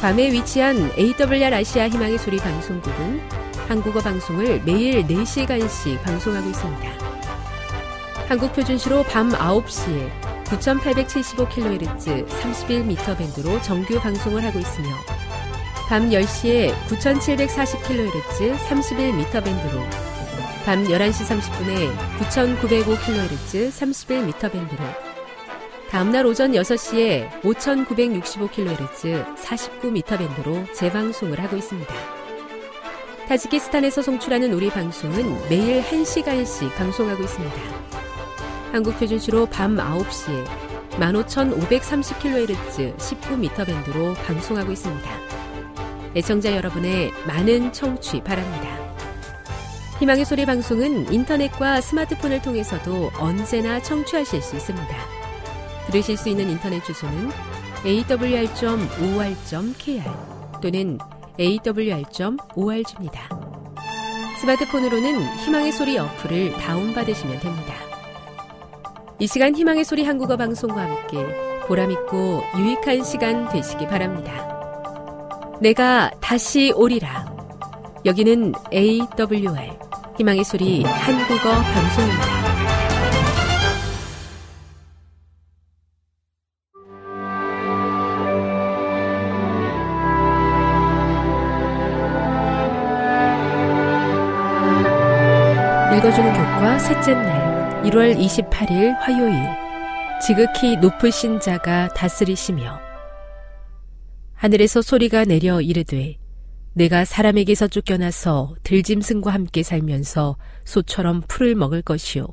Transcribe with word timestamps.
괌에 0.00 0.30
위치한 0.30 0.92
AWR 0.98 1.54
아시아 1.54 1.88
희망의 1.88 2.18
소리 2.18 2.36
방송국은 2.36 3.20
한국어 3.66 4.00
방송을 4.00 4.62
매일 4.64 5.06
4시간씩 5.06 6.02
방송하고 6.02 6.48
있습니다. 6.50 6.90
한국 8.28 8.52
표준시로 8.52 9.04
밤 9.04 9.30
9시에 9.30 10.10
9875kHz 10.44 12.28
31m 12.28 13.18
밴드로 13.18 13.60
정규 13.62 13.98
방송을 13.98 14.44
하고 14.44 14.58
있으며 14.58 14.88
밤 15.88 16.10
10시에 16.10 16.74
9740kHz 16.88 18.56
31m 18.68 19.44
밴드로 19.44 19.80
밤 20.64 20.84
11시 20.84 21.40
30분에 21.40 21.96
9905kHz 22.18 23.70
31m 23.70 24.52
밴드로 24.52 25.05
다음날 25.90 26.26
오전 26.26 26.52
6시에 26.52 27.42
5965kHz 27.42 29.36
49m 29.36 30.18
밴드로 30.18 30.64
재방송을 30.72 31.40
하고 31.40 31.56
있습니다. 31.56 31.94
타지키스탄에서 33.28 34.02
송출하는 34.02 34.52
우리 34.52 34.68
방송은 34.68 35.48
매일 35.48 35.82
1시간씩 35.82 36.74
방송하고 36.74 37.22
있습니다. 37.22 37.56
한국 38.72 38.98
표준시로 38.98 39.46
밤 39.46 39.76
9시에 39.76 40.44
15,530kHz 40.90 42.96
19m 42.96 43.66
밴드로 43.66 44.14
방송하고 44.14 44.72
있습니다. 44.72 45.08
애청자 46.16 46.56
여러분의 46.56 47.12
많은 47.26 47.72
청취 47.72 48.22
바랍니다. 48.22 48.76
희망의 50.00 50.24
소리 50.24 50.46
방송은 50.46 51.12
인터넷과 51.12 51.80
스마트폰을 51.80 52.42
통해서도 52.42 53.12
언제나 53.18 53.80
청취하실 53.80 54.42
수 54.42 54.56
있습니다. 54.56 55.15
들으실 55.86 56.16
수 56.16 56.28
있는 56.28 56.50
인터넷 56.50 56.82
주소는 56.84 57.30
awr.or.kr 57.84 58.50
또는 60.60 60.98
awr.org입니다. 61.38 63.28
스마트폰으로는 64.40 65.36
희망의 65.38 65.72
소리 65.72 65.98
어플을 65.98 66.52
다운받으시면 66.54 67.40
됩니다. 67.40 67.74
이 69.18 69.26
시간 69.26 69.56
희망의 69.56 69.84
소리 69.84 70.04
한국어 70.04 70.36
방송과 70.36 70.82
함께 70.82 71.16
보람있고 71.66 72.42
유익한 72.58 73.02
시간 73.02 73.48
되시기 73.48 73.86
바랍니다. 73.86 74.46
내가 75.60 76.10
다시 76.20 76.72
오리라. 76.74 77.34
여기는 78.04 78.52
AWR 78.72 79.78
희망의 80.18 80.44
소리 80.44 80.84
한국어 80.84 81.50
방송입니다. 81.50 82.35
교과 96.66 96.78
셋째 96.80 97.14
날 97.14 97.82
1월 97.84 98.18
28일 98.18 98.96
화요일 98.98 99.34
지극히 100.20 100.76
높으신 100.76 101.38
자가 101.38 101.86
다스리시며 101.94 102.80
하늘에서 104.34 104.82
소리가 104.82 105.24
내려 105.26 105.60
이르되 105.60 106.16
내가 106.72 107.04
사람에게서 107.04 107.68
쫓겨나서 107.68 108.56
들짐승과 108.64 109.32
함께 109.32 109.62
살면서 109.62 110.36
소처럼 110.64 111.22
풀을 111.28 111.54
먹을 111.54 111.82
것이요 111.82 112.26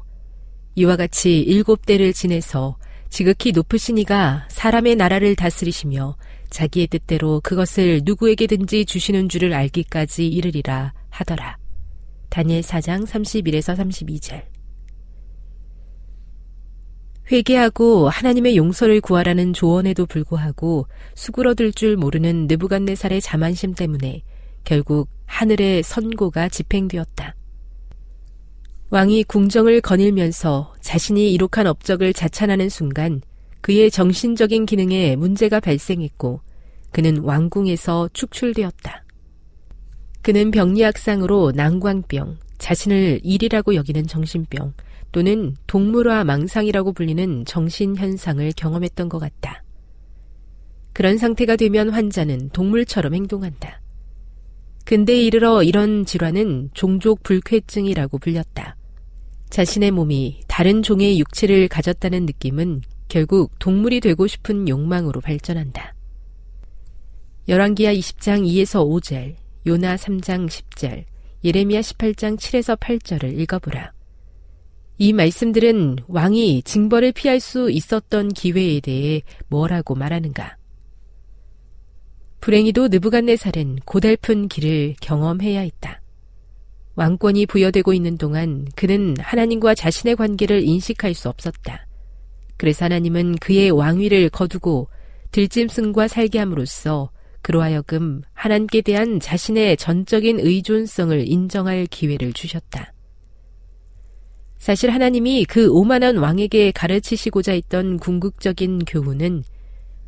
이와 0.76 0.96
같이 0.96 1.40
일곱 1.40 1.86
대를 1.86 2.12
지내서 2.12 2.78
지극히 3.10 3.52
높으신 3.52 4.00
이가 4.00 4.48
사람의 4.50 4.96
나라를 4.96 5.36
다스리시며 5.36 6.18
자기의 6.50 6.88
뜻대로 6.88 7.40
그것을 7.44 8.02
누구에게든지 8.04 8.86
주시는 8.86 9.30
줄을 9.30 9.54
알기까지 9.54 10.28
이르리라 10.28 10.94
하더라. 11.12 11.63
다니엘 12.34 12.64
4장 12.64 13.06
31에서 13.06 13.78
32절. 13.78 14.42
회개하고 17.32 18.10
하나님의 18.10 18.58
용서를 18.58 19.02
구하라는 19.02 19.54
조언에도 19.54 20.08
불구하고 20.08 20.88
수그러들 21.14 21.74
줄 21.74 21.96
모르는 21.96 22.48
느부갓네살의 22.48 23.22
자만심 23.22 23.76
때문에 23.76 24.24
결국 24.64 25.10
하늘의 25.28 25.84
선고가 25.84 26.50
집행되었다. 26.50 27.36
왕이 28.90 29.26
궁정을 29.26 29.82
거닐면서 29.82 30.74
자신이 30.82 31.32
이룩한 31.34 31.68
업적을 31.68 32.14
자찬하는 32.14 32.68
순간 32.70 33.22
그의 33.62 33.92
정신적인 33.92 34.66
기능에 34.66 35.16
문제가 35.18 35.60
발생했고 35.60 36.42
그는 36.92 37.20
왕궁에서 37.20 38.10
축출되었다. 38.14 39.03
그는 40.24 40.52
병리학상으로 40.52 41.52
난광병, 41.54 42.38
자신을 42.58 43.20
일이라고 43.24 43.76
여기는 43.76 44.08
정신병 44.08 44.74
또는 45.12 45.54
동물화 45.68 46.24
망상이라고 46.24 46.94
불리는 46.94 47.44
정신현상을 47.44 48.54
경험했던 48.56 49.10
것 49.10 49.20
같다. 49.20 49.64
그런 50.94 51.18
상태가 51.18 51.58
되면 51.58 51.90
환자는 51.90 52.52
동물처럼 52.52 53.14
행동한다. 53.14 53.82
근대에 54.86 55.24
이르러 55.24 55.62
이런 55.62 56.06
질환은 56.06 56.70
종족 56.74 57.22
불쾌증이라고 57.24 58.18
불렸다. 58.18 58.78
자신의 59.50 59.92
몸이 59.92 60.40
다른 60.48 60.84
종의 60.84 61.20
육체를 61.20 61.68
가졌다는 61.68 62.26
느낌은 62.26 62.82
결국 63.10 63.52
동물이 63.60 64.00
되고 64.00 64.26
싶은 64.26 64.70
욕망으로 64.70 65.20
발전한다. 65.20 65.94
열왕기하 67.50 67.94
20장 67.94 68.48
2에서 68.48 68.88
5절, 68.88 69.43
요나 69.66 69.96
3장 69.96 70.48
10절, 70.48 71.06
예레미야 71.44 71.80
18장 71.82 72.38
7에서 72.38 72.78
8절을 72.78 73.40
읽어보라. 73.40 73.94
이 74.98 75.14
말씀들은 75.14 76.00
왕이 76.08 76.64
징벌을 76.64 77.14
피할 77.14 77.40
수 77.40 77.72
있었던 77.72 78.30
기회에 78.30 78.80
대해 78.82 79.22
뭐라고 79.48 79.96
말하는가? 79.96 80.58
불행히도 82.42 82.90
느부갓네살은 82.90 83.80
고달픈 83.86 84.50
길을 84.50 84.96
경험해야 85.00 85.62
했다. 85.62 86.02
왕권이 86.96 87.46
부여되고 87.46 87.94
있는 87.94 88.18
동안 88.18 88.68
그는 88.76 89.16
하나님과 89.18 89.76
자신의 89.76 90.18
관계를 90.18 90.62
인식할 90.62 91.14
수 91.14 91.30
없었다. 91.30 91.88
그래서 92.58 92.86
하나님은 92.86 93.38
그의 93.38 93.72
왕위를 93.72 94.30
거두고 94.30 94.90
들짐승과 95.32 96.10
살게 96.10 96.38
함으로써 96.40 97.13
그로 97.44 97.62
하여금 97.62 98.24
하나님께 98.34 98.82
대한 98.82 99.20
자신의 99.20 99.78
전적인 99.78 100.40
의존성을 100.40 101.28
인정할 101.28 101.86
기회를 101.86 102.34
주셨다. 102.34 102.94
사실 104.58 104.90
하나님이 104.92 105.44
그 105.44 105.70
오만한 105.70 106.18
왕에게 106.18 106.72
가르치시고자 106.72 107.52
했던 107.52 107.98
궁극적인 108.00 108.86
교훈은 108.86 109.44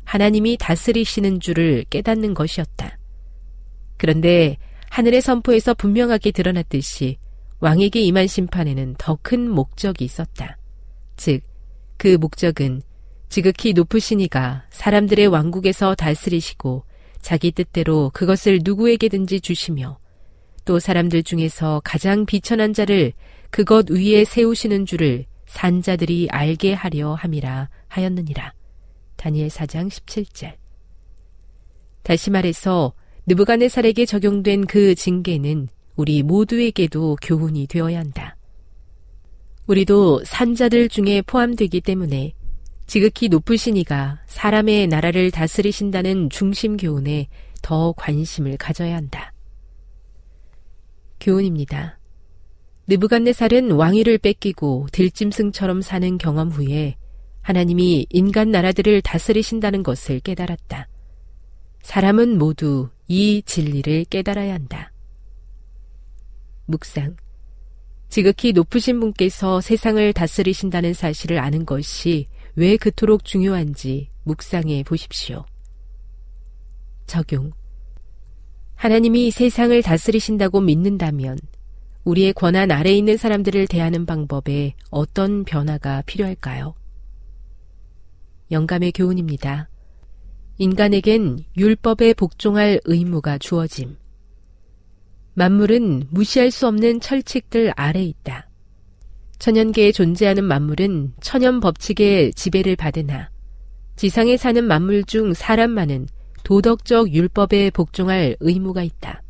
하나님이 0.04 0.56
다스리시는 0.58 1.40
줄을 1.40 1.84
깨닫는 1.90 2.32
것이었다. 2.32 2.98
그런데 3.98 4.56
하늘의 4.88 5.20
선포에서 5.20 5.74
분명하게 5.74 6.30
드러났듯이 6.30 7.18
왕에게 7.60 8.00
임한 8.00 8.26
심판에는 8.28 8.94
더 8.96 9.18
큰 9.20 9.50
목적이 9.50 10.06
있었다. 10.06 10.56
즉, 11.16 11.42
그 11.98 12.16
목적은 12.16 12.80
지극히 13.28 13.74
높으신 13.74 14.20
이가 14.20 14.64
사람들의 14.70 15.26
왕국에서 15.26 15.94
다스리시고 15.94 16.84
자기 17.26 17.50
뜻대로 17.50 18.12
그것을 18.14 18.60
누구에게든지 18.62 19.40
주시며 19.40 19.98
또 20.64 20.78
사람들 20.78 21.24
중에서 21.24 21.82
가장 21.82 22.24
비천한 22.24 22.72
자를 22.72 23.12
그것 23.50 23.90
위에 23.90 24.24
세우시는 24.24 24.86
줄을 24.86 25.24
산자들이 25.46 26.28
알게 26.30 26.72
하려 26.72 27.14
함이라 27.14 27.68
하였느니라. 27.88 28.52
다니엘 29.16 29.48
4장 29.48 29.90
17절. 29.90 30.54
다시 32.04 32.30
말해서 32.30 32.92
느부갓네살에게 33.26 34.06
적용된 34.06 34.66
그 34.66 34.94
징계는 34.94 35.66
우리 35.96 36.22
모두에게도 36.22 37.16
교훈이 37.22 37.66
되어야 37.66 37.98
한다. 37.98 38.36
우리도 39.66 40.22
산자들 40.22 40.88
중에 40.90 41.22
포함되기 41.22 41.80
때문에 41.80 42.34
지극히 42.86 43.28
높으신 43.28 43.76
이가 43.76 44.20
사람의 44.26 44.86
나라를 44.86 45.30
다스리신다는 45.30 46.30
중심 46.30 46.76
교훈에 46.76 47.28
더 47.62 47.92
관심을 47.96 48.56
가져야 48.56 48.94
한다. 48.94 49.32
교훈입니다. 51.18 51.98
느부갓네살은 52.86 53.72
왕위를 53.72 54.18
뺏기고 54.18 54.86
들짐승처럼 54.92 55.82
사는 55.82 56.18
경험 56.18 56.50
후에 56.50 56.96
하나님이 57.42 58.06
인간 58.10 58.50
나라들을 58.50 59.02
다스리신다는 59.02 59.82
것을 59.82 60.20
깨달았다. 60.20 60.88
사람은 61.82 62.38
모두 62.38 62.90
이 63.08 63.42
진리를 63.44 64.04
깨달아야 64.06 64.54
한다. 64.54 64.92
묵상. 66.66 67.16
지극히 68.08 68.52
높으신 68.52 69.00
분께서 69.00 69.60
세상을 69.60 70.12
다스리신다는 70.12 70.94
사실을 70.94 71.38
아는 71.38 71.66
것이 71.66 72.28
왜 72.56 72.78
그토록 72.78 73.26
중요한지 73.26 74.08
묵상해 74.24 74.82
보십시오. 74.82 75.44
적용. 77.06 77.52
하나님이 78.76 79.30
세상을 79.30 79.82
다스리신다고 79.82 80.62
믿는다면 80.62 81.38
우리의 82.04 82.32
권한 82.32 82.70
아래 82.70 82.92
있는 82.92 83.18
사람들을 83.18 83.66
대하는 83.66 84.06
방법에 84.06 84.74
어떤 84.90 85.44
변화가 85.44 86.02
필요할까요? 86.06 86.74
영감의 88.50 88.92
교훈입니다. 88.92 89.68
인간에겐 90.56 91.44
율법에 91.58 92.14
복종할 92.14 92.80
의무가 92.84 93.36
주어짐. 93.36 93.98
만물은 95.34 96.04
무시할 96.10 96.50
수 96.50 96.66
없는 96.66 97.00
철칙들 97.00 97.74
아래 97.76 98.02
있다. 98.02 98.45
천연계에 99.38 99.92
존재하는 99.92 100.44
만물은 100.44 101.14
천연 101.20 101.60
법칙의 101.60 102.32
지배를 102.34 102.76
받으나 102.76 103.30
지상에 103.96 104.36
사는 104.36 104.62
만물 104.64 105.04
중 105.04 105.32
사람만은 105.32 106.06
도덕적 106.44 107.12
율법에 107.12 107.70
복종할 107.70 108.36
의무가 108.40 108.82
있다. 108.82 109.22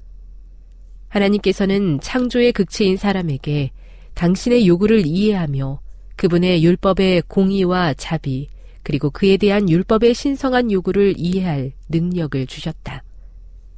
하나님께서는 1.08 2.00
창조의 2.00 2.52
극치인 2.52 2.96
사람에게 2.96 3.70
당신의 4.14 4.66
요구를 4.66 5.06
이해하며 5.06 5.80
그분의 6.16 6.64
율법의 6.64 7.22
공의와 7.28 7.94
자비, 7.94 8.48
그리고 8.82 9.10
그에 9.10 9.36
대한 9.36 9.68
율법의 9.68 10.14
신성한 10.14 10.72
요구를 10.72 11.14
이해할 11.16 11.72
능력을 11.88 12.46
주셨다. 12.46 13.02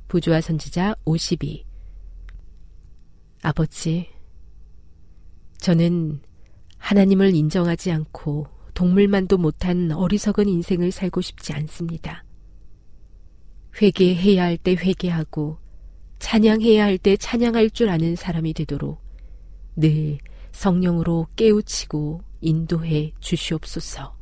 부조와 0.09 0.41
선지자 0.41 0.97
52 1.05 1.65
아버지, 3.43 4.09
저는 5.59 6.21
하나님을 6.79 7.35
인정하지 7.35 7.91
않고 7.93 8.47
동물만도 8.75 9.39
못한 9.39 9.91
어리석은 9.93 10.49
인생을 10.49 10.93
살고 10.93 11.21
싶지 11.21 11.53
않습니다. 11.53 12.25
회개해야 13.81 14.45
할 14.45 14.59
때 14.59 14.73
회개하고 14.75 15.59
찬양해야 16.21 16.85
할 16.85 16.99
때 16.99 17.17
찬양할 17.17 17.71
줄 17.71 17.89
아는 17.91 18.17
사람이 18.17 18.55
되도록 18.55 19.01
늘 19.77 20.19
성령으로 20.53 21.27
깨우치고 21.37 22.23
인도해 22.41 23.13
주시옵소서. 23.21 24.17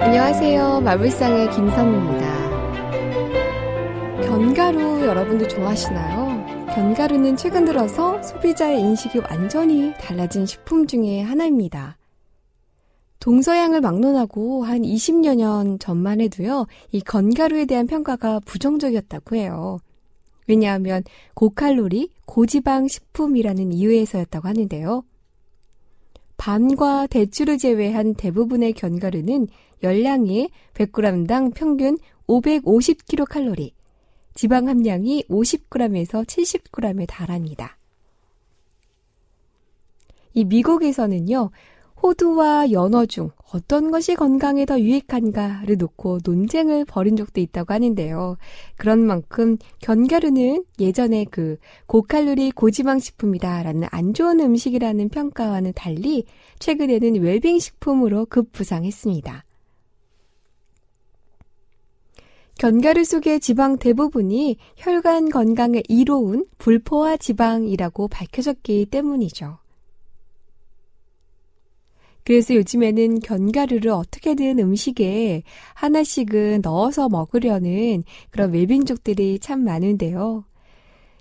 안녕하세요. 0.00 0.80
마블상의 0.80 1.50
김선미입니다. 1.50 2.21
견과류 4.32 5.04
여러분도 5.04 5.46
좋아하시나요? 5.46 6.66
견과류는 6.74 7.36
최근 7.36 7.66
들어서 7.66 8.22
소비자의 8.22 8.80
인식이 8.80 9.18
완전히 9.18 9.92
달라진 10.00 10.46
식품 10.46 10.86
중에 10.86 11.20
하나입니다. 11.20 11.98
동서양을 13.20 13.82
막론하고 13.82 14.64
한 14.64 14.80
20여 14.80 15.34
년 15.34 15.78
전만 15.78 16.22
해도요, 16.22 16.64
이 16.92 17.02
건가루에 17.02 17.66
대한 17.66 17.86
평가가 17.86 18.40
부정적이었다고 18.46 19.36
해요. 19.36 19.80
왜냐하면 20.48 21.02
고칼로리, 21.34 22.08
고지방 22.24 22.88
식품이라는 22.88 23.70
이유에서였다고 23.70 24.48
하는데요. 24.48 25.04
밤과 26.38 27.06
대추를 27.06 27.58
제외한 27.58 28.14
대부분의 28.14 28.72
견과류는 28.72 29.48
열량이 29.82 30.48
100g당 30.72 31.52
평균 31.54 31.98
550kcal, 32.26 33.72
지방 34.34 34.68
함량이 34.68 35.24
50g에서 35.28 36.24
70g에 36.24 37.06
달합니다. 37.08 37.76
이 40.34 40.44
미국에서는요, 40.44 41.50
호두와 42.02 42.72
연어 42.72 43.06
중 43.06 43.30
어떤 43.52 43.92
것이 43.92 44.16
건강에 44.16 44.64
더 44.64 44.80
유익한가를 44.80 45.76
놓고 45.76 46.18
논쟁을 46.24 46.84
벌인 46.84 47.16
적도 47.16 47.40
있다고 47.40 47.72
하는데요. 47.72 48.38
그런 48.76 48.98
만큼 49.06 49.56
견과류는 49.82 50.64
예전에 50.80 51.26
그 51.30 51.58
고칼로리 51.86 52.50
고지방 52.50 52.98
식품이다라는 52.98 53.86
안 53.92 54.14
좋은 54.14 54.40
음식이라는 54.40 55.10
평가와는 55.10 55.74
달리 55.74 56.24
최근에는 56.58 57.22
웰빙 57.22 57.60
식품으로 57.60 58.26
급부상했습니다. 58.26 59.44
견과류 62.62 63.02
속의 63.02 63.40
지방 63.40 63.76
대부분이 63.76 64.56
혈관 64.76 65.30
건강에 65.30 65.82
이로운 65.88 66.46
불포화 66.58 67.16
지방이라고 67.16 68.06
밝혀졌기 68.06 68.86
때문이죠. 68.86 69.58
그래서 72.22 72.54
요즘에는 72.54 73.18
견과류를 73.18 73.90
어떻게든 73.90 74.60
음식에 74.60 75.42
하나씩은 75.74 76.60
넣어서 76.62 77.08
먹으려는 77.08 78.04
그런 78.30 78.52
웰빙족들이 78.52 79.40
참 79.40 79.64
많은데요. 79.64 80.44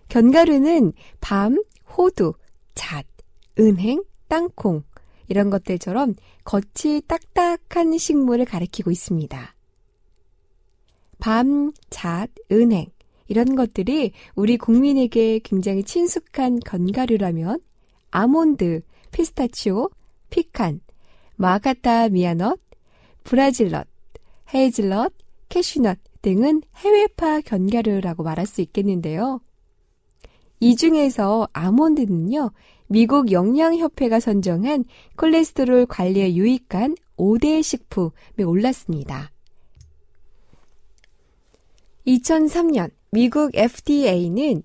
견과류는 0.09 0.93
밤, 1.21 1.59
호두, 1.97 2.33
잣, 2.75 3.03
은행, 3.57 4.03
땅콩 4.27 4.83
이런 5.27 5.49
것들처럼 5.49 6.13
겉이 6.43 7.01
딱딱한 7.07 7.97
식물을 7.97 8.45
가리키고 8.45 8.91
있습니다. 8.91 9.55
밤, 11.21 11.71
잣, 11.89 12.29
은행 12.51 12.87
이런 13.27 13.55
것들이 13.55 14.11
우리 14.35 14.57
국민에게 14.57 15.39
굉장히 15.43 15.83
친숙한 15.83 16.59
견과류라면 16.59 17.61
아몬드, 18.09 18.81
피스타치오, 19.11 19.89
피칸, 20.29 20.81
마카타 21.37 22.09
미아넛, 22.09 22.59
브라질넛, 23.23 23.87
헤이즐넛, 24.53 25.13
캐슈넛 25.47 25.97
등은 26.21 26.63
해외파 26.77 27.41
견과류라고 27.41 28.23
말할 28.23 28.45
수 28.45 28.61
있겠는데요. 28.61 29.41
이 30.59 30.75
중에서 30.75 31.47
아몬드는요, 31.53 32.51
미국 32.87 33.31
영양협회가 33.31 34.19
선정한 34.19 34.85
콜레스테롤 35.15 35.85
관리에 35.85 36.35
유익한 36.35 36.95
5대 37.17 37.63
식품에 37.63 38.43
올랐습니다. 38.45 39.31
2003년 42.07 42.89
미국 43.11 43.51
FDA는 43.55 44.63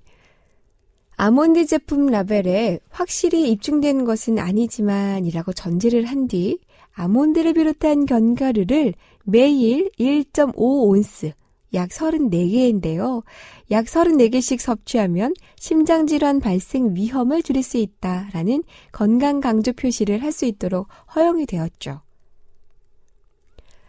아몬드 1.16 1.64
제품 1.66 2.06
라벨에 2.06 2.78
확실히 2.90 3.50
입증된 3.50 4.04
것은 4.04 4.38
아니지만이라고 4.38 5.52
전제를 5.52 6.04
한 6.04 6.28
뒤 6.28 6.58
아몬드를 6.92 7.52
비롯한 7.54 8.06
견과류를 8.06 8.94
매일 9.24 9.90
1.5온스, 9.98 11.32
약 11.74 11.90
34개인데요. 11.90 13.22
약 13.70 13.84
34개씩 13.84 14.58
섭취하면 14.60 15.34
심장질환 15.58 16.40
발생 16.40 16.94
위험을 16.94 17.42
줄일 17.42 17.62
수 17.62 17.76
있다라는 17.76 18.62
건강 18.92 19.40
강조 19.40 19.72
표시를 19.74 20.22
할 20.22 20.32
수 20.32 20.46
있도록 20.46 20.88
허용이 21.14 21.44
되었죠. 21.44 22.00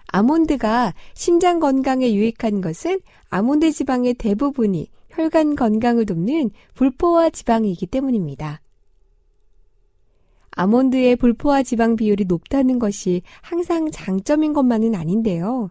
아몬드가 0.07 0.93
심장 1.13 1.59
건강에 1.59 2.13
유익한 2.13 2.61
것은 2.61 2.99
아몬드 3.29 3.71
지방의 3.71 4.15
대부분이 4.15 4.87
혈관 5.09 5.55
건강을 5.55 6.05
돕는 6.05 6.51
불포화 6.75 7.29
지방이기 7.29 7.87
때문입니다. 7.87 8.61
아몬드의 10.51 11.17
불포화 11.17 11.63
지방 11.63 11.95
비율이 11.95 12.25
높다는 12.25 12.79
것이 12.79 13.21
항상 13.41 13.91
장점인 13.91 14.53
것만은 14.53 14.95
아닌데요. 14.95 15.69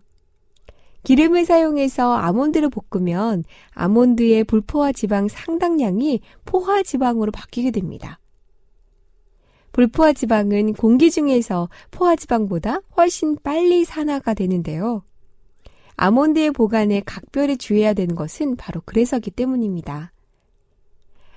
기름을 1.02 1.45
사용해서 1.45 2.14
아몬드를 2.14 2.69
볶으면 2.69 3.45
아몬드의 3.73 4.45
불포화 4.45 4.93
지방 4.93 5.28
상당량이 5.28 6.21
포화 6.45 6.83
지방으로 6.83 7.31
바뀌게 7.33 7.71
됩니다. 7.71 8.19
불포화 9.76 10.14
지방은 10.14 10.73
공기 10.73 11.11
중에서 11.11 11.68
포화 11.90 12.16
지방보다 12.16 12.80
훨씬 12.97 13.37
빨리 13.42 13.85
산화가 13.85 14.33
되는데요. 14.33 15.02
아몬드의 15.97 16.52
보관에 16.52 17.02
각별히 17.04 17.59
주의해야 17.59 17.92
되는 17.92 18.14
것은 18.14 18.56
바로 18.56 18.80
그래서기 18.87 19.30
때문입니다. 19.33 20.14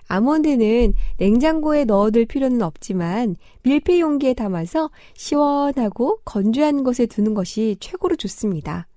아몬드는 0.08 0.94
냉장고에 1.18 1.84
넣어둘 1.84 2.28
필요는 2.28 2.62
없지만 2.62 3.36
밀폐 3.64 4.00
용기에 4.00 4.36
담아서 4.36 4.90
시원하고 5.16 6.22
건조한 6.24 6.86
곳에 6.86 7.08
두는 7.08 7.34
것이 7.34 7.76
최고로 7.82 8.16
좋습니다. 8.16 8.88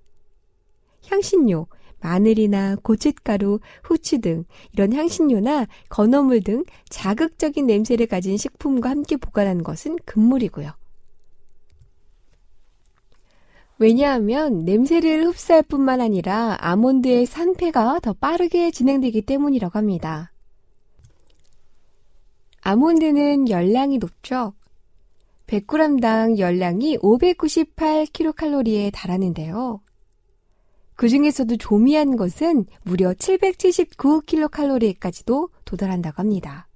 향신료, 1.08 1.66
마늘이나 2.02 2.76
고춧가루, 2.82 3.61
후추 3.85 4.21
등 4.21 4.44
이런 4.73 4.92
향신료나 4.92 5.66
건어물 5.88 6.42
등 6.42 6.64
자극적인 6.88 7.66
냄새를 7.66 8.06
가진 8.06 8.37
식품과 8.37 8.90
함께 8.90 9.16
보관하는 9.16 9.62
것은 9.62 9.97
금물이고요. 10.04 10.73
왜냐하면 13.78 14.64
냄새를 14.64 15.26
흡수할 15.26 15.62
뿐만 15.62 16.00
아니라 16.00 16.56
아몬드의 16.61 17.26
산패가 17.26 18.00
더 18.00 18.12
빠르게 18.12 18.71
진행되기 18.71 19.23
때문이라고 19.23 19.76
합니다. 19.76 20.32
아몬드는 22.61 23.49
열량이 23.49 23.99
높죠. 23.99 24.54
100g당 25.49 26.38
열량이 26.38 26.99
598kcal에 26.99 28.90
달하는데요. 28.92 29.80
그 30.96 31.08
중에서도 31.08 31.56
조미한 31.56 32.16
것은 32.16 32.66
무려 32.82 33.12
779kcal까지도 33.12 35.49
도달한다고 35.64 36.16
합니다. 36.18 36.68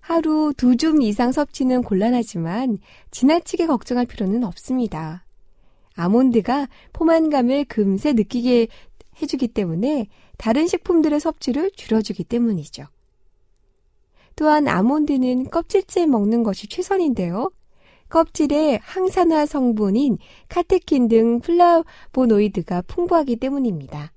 하루 0.00 0.52
두 0.56 0.76
줌 0.76 1.02
이상 1.02 1.32
섭취는 1.32 1.82
곤란하지만 1.82 2.78
지나치게 3.10 3.66
걱정할 3.66 4.06
필요는 4.06 4.44
없습니다. 4.44 5.24
아몬드가 5.96 6.68
포만감을 6.92 7.64
금세 7.64 8.12
느끼게 8.12 8.68
해주기 9.20 9.48
때문에 9.48 10.06
다른 10.36 10.68
식품들의 10.68 11.18
섭취를 11.18 11.72
줄여주기 11.74 12.22
때문이죠. 12.24 12.84
또한 14.36 14.68
아몬드는 14.68 15.50
껍질째 15.50 16.06
먹는 16.06 16.42
것이 16.42 16.68
최선인데요. 16.68 17.50
껍질에 18.16 18.78
항산화 18.80 19.44
성분인 19.44 20.16
카테킨 20.48 21.08
등 21.08 21.40
플라보노이드가 21.40 22.80
풍부하기 22.86 23.36
때문입니다. 23.36 24.10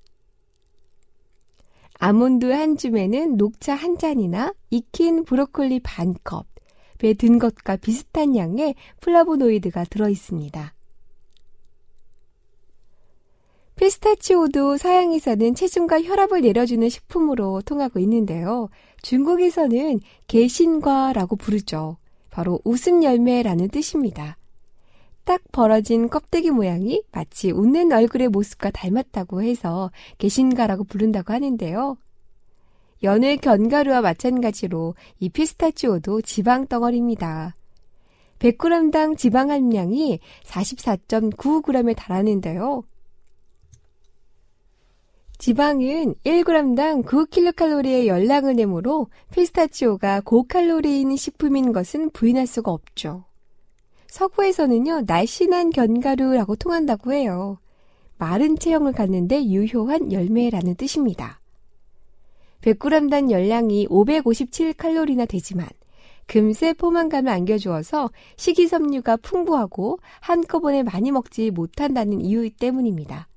아몬드 1.95 2.45
한 2.45 2.77
줌에는 2.77 3.35
녹차 3.35 3.75
한 3.75 3.97
잔이나 3.97 4.53
익힌 4.69 5.25
브로콜리 5.25 5.81
반 5.81 6.15
컵에 6.23 7.13
든 7.13 7.39
것과 7.39 7.75
비슷한 7.75 8.37
양의 8.37 8.75
플라보노이드가 9.01 9.83
들어 9.83 10.07
있습니다. 10.07 10.73
피스타치오도 13.75 14.77
서양에서는 14.77 15.55
체중과 15.55 16.03
혈압을 16.03 16.39
내려주는 16.39 16.87
식품으로 16.87 17.63
통하고 17.65 17.99
있는데요. 17.99 18.69
중국에서는 19.01 19.99
개신과라고 20.27 21.35
부르죠. 21.35 21.97
바로 22.29 22.59
웃음 22.63 23.03
열매라는 23.03 23.69
뜻입니다. 23.69 24.37
딱 25.23 25.41
벌어진 25.51 26.09
껍데기 26.09 26.49
모양이 26.49 27.03
마치 27.11 27.51
웃는 27.51 27.91
얼굴의 27.91 28.29
모습과 28.29 28.71
닮았다고 28.71 29.43
해서 29.43 29.91
개신과라고 30.17 30.85
부른다고 30.85 31.33
하는데요. 31.33 31.97
연의 33.03 33.37
견과류와 33.37 34.01
마찬가지로 34.01 34.95
이 35.19 35.29
피스타치오도 35.29 36.21
지방 36.21 36.67
덩어리입니다. 36.67 37.55
100g당 38.39 39.17
지방 39.17 39.51
함량이 39.51 40.19
44.9g에 40.43 41.95
달하는데요. 41.95 42.83
지방은 45.39 46.15
1g당 46.25 47.05
9kcal의 47.05 48.07
열량을 48.07 48.57
내므로 48.57 49.07
피스타치오가 49.31 50.19
고칼로리인 50.19 51.15
식품인 51.15 51.71
것은 51.71 52.09
부인할 52.09 52.45
수가 52.45 52.71
없죠. 52.71 53.23
서구에서는요, 54.07 55.03
날씬한 55.07 55.69
견과류라고 55.69 56.57
통한다고 56.57 57.13
해요. 57.13 57.57
마른 58.17 58.59
체형을 58.59 58.91
갖는데 58.91 59.45
유효한 59.45 60.11
열매라는 60.11 60.75
뜻입니다. 60.75 61.39
100g당 62.59 63.31
열량이 63.31 63.87
557칼로리나 63.87 65.25
되지만 65.25 65.69
금세 66.27 66.73
포만감을 66.73 67.31
안겨주어서 67.31 68.11
식이섬유가 68.35 69.15
풍부하고 69.15 69.99
한꺼번에 70.19 70.83
많이 70.83 71.13
먹지 71.13 71.49
못한다는 71.51 72.19
이유 72.19 72.49
때문입니다. 72.49 73.28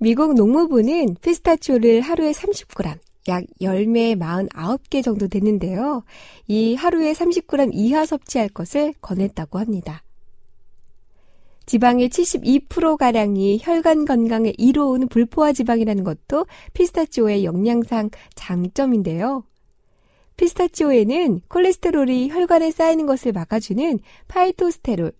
미국 0.00 0.34
농무부는 0.34 1.16
피스타치오를 1.20 2.02
하루에 2.02 2.30
30g, 2.30 2.98
약 3.26 3.44
열매 3.60 4.14
49개 4.14 5.02
정도 5.02 5.26
되는데요. 5.26 6.04
이 6.46 6.76
하루에 6.76 7.12
30g 7.12 7.70
이하 7.72 8.06
섭취할 8.06 8.48
것을 8.48 8.94
권했다고 9.00 9.58
합니다. 9.58 10.04
지방의 11.66 12.10
72%가량이 12.10 13.58
혈관 13.60 14.04
건강에 14.04 14.52
이로운 14.56 15.08
불포화 15.08 15.52
지방이라는 15.52 16.04
것도 16.04 16.46
피스타치오의 16.74 17.44
영양상 17.44 18.10
장점인데요. 18.36 19.42
피스타치오에는 20.36 21.40
콜레스테롤이 21.48 22.30
혈관에 22.30 22.70
쌓이는 22.70 23.04
것을 23.04 23.32
막아주는 23.32 23.98
파이토스테롤, 24.28 25.12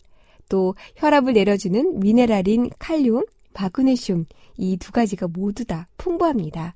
또 0.48 0.76
혈압을 0.94 1.32
내려주는 1.32 1.98
미네랄인 1.98 2.70
칼륨, 2.78 3.24
마그네슘, 3.54 4.24
이 4.56 4.76
두 4.76 4.92
가지가 4.92 5.28
모두 5.28 5.64
다 5.64 5.88
풍부합니다. 5.96 6.74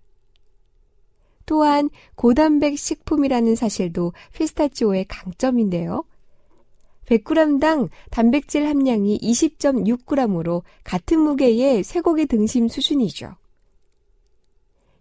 또한 1.47 1.91
고단백 2.15 2.79
식품이라는 2.79 3.57
사실도 3.57 4.13
피스타치오의 4.33 5.07
강점인데요. 5.07 6.05
100g당 7.07 7.89
단백질 8.11 8.67
함량이 8.67 9.19
20.6g으로 9.19 10.63
같은 10.85 11.19
무게의 11.21 11.83
쇠고기 11.83 12.27
등심 12.27 12.69
수준이죠. 12.69 13.35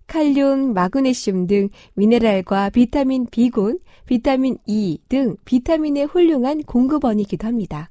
칼륨, 0.08 0.74
마그네슘 0.74 1.48
등 1.48 1.70
미네랄과 1.94 2.72
비타민 2.72 3.28
B군, 3.28 3.80
비타민 4.06 4.58
E 4.66 4.98
등 5.08 5.38
비타민의 5.46 6.06
훌륭한 6.06 6.64
공급원이기도 6.64 7.48
합니다. 7.48 7.90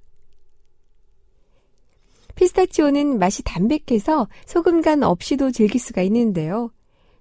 피스타치오는 2.40 3.18
맛이 3.18 3.42
담백해서 3.42 4.26
소금 4.46 4.80
간 4.80 5.02
없이도 5.02 5.50
즐길 5.50 5.78
수가 5.78 6.00
있는데요. 6.02 6.70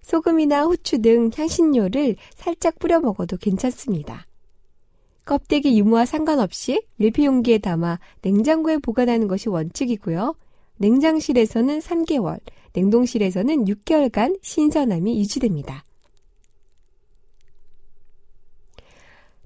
소금이나 0.02 0.64
후추 0.64 1.02
등 1.02 1.30
향신료를 1.36 2.16
살짝 2.36 2.80
뿌려 2.80 3.02
먹어도 3.02 3.36
괜찮습니다. 3.36 4.26
껍데기 5.26 5.78
유무와 5.78 6.06
상관없이 6.06 6.82
밀폐 6.96 7.26
용기에 7.26 7.58
담아 7.58 8.00
냉장고에 8.22 8.78
보관하는 8.78 9.28
것이 9.28 9.50
원칙이고요. 9.50 10.36
냉장실에서는 10.78 11.80
3개월, 11.80 12.40
냉동실에서는 12.72 13.66
6개월간 13.66 14.40
신선함이 14.42 15.20
유지됩니다. 15.20 15.84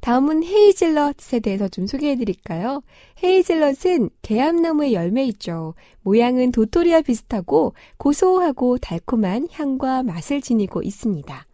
다음은 0.04 0.44
헤이즐넛에 0.44 1.40
대해서 1.42 1.70
좀 1.70 1.88
소개해 1.88 2.18
드릴까요? 2.18 2.84
헤이즐넛은 3.24 4.10
개암나무의 4.22 4.92
열매 4.92 5.24
있죠. 5.28 5.76
모양은 6.02 6.52
도토리와 6.52 7.04
비슷하고 7.04 7.74
고소하고 7.96 8.80
달콤한 8.80 9.48
향과 9.50 10.04
맛을 10.04 10.42
지니고 10.42 10.84
있습니다. 10.84 11.48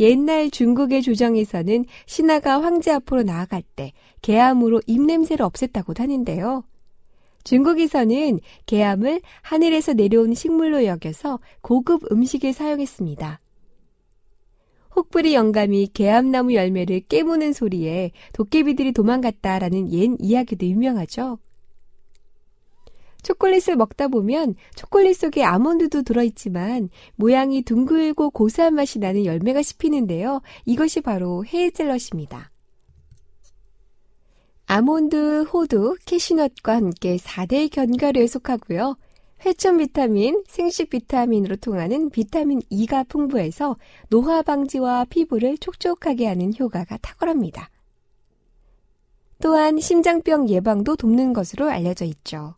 옛날 0.00 0.50
중국의 0.50 1.02
조정에서는 1.02 1.84
신하가 2.06 2.60
황제 2.60 2.90
앞으로 2.90 3.22
나아갈 3.22 3.62
때 3.76 3.92
개암으로 4.22 4.80
입냄새를 4.88 5.46
없앴다고 5.46 5.96
하는데요. 5.96 6.64
중국에서는 7.44 8.40
개암을 8.66 9.20
하늘에서 9.42 9.92
내려온 9.92 10.34
식물로 10.34 10.86
여겨서 10.86 11.38
고급 11.60 12.10
음식에 12.10 12.50
사용했습니다. 12.50 13.43
혹부리 14.96 15.34
영감이 15.34 15.88
개암나무 15.92 16.54
열매를 16.54 17.00
깨무는 17.08 17.52
소리에 17.52 18.12
도깨비들이 18.32 18.92
도망갔다라는 18.92 19.92
옛 19.92 20.10
이야기도 20.18 20.66
유명하죠. 20.66 21.38
초콜릿을 23.22 23.76
먹다 23.76 24.08
보면 24.08 24.54
초콜릿 24.76 25.16
속에 25.16 25.42
아몬드도 25.42 26.02
들어있지만 26.02 26.90
모양이 27.16 27.62
둥글고 27.62 28.30
고소한 28.30 28.74
맛이 28.74 28.98
나는 28.98 29.24
열매가 29.24 29.62
씹히는데요. 29.62 30.42
이것이 30.66 31.00
바로 31.00 31.44
헤이즐넛입니다. 31.44 32.50
아몬드, 34.66 35.42
호두, 35.42 35.96
캐시넛과 36.06 36.76
함께 36.76 37.16
4대 37.16 37.70
견과류에 37.70 38.26
속하고요. 38.26 38.96
회천 39.44 39.76
비타민, 39.76 40.42
생식 40.48 40.88
비타민으로 40.88 41.56
통하는 41.56 42.08
비타민 42.08 42.62
E가 42.70 43.04
풍부해서 43.04 43.76
노화 44.08 44.40
방지와 44.42 45.04
피부를 45.04 45.58
촉촉하게 45.58 46.26
하는 46.26 46.52
효과가 46.58 46.96
탁월합니다. 46.98 47.68
또한 49.42 49.78
심장병 49.78 50.48
예방도 50.48 50.96
돕는 50.96 51.34
것으로 51.34 51.68
알려져 51.68 52.06
있죠. 52.06 52.54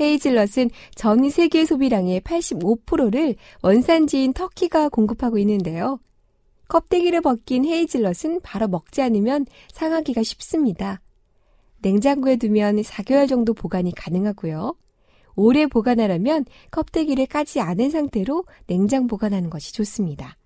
헤이즐넛은 0.00 0.70
전 0.94 1.28
세계 1.28 1.66
소비량의 1.66 2.22
85%를 2.22 3.36
원산지인 3.62 4.32
터키가 4.32 4.88
공급하고 4.88 5.36
있는데요. 5.38 6.00
껍데기를 6.68 7.20
벗긴 7.20 7.66
헤이즐넛은 7.66 8.40
바로 8.42 8.66
먹지 8.68 9.02
않으면 9.02 9.44
상하기가 9.72 10.22
쉽습니다. 10.22 11.02
냉장고에 11.82 12.36
두면 12.36 12.80
4개월 12.80 13.28
정도 13.28 13.52
보관이 13.52 13.92
가능하고요. 13.94 14.74
오래 15.36 15.66
보관하려면 15.66 16.44
껍데기를 16.70 17.26
까지 17.26 17.60
않은 17.60 17.90
상태로 17.90 18.44
냉장 18.66 19.06
보관하는 19.06 19.50
것이 19.50 19.72
좋습니다. 19.72 20.36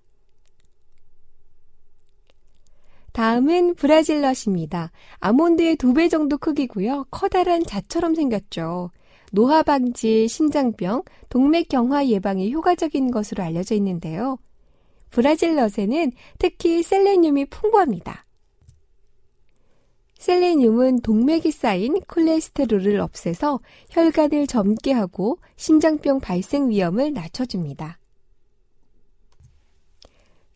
다음은 3.12 3.76
브라질넛입니다. 3.76 4.90
아몬드의 5.20 5.76
두 5.76 5.94
배 5.94 6.08
정도 6.08 6.36
크기고요. 6.36 7.06
커다란 7.10 7.64
자처럼 7.64 8.14
생겼죠. 8.14 8.90
노화 9.30 9.62
방지, 9.62 10.26
심장병, 10.28 11.02
동맥 11.28 11.68
경화 11.68 12.06
예방에 12.06 12.50
효과적인 12.50 13.10
것으로 13.10 13.42
알려져 13.44 13.74
있는데요. 13.76 14.38
브라질넛에는 15.10 16.12
특히 16.38 16.82
셀레늄이 16.82 17.46
풍부합니다. 17.46 18.24
셀레늄은 20.24 21.00
동맥이 21.00 21.50
쌓인 21.50 22.00
콜레스테롤을 22.08 22.98
없애서 22.98 23.60
혈관을 23.90 24.46
젊게 24.46 24.90
하고 24.92 25.36
심장병 25.56 26.20
발생 26.20 26.70
위험을 26.70 27.12
낮춰줍니다. 27.12 27.98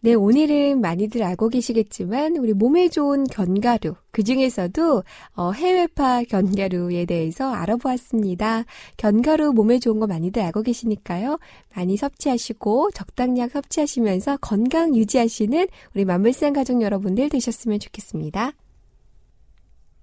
네, 0.00 0.14
오늘은 0.14 0.80
많이들 0.80 1.22
알고 1.22 1.50
계시겠지만 1.50 2.38
우리 2.38 2.54
몸에 2.54 2.88
좋은 2.88 3.24
견과류, 3.24 3.94
그 4.10 4.22
중에서도 4.22 5.02
어, 5.34 5.52
해외파 5.52 6.22
견과류에 6.22 7.04
대해서 7.04 7.52
알아보았습니다. 7.52 8.64
견과류 8.96 9.52
몸에 9.52 9.80
좋은 9.80 10.00
거 10.00 10.06
많이들 10.06 10.40
알고 10.40 10.62
계시니까요. 10.62 11.38
많이 11.74 11.98
섭취하시고 11.98 12.92
적당량 12.92 13.50
섭취하시면서 13.50 14.38
건강 14.40 14.96
유지하시는 14.96 15.66
우리 15.94 16.04
만물상 16.06 16.54
가족 16.54 16.80
여러분들 16.80 17.28
되셨으면 17.28 17.80
좋겠습니다. 17.80 18.54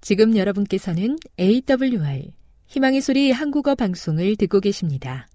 지금 0.05 0.37
여러분께서는 0.37 1.17
AWR 1.39 2.29
희망의 2.67 3.01
소리 3.01 3.31
한국어 3.31 3.73
방송을 3.73 4.35
듣고 4.35 4.59
계십니다. 4.59 5.27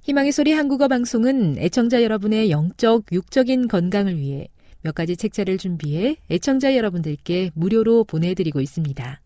희망의 0.00 0.32
소리 0.32 0.52
한국어 0.52 0.88
방송은 0.88 1.56
애청자 1.58 2.02
여러분의 2.02 2.50
영적, 2.50 3.04
육적인 3.12 3.68
건강을 3.68 4.18
위해 4.18 4.48
몇 4.82 4.96
가지 4.96 5.16
책자를 5.16 5.58
준비해 5.58 6.16
애청자 6.28 6.74
여러분들께 6.74 7.52
무료로 7.54 8.02
보내드리고 8.02 8.60
있습니다. 8.60 9.22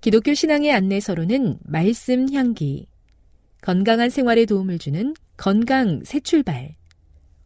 기독교 0.00 0.32
신앙의 0.32 0.72
안내서로는 0.72 1.58
말씀 1.64 2.32
향기, 2.32 2.86
건강한 3.60 4.08
생활에 4.08 4.46
도움을 4.46 4.78
주는 4.78 5.12
건강 5.36 6.04
새 6.04 6.20
출발, 6.20 6.74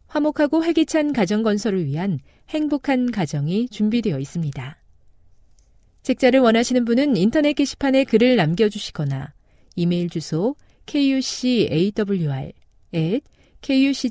화목하고 0.07 0.61
활기찬 0.61 1.11
가정 1.11 1.43
건설을 1.43 1.85
위한 1.85 2.17
행복한 2.47 3.11
가정이 3.11 3.67
준비되어 3.67 4.19
있습니다. 4.19 4.86
책자를 6.07 6.39
원하시는 6.39 6.85
분은 6.85 7.17
인터넷 7.17 7.51
게시판에 7.51 8.05
글을 8.05 8.37
남겨주시거나 8.37 9.33
이메일 9.75 10.09
주소 10.09 10.55
kucawr 10.85 12.53
at 12.95 13.21
kuc.or.kr로 13.61 14.07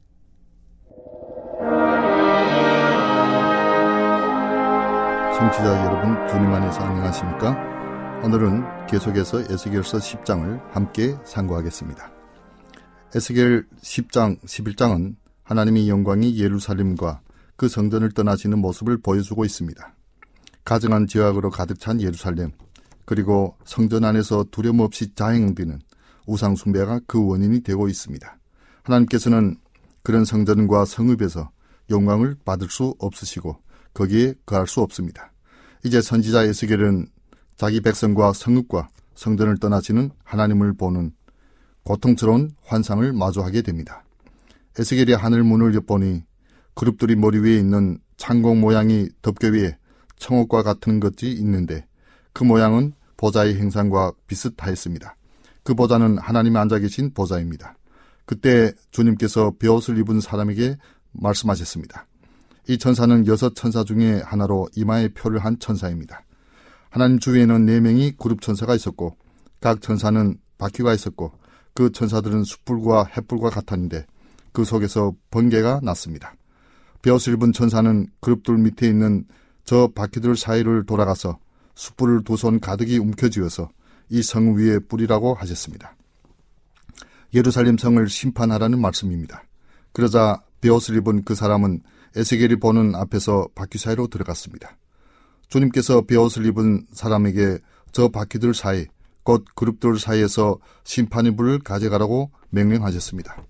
청취자 5.37 5.85
여러분 5.85 6.27
주님 6.27 6.51
안에서 6.51 6.79
안녕하십니까? 6.79 8.23
오늘은 8.23 8.87
계속해서 8.87 9.41
에스겔서 9.41 9.99
10장을 9.99 10.59
함께 10.73 11.15
상고하겠습니다. 11.25 12.11
에스겔 13.13 13.67
10장, 13.79 14.41
11장은 14.41 15.15
하나님의 15.43 15.89
영광이 15.89 16.39
예루살렘과 16.39 17.21
그 17.55 17.67
성전을 17.67 18.13
떠나시는 18.13 18.57
모습을 18.57 18.97
보여주고 18.97 19.45
있습니다. 19.45 19.93
가증한 20.65 21.05
죄악으로 21.05 21.51
가득 21.51 21.79
찬 21.79 22.01
예루살렘, 22.01 22.49
그리고 23.05 23.55
성전 23.63 24.05
안에서 24.05 24.43
두려움 24.49 24.79
없이 24.79 25.13
자행되는 25.13 25.79
우상 26.25 26.55
숭배가 26.55 27.01
그 27.05 27.23
원인이 27.23 27.61
되고 27.61 27.87
있습니다. 27.87 28.39
하나님께서는 28.81 29.57
그런 30.01 30.25
성전과 30.25 30.85
성읍에서 30.85 31.51
영광을 31.91 32.37
받을 32.43 32.71
수 32.71 32.95
없으시고 32.97 33.66
거기에 33.97 34.35
거할 34.45 34.67
수 34.67 34.81
없습니다. 34.81 35.31
이제 35.83 36.01
선지자 36.01 36.43
에스겔은 36.43 37.07
자기 37.55 37.81
백성과 37.81 38.33
성읍과 38.33 38.89
성전을 39.15 39.57
떠나지는 39.57 40.11
하나님을 40.23 40.73
보는 40.73 41.11
고통스러운 41.81 42.51
환상을 42.63 43.11
마주하게 43.13 43.63
됩니다. 43.63 44.03
에스겔이 44.77 45.13
하늘 45.13 45.43
문을 45.43 45.73
엿보니 45.73 46.23
그룹들이 46.75 47.15
머리 47.15 47.39
위에 47.39 47.57
있는 47.57 47.97
창공 48.17 48.61
모양이 48.61 49.09
덮개 49.23 49.49
위에 49.49 49.77
청옥과 50.17 50.61
같은 50.61 50.99
것이 50.99 51.31
있는데 51.31 51.87
그 52.33 52.43
모양은 52.43 52.93
보좌의 53.17 53.55
행상과 53.55 54.11
비슷하였습니다. 54.27 55.15
그 55.63 55.73
보좌는 55.73 56.19
하나님이 56.19 56.55
앉아 56.57 56.77
계신 56.79 57.13
보좌입니다. 57.15 57.75
그때 58.25 58.73
주님께서 58.91 59.53
베옷을 59.57 59.97
입은 59.97 60.21
사람에게 60.21 60.77
말씀하셨습니다. 61.13 62.05
이 62.67 62.77
천사는 62.77 63.25
여섯 63.27 63.55
천사 63.55 63.83
중에 63.83 64.21
하나로 64.25 64.67
이마에 64.75 65.09
표를 65.09 65.39
한 65.39 65.57
천사입니다. 65.59 66.23
하나님 66.89 67.19
주위에는 67.19 67.65
네 67.65 67.79
명이 67.79 68.13
그룹 68.17 68.41
천사가 68.41 68.75
있었고 68.75 69.15
각 69.61 69.81
천사는 69.81 70.37
바퀴가 70.57 70.93
있었고 70.93 71.31
그 71.73 71.91
천사들은 71.91 72.43
숯불과 72.43 73.05
햇불과 73.15 73.49
같았는데 73.49 74.05
그 74.51 74.65
속에서 74.65 75.13
번개가 75.31 75.81
났습니다. 75.83 76.33
베옷을 77.01 77.33
입은 77.33 77.53
천사는 77.53 78.07
그룹들 78.19 78.57
밑에 78.57 78.87
있는 78.87 79.25
저 79.63 79.89
바퀴들 79.93 80.35
사이를 80.35 80.85
돌아가서 80.85 81.37
숯불을 81.75 82.23
두 82.23 82.35
손 82.35 82.59
가득히 82.59 82.97
움켜쥐어서 82.97 83.69
이 84.09 84.21
성 84.23 84.55
위에 84.55 84.79
뿌리라고 84.79 85.35
하셨습니다. 85.35 85.95
예루살렘 87.33 87.77
성을 87.77 88.07
심판하라는 88.09 88.81
말씀입니다. 88.81 89.43
그러자 89.91 90.41
베옷을 90.61 90.95
입은 90.97 91.23
그 91.23 91.35
사람은 91.35 91.81
에스겔이 92.15 92.57
보는 92.57 92.95
앞에서 92.95 93.47
바퀴 93.55 93.77
사이로 93.77 94.07
들어갔습니다. 94.07 94.77
주님께서 95.49 96.01
베옷을 96.01 96.45
입은 96.45 96.87
사람에게 96.93 97.59
저 97.91 98.09
바퀴들 98.09 98.53
사이, 98.53 98.85
곧 99.23 99.45
그룹들 99.55 99.99
사이에서 99.99 100.57
심판의 100.83 101.35
불을 101.35 101.59
가져가라고 101.59 102.31
명령하셨습니다. 102.49 103.43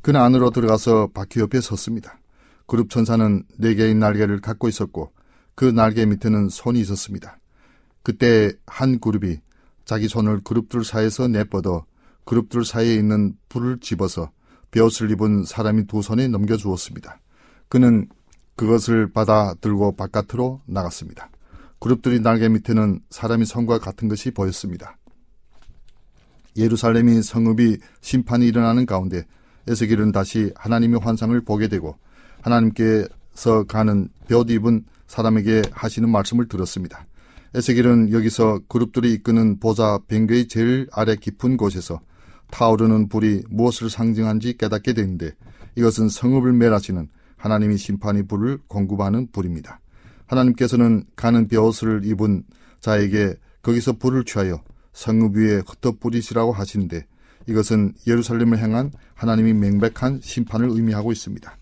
그는 0.00 0.20
안으로 0.20 0.50
들어가서 0.50 1.10
바퀴 1.14 1.40
옆에 1.40 1.60
섰습니다. 1.60 2.18
그룹 2.66 2.90
천사는 2.90 3.44
네 3.58 3.74
개의 3.74 3.94
날개를 3.94 4.40
갖고 4.40 4.68
있었고 4.68 5.12
그 5.54 5.64
날개 5.64 6.06
밑에는 6.06 6.48
손이 6.48 6.80
있었습니다. 6.80 7.38
그때 8.02 8.52
한 8.66 8.98
그룹이 8.98 9.38
자기 9.84 10.08
손을 10.08 10.40
그룹들 10.42 10.84
사이에서 10.84 11.28
내뻗어 11.28 11.84
그룹들 12.24 12.64
사이에 12.64 12.94
있는 12.94 13.34
불을 13.48 13.78
집어서 13.80 14.30
베옷을 14.70 15.10
입은 15.10 15.44
사람이 15.44 15.86
두 15.86 16.02
손에 16.02 16.28
넘겨주었습니다. 16.28 17.20
그는 17.72 18.06
그것을 18.54 19.10
받아 19.14 19.54
들고 19.54 19.96
바깥으로 19.96 20.60
나갔습니다. 20.66 21.30
그룹들이 21.78 22.20
날개 22.20 22.50
밑에는 22.50 23.00
사람이 23.08 23.46
성과 23.46 23.78
같은 23.78 24.08
것이 24.08 24.30
보였습니다. 24.30 24.98
예루살렘이 26.54 27.22
성읍이 27.22 27.78
심판이 28.02 28.46
일어나는 28.46 28.84
가운데 28.84 29.24
에스겔은 29.66 30.12
다시 30.12 30.52
하나님의 30.54 31.00
환상을 31.00 31.40
보게 31.46 31.68
되고 31.68 31.96
하나님께서 32.42 33.64
가는 33.66 34.10
볕 34.28 34.50
입은 34.50 34.84
사람에게 35.06 35.62
하시는 35.72 36.10
말씀을 36.10 36.48
들었습니다. 36.48 37.06
에스겔은 37.54 38.12
여기서 38.12 38.60
그룹들이 38.68 39.14
이끄는 39.14 39.60
보좌 39.60 39.98
뱅교의 40.08 40.48
제일 40.48 40.88
아래 40.92 41.16
깊은 41.16 41.56
곳에서 41.56 42.02
타오르는 42.50 43.08
불이 43.08 43.44
무엇을 43.48 43.88
상징한지 43.88 44.58
깨닫게 44.58 44.92
되는데 44.92 45.30
이것은 45.74 46.10
성읍을 46.10 46.52
멸하시는 46.52 47.08
하나님이 47.42 47.76
심판의 47.76 48.28
불을 48.28 48.58
공급하는 48.68 49.26
불입니다. 49.32 49.80
하나님께서는 50.26 51.02
가는 51.16 51.48
벼옷을 51.48 52.02
입은 52.04 52.44
자에게 52.78 53.34
거기서 53.62 53.94
불을 53.94 54.24
취하여 54.24 54.62
성읍 54.92 55.36
위에 55.36 55.62
흩어 55.66 55.96
뿌리시라고 55.98 56.52
하시는데 56.52 57.04
이것은 57.48 57.94
예루살렘을 58.06 58.62
향한 58.62 58.92
하나님이 59.14 59.54
명백한 59.54 60.20
심판을 60.22 60.68
의미하고 60.70 61.10
있습니다. 61.10 61.58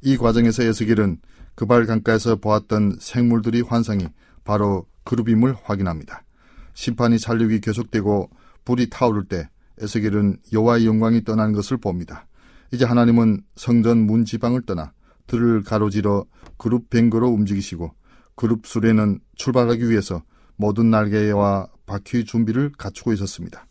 이 0.00 0.16
과정에서 0.16 0.62
에스겔은 0.62 1.18
그발 1.54 1.84
강가에서 1.84 2.36
보았던 2.36 2.96
생물들이 2.98 3.60
환상이 3.60 4.08
바로 4.44 4.86
그룹임을 5.04 5.56
확인합니다. 5.62 6.24
심판이 6.72 7.18
잔류이 7.18 7.60
계속되고 7.60 8.30
불이 8.64 8.88
타오를 8.88 9.26
때 9.26 9.50
에스겔은 9.78 10.38
여호와의 10.54 10.86
영광이 10.86 11.24
떠나는 11.24 11.52
것을 11.52 11.76
봅니다. 11.76 12.26
이제 12.72 12.86
하나님은 12.86 13.42
성전 13.56 13.98
문 13.98 14.24
지방을 14.24 14.62
떠나 14.62 14.92
들을 15.28 15.62
가로지러 15.62 16.24
그룹 16.56 16.90
뱅거로 16.90 17.28
움직이시고 17.28 17.92
그룹 18.34 18.66
수레는 18.66 19.20
출발하기 19.36 19.88
위해서 19.88 20.22
모든 20.56 20.90
날개와 20.90 21.68
바퀴 21.86 22.24
준비를 22.24 22.72
갖추고 22.76 23.12
있었습니다. 23.12 23.66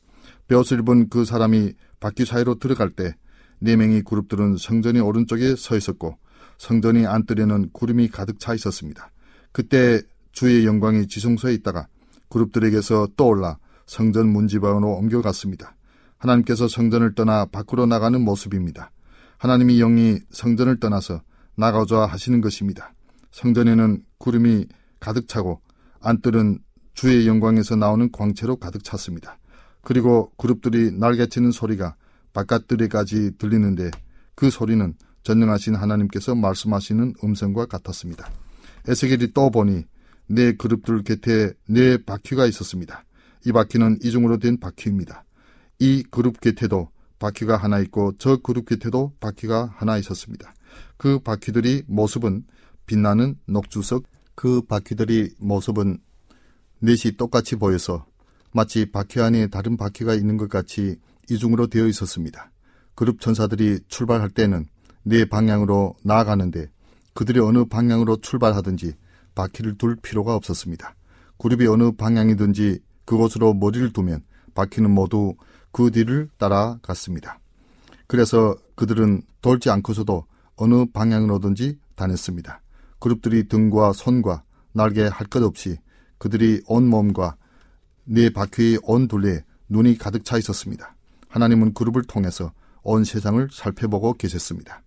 베옷을 0.47 0.79
입은 0.79 1.09
그 1.09 1.25
사람이 1.25 1.73
바퀴 1.99 2.23
사이로 2.23 2.55
들어갈 2.55 2.91
때 2.91 3.13
네 3.59 3.75
명의 3.75 4.03
그룹들은 4.03 4.57
성전의 4.57 5.01
오른쪽에 5.01 5.55
서 5.55 5.75
있었고 5.75 6.17
성전의 6.57 7.07
안뜰에는 7.07 7.69
구름이 7.73 8.09
가득 8.09 8.39
차 8.39 8.53
있었습니다. 8.53 9.11
그때 9.51 10.01
주의 10.31 10.65
영광이 10.65 11.07
지성소에 11.07 11.53
있다가 11.55 11.87
그룹들에게서 12.29 13.09
떠올라 13.17 13.57
성전 13.85 14.29
문지방으로 14.29 14.91
옮겨갔습니다. 14.93 15.75
하나님께서 16.17 16.67
성전을 16.67 17.15
떠나 17.15 17.45
밖으로 17.45 17.85
나가는 17.85 18.19
모습입니다. 18.21 18.91
하나님이 19.37 19.77
영이 19.77 20.19
성전을 20.31 20.79
떠나서 20.79 21.21
나가자 21.57 22.05
하시는 22.05 22.39
것입니다. 22.39 22.93
성전에는 23.31 24.03
구름이 24.19 24.67
가득 24.99 25.27
차고 25.27 25.59
안뜰은 25.99 26.59
주의 26.93 27.27
영광에서 27.27 27.75
나오는 27.75 28.11
광채로 28.11 28.57
가득 28.57 28.83
찼습니다. 28.83 29.39
그리고 29.81 30.31
그룹들이 30.37 30.91
날개치는 30.91 31.51
소리가 31.51 31.95
바깥들에까지 32.33 33.37
들리는데 33.37 33.89
그 34.35 34.49
소리는 34.49 34.93
전능하신 35.23 35.75
하나님께서 35.75 36.35
말씀하시는 36.35 37.15
음성과 37.23 37.65
같았습니다. 37.65 38.29
에스겔이 38.87 39.33
또 39.33 39.49
보니 39.49 39.85
네 40.27 40.53
그룹들 40.53 41.03
곁에 41.03 41.53
네 41.67 41.97
바퀴가 41.97 42.45
있었습니다. 42.45 43.03
이 43.45 43.51
바퀴는 43.51 43.99
이중으로 44.03 44.37
된 44.37 44.59
바퀴입니다. 44.59 45.23
이 45.79 46.03
그룹 46.11 46.39
곁에도 46.39 46.89
바퀴가 47.19 47.57
하나 47.57 47.79
있고 47.79 48.13
저 48.19 48.37
그룹 48.37 48.65
곁에도 48.67 49.13
바퀴가 49.19 49.73
하나 49.75 49.97
있었습니다. 49.97 50.53
그 50.97 51.19
바퀴들이 51.19 51.83
모습은 51.87 52.45
빛나는 52.85 53.35
녹주석 53.45 54.03
그 54.35 54.61
바퀴들이 54.61 55.31
모습은 55.39 55.99
넷이 56.79 57.17
똑같이 57.17 57.55
보여서 57.55 58.05
마치 58.51 58.91
바퀴 58.91 59.19
안에 59.21 59.47
다른 59.47 59.77
바퀴가 59.77 60.13
있는 60.13 60.37
것 60.37 60.49
같이 60.49 60.97
이중으로 61.29 61.67
되어 61.67 61.87
있었습니다. 61.87 62.51
그룹 62.95 63.19
천사들이 63.19 63.79
출발할 63.87 64.29
때는 64.29 64.65
네 65.03 65.25
방향으로 65.25 65.95
나아가는데 66.03 66.69
그들이 67.13 67.39
어느 67.39 67.65
방향으로 67.65 68.17
출발하든지 68.17 68.93
바퀴를 69.35 69.77
둘 69.77 69.95
필요가 69.95 70.35
없었습니다. 70.35 70.95
그룹이 71.37 71.67
어느 71.67 71.91
방향이든지 71.91 72.79
그곳으로 73.05 73.53
머리를 73.53 73.93
두면 73.93 74.23
바퀴는 74.53 74.91
모두 74.91 75.35
그 75.71 75.91
뒤를 75.91 76.29
따라갔습니다. 76.37 77.39
그래서 78.07 78.55
그들은 78.75 79.21
돌지 79.41 79.69
않고서도 79.69 80.25
어느 80.57 80.85
방향으로든지 80.91 81.79
다녔습니다. 81.95 82.61
그룹들이 82.99 83.47
등과 83.47 83.93
손과 83.93 84.43
날개 84.73 85.03
할 85.07 85.27
것 85.27 85.43
없이 85.43 85.77
그들이 86.17 86.61
온 86.67 86.87
몸과 86.87 87.35
네 88.03 88.29
바퀴의 88.29 88.79
온 88.83 89.07
둘레에 89.07 89.43
눈이 89.69 89.97
가득 89.97 90.25
차 90.25 90.37
있었습니다. 90.37 90.95
하나님은 91.29 91.73
그룹을 91.73 92.03
통해서 92.03 92.51
온 92.83 93.03
세상을 93.03 93.49
살펴보고 93.51 94.13
계셨습니다. 94.13 94.81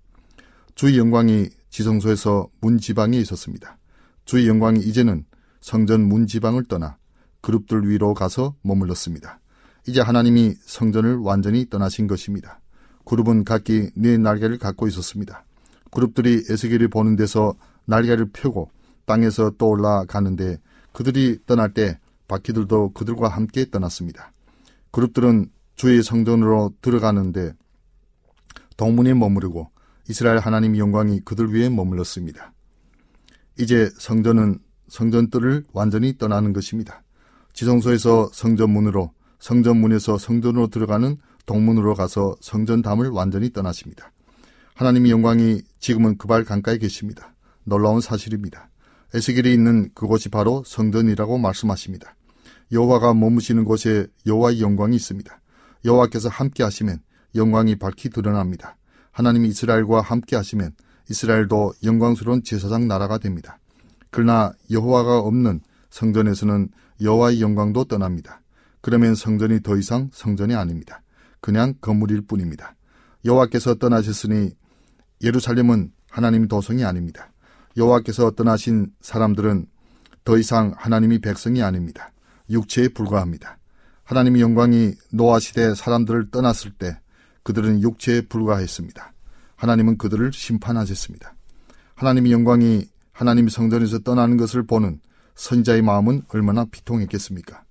주의 0.75 0.99
영광이 0.99 1.51
지성소에서 1.69 2.49
문지방에 2.61 3.19
있었습니다. 3.19 3.79
주의 4.25 4.49
영광이 4.49 4.81
이제는 4.81 5.25
성전 5.61 6.03
문지방을 6.09 6.65
떠나 6.65 6.97
그룹들 7.43 7.89
위로 7.89 8.15
가서 8.15 8.55
머물렀습니다. 8.63 9.41
이제 9.87 10.01
하나님이 10.01 10.55
성전을 10.63 11.17
완전히 11.17 11.69
떠나신 11.69 12.07
것입니다. 12.07 12.61
그룹은 13.05 13.45
각기 13.45 13.91
네 13.95 14.17
날개를 14.17 14.59
갖고 14.59 14.89
있었습니다. 14.89 15.45
그룹들이 15.90 16.44
에스겔이 16.48 16.88
보는 16.88 17.16
데서 17.16 17.55
날개를 17.85 18.31
펴고 18.33 18.70
땅에서 19.05 19.53
떠올라 19.59 20.05
가는데 20.05 20.59
그들이 20.92 21.38
떠날 21.46 21.74
때 21.74 21.98
바퀴들도 22.29 22.92
그들과 22.92 23.29
함께 23.29 23.68
떠났습니다. 23.70 24.33
그룹들은 24.92 25.50
주의 25.74 26.03
성전으로 26.03 26.74
들어가는데 26.81 27.53
동문에 28.76 29.14
머무르고 29.14 29.70
이스라엘 30.09 30.38
하나님 30.38 30.76
영광이 30.76 31.20
그들 31.20 31.55
위에 31.55 31.68
머물렀습니다. 31.68 32.53
이제 33.59 33.90
성전은 33.98 34.59
성전뜰을 34.88 35.64
완전히 35.72 36.16
떠나는 36.18 36.53
것입니다. 36.53 37.03
지성소에서 37.53 38.31
성전문으로 38.33 39.12
성전문에서 39.38 40.18
성전으로 40.18 40.68
들어가는 40.68 41.16
동문으로 41.46 41.94
가서 41.94 42.37
성전담을 42.40 43.09
완전히 43.09 43.50
떠나십니다. 43.53 44.12
하나님의 44.81 45.11
영광이 45.11 45.61
지금은 45.79 46.16
그 46.16 46.27
발 46.27 46.43
강가에 46.43 46.79
계십니다. 46.79 47.35
놀라운 47.64 48.01
사실입니다. 48.01 48.71
에스겔이 49.12 49.53
있는 49.53 49.90
그곳이 49.95 50.31
바로 50.31 50.62
성전이라고 50.64 51.37
말씀하십니다. 51.37 52.16
여호와가 52.73 53.12
머무시는 53.12 53.64
곳에 53.64 54.07
여호와의 54.27 54.62
영광이 54.62 54.97
있습니다. 54.97 55.38
여호와께서 55.85 56.31
함께 56.31 56.62
하시면 56.62 57.01
영광이 57.35 57.77
밝히 57.77 58.09
드러납니다. 58.09 58.79
하나님이 59.12 59.49
이스라엘과 59.49 60.01
함께 60.01 60.35
하시면 60.37 60.73
이스라엘도 61.11 61.75
영광스러운 61.85 62.43
제사장 62.43 62.88
나라가 62.88 63.19
됩니다. 63.19 63.59
그러나 64.11 64.55
여호와가 64.71 65.19
없는 65.19 65.61
성전에서는 65.90 66.71
여호와의 67.03 67.43
영광도 67.43 67.85
떠납니다. 67.85 68.40
그러면 68.81 69.14
성전이 69.14 69.61
더 69.62 69.77
이상 69.77 70.09
성전이 70.14 70.55
아닙니다. 70.55 71.03
그냥 71.43 71.75
건물일 71.83 72.23
뿐입니다. 72.23 72.77
여호와께서 73.27 73.75
떠나셨으니 73.75 74.59
예루살렘은 75.23 75.93
하나님 76.09 76.49
도성이 76.49 76.85
아닙니다. 76.85 77.31
여호와께서 77.77 78.33
떠나신 78.33 78.93
사람들은 79.01 79.67
더 80.25 80.39
이상 80.39 80.75
하나님이 80.77 81.21
백성이 81.21 81.63
아닙니다. 81.63 82.13
육체에 82.49 82.89
불과합니다. 82.89 83.59
하나님의 84.05 84.43
영광이 84.43 84.95
노아 85.13 85.39
시대 85.39 85.75
사람들을 85.75 86.31
떠났을 86.31 86.73
때 86.73 86.99
그들은 87.43 87.83
육체에 87.83 88.23
불과했습니다. 88.23 89.13
하나님은 89.57 89.99
그들을 89.99 90.33
심판하셨습니다. 90.33 91.35
하나님의 91.95 92.33
영광이 92.33 92.89
하나님 93.13 93.49
성전에서 93.49 94.01
떠나는 94.01 94.37
것을 94.37 94.67
보는 94.67 95.01
선자의 95.35 95.83
마음은 95.83 96.23
얼마나 96.29 96.65
비통했겠습니까? 96.65 97.63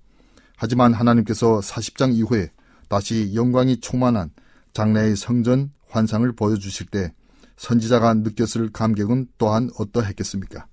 하지만 0.56 0.92
하나님께서 0.92 1.60
40장 1.60 2.14
이후에 2.14 2.50
다시 2.88 3.32
영광이 3.34 3.80
충만한 3.80 4.30
장래의 4.72 5.16
성전 5.16 5.72
환상을 5.88 6.30
보여주실 6.32 6.86
때 6.86 7.12
선지자가 7.60 8.14
느꼈을 8.14 8.70
감격은 8.72 9.26
또한 9.36 9.68
어떠했겠습니까? 9.78 10.66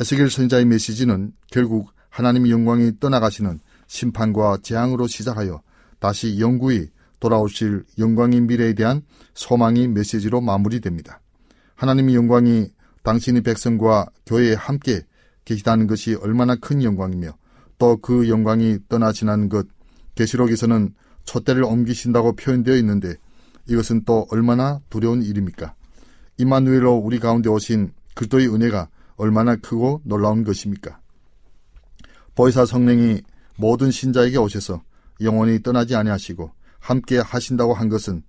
에스겔 0.00 0.30
선자의 0.30 0.64
메시지는 0.64 1.32
결국 1.50 1.90
하나님의 2.10 2.52
영광이 2.52 3.00
떠나가시는 3.00 3.58
심판과 3.88 4.58
재앙으로 4.62 5.08
시작하여 5.08 5.62
다시 5.98 6.38
영구히 6.38 6.90
돌아오실 7.18 7.84
영광의 7.98 8.42
미래에 8.42 8.74
대한 8.74 9.02
소망의 9.34 9.88
메시지로 9.88 10.40
마무리됩니다. 10.40 11.20
하나님의 11.74 12.14
영광이 12.14 12.68
당신의 13.02 13.42
백성과 13.42 14.10
교회에 14.26 14.54
함께 14.54 15.04
계시다는 15.44 15.88
것이 15.88 16.14
얼마나 16.14 16.54
큰 16.54 16.84
영광이며 16.84 17.32
또 17.78 17.96
그 18.00 18.28
영광이 18.28 18.78
떠나 18.88 19.10
지난 19.10 19.48
것 19.48 19.66
계시록에서는 20.14 20.94
촛대를 21.24 21.64
옮기신다고 21.64 22.36
표현되어 22.36 22.76
있는데 22.76 23.14
이것은 23.66 24.04
또 24.04 24.28
얼마나 24.30 24.80
두려운 24.88 25.22
일입니까? 25.22 25.74
이마누엘로 26.40 26.94
우리 26.96 27.18
가운데 27.18 27.50
오신 27.50 27.92
그리스도의 28.14 28.48
은혜가 28.48 28.88
얼마나 29.16 29.56
크고 29.56 30.00
놀라운 30.04 30.42
것입니까? 30.42 30.98
보이사 32.34 32.64
성령이 32.64 33.20
모든 33.56 33.90
신자에게 33.90 34.38
오셔서 34.38 34.82
영원히 35.20 35.62
떠나지 35.62 35.94
아니하시고 35.94 36.50
함께 36.78 37.18
하신다고 37.18 37.74
한 37.74 37.90
것은 37.90 38.22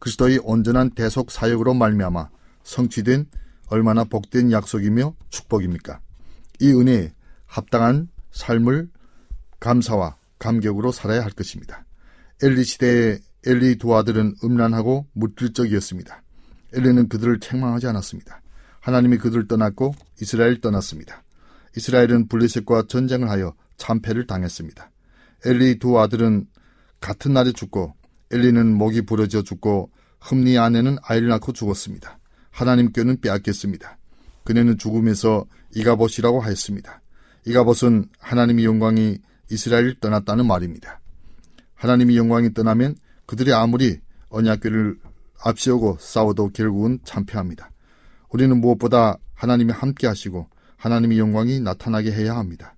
그리스도의 0.00 0.40
온전한 0.42 0.90
대속 0.90 1.30
사역으로 1.30 1.74
말미암아 1.74 2.30
성취된 2.64 3.26
얼마나 3.68 4.02
복된 4.02 4.50
약속이며 4.50 5.14
축복입니까? 5.30 6.00
이 6.60 6.72
은혜에 6.72 7.12
합당한 7.46 8.08
삶을 8.32 8.90
감사와 9.60 10.16
감격으로 10.40 10.90
살아야 10.90 11.22
할 11.22 11.30
것입니다. 11.30 11.84
엘리 12.42 12.64
시대의 12.64 13.20
엘리 13.46 13.78
두 13.78 13.94
아들은 13.94 14.34
음란하고 14.42 15.06
물질적이었습니다. 15.12 16.22
엘리는 16.72 17.08
그들을 17.08 17.40
책망하지 17.40 17.86
않았습니다. 17.86 18.40
하나님이 18.80 19.18
그들을 19.18 19.46
떠났고 19.48 19.94
이스라엘 20.20 20.60
떠났습니다. 20.60 21.22
이스라엘은 21.76 22.28
블레셋과 22.28 22.84
전쟁을 22.88 23.30
하여 23.30 23.54
참패를 23.76 24.26
당했습니다. 24.26 24.90
엘리 25.44 25.78
두 25.78 25.98
아들은 25.98 26.46
같은 27.00 27.32
날에 27.32 27.52
죽고 27.52 27.94
엘리는 28.30 28.74
목이 28.74 29.02
부러져 29.02 29.42
죽고 29.42 29.90
흠니 30.20 30.58
아내는 30.58 30.96
아이를 31.02 31.28
낳고 31.28 31.52
죽었습니다. 31.52 32.18
하나님께는 32.50 33.20
빼앗겼습니다. 33.20 33.98
그네는 34.44 34.78
죽음에서 34.78 35.46
이가봇이라고 35.74 36.40
하였습니다. 36.40 37.00
이가봇은 37.46 38.06
하나님의 38.18 38.64
영광이 38.64 39.18
이스라엘을 39.50 39.96
떠났다는 40.00 40.46
말입니다. 40.46 41.00
하나님의 41.74 42.16
영광이 42.16 42.54
떠나면 42.54 42.96
그들이 43.26 43.52
아무리 43.52 43.98
언약궤를 44.28 44.98
앞세우고 45.44 45.98
싸워도 46.00 46.50
결국은 46.50 46.98
참패합니다. 47.04 47.70
우리는 48.30 48.60
무엇보다 48.60 49.18
하나님이 49.34 49.72
함께 49.72 50.06
하시고 50.06 50.48
하나님의 50.76 51.18
영광이 51.18 51.60
나타나게 51.60 52.12
해야 52.12 52.36
합니다. 52.36 52.74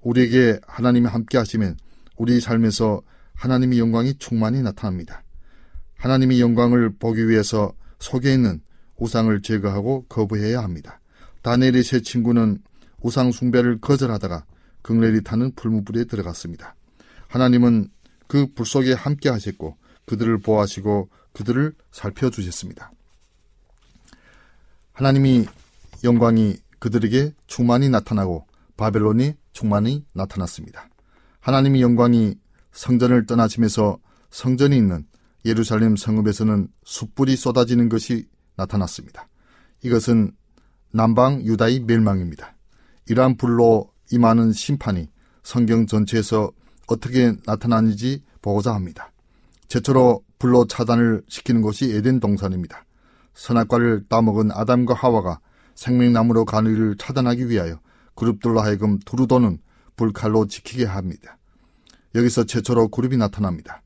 우리에게 0.00 0.60
하나님이 0.66 1.06
함께 1.06 1.38
하시면 1.38 1.76
우리 2.16 2.40
삶에서 2.40 3.02
하나님의 3.34 3.78
영광이 3.78 4.18
충만히 4.18 4.62
나타납니다. 4.62 5.22
하나님의 5.96 6.40
영광을 6.40 6.94
보기 6.94 7.28
위해서 7.28 7.72
속에 7.98 8.32
있는 8.32 8.60
우상을 8.98 9.42
제거하고 9.42 10.06
거부해야 10.08 10.62
합니다. 10.62 11.00
다니엘의 11.42 11.82
세 11.82 12.00
친구는 12.00 12.62
우상 13.00 13.30
숭배를 13.32 13.78
거절하다가 13.78 14.44
극렬히 14.82 15.22
타는 15.22 15.52
풀무불에 15.54 16.04
들어갔습니다. 16.04 16.74
하나님은 17.28 17.88
그 18.26 18.46
불 18.54 18.66
속에 18.66 18.92
함께 18.92 19.28
하셨고 19.28 19.76
그들을 20.06 20.38
보호하시고 20.38 21.08
그들을 21.36 21.74
살펴주셨습니다. 21.92 22.90
하나님이 24.94 25.46
영광이 26.02 26.56
그들에게 26.78 27.34
충만히 27.46 27.90
나타나고 27.90 28.46
바벨론이 28.78 29.34
충만히 29.52 30.06
나타났습니다. 30.14 30.88
하나님의 31.40 31.82
영광이 31.82 32.36
성전을 32.72 33.26
떠나시면서 33.26 33.98
성전이 34.30 34.76
있는 34.76 35.06
예루살렘 35.44 35.96
성읍에서는 35.96 36.68
숯불이 36.84 37.36
쏟아지는 37.36 37.90
것이 37.90 38.28
나타났습니다. 38.56 39.28
이것은 39.82 40.32
남방 40.90 41.42
유다의 41.42 41.80
멸망입니다. 41.80 42.56
이러한 43.08 43.36
불로 43.36 43.92
임하는 44.10 44.52
심판이 44.52 45.08
성경 45.42 45.86
전체에서 45.86 46.50
어떻게 46.86 47.34
나타나는지 47.44 48.22
보고자 48.40 48.74
합니다. 48.74 49.12
최초로 49.68 50.25
불로 50.38 50.66
차단을 50.66 51.22
시키는 51.28 51.62
것이 51.62 51.92
에덴 51.94 52.20
동산입니다. 52.20 52.84
선악과를 53.34 54.04
따먹은 54.08 54.50
아담과 54.52 54.94
하와가 54.94 55.40
생명나무로 55.74 56.46
일을 56.66 56.96
차단하기 56.98 57.48
위하여 57.48 57.80
그룹들로 58.14 58.60
하여금 58.60 58.98
두루도는 59.00 59.58
불칼로 59.96 60.46
지키게 60.46 60.84
합니다. 60.86 61.38
여기서 62.14 62.44
최초로 62.44 62.88
그룹이 62.88 63.16
나타납니다. 63.16 63.82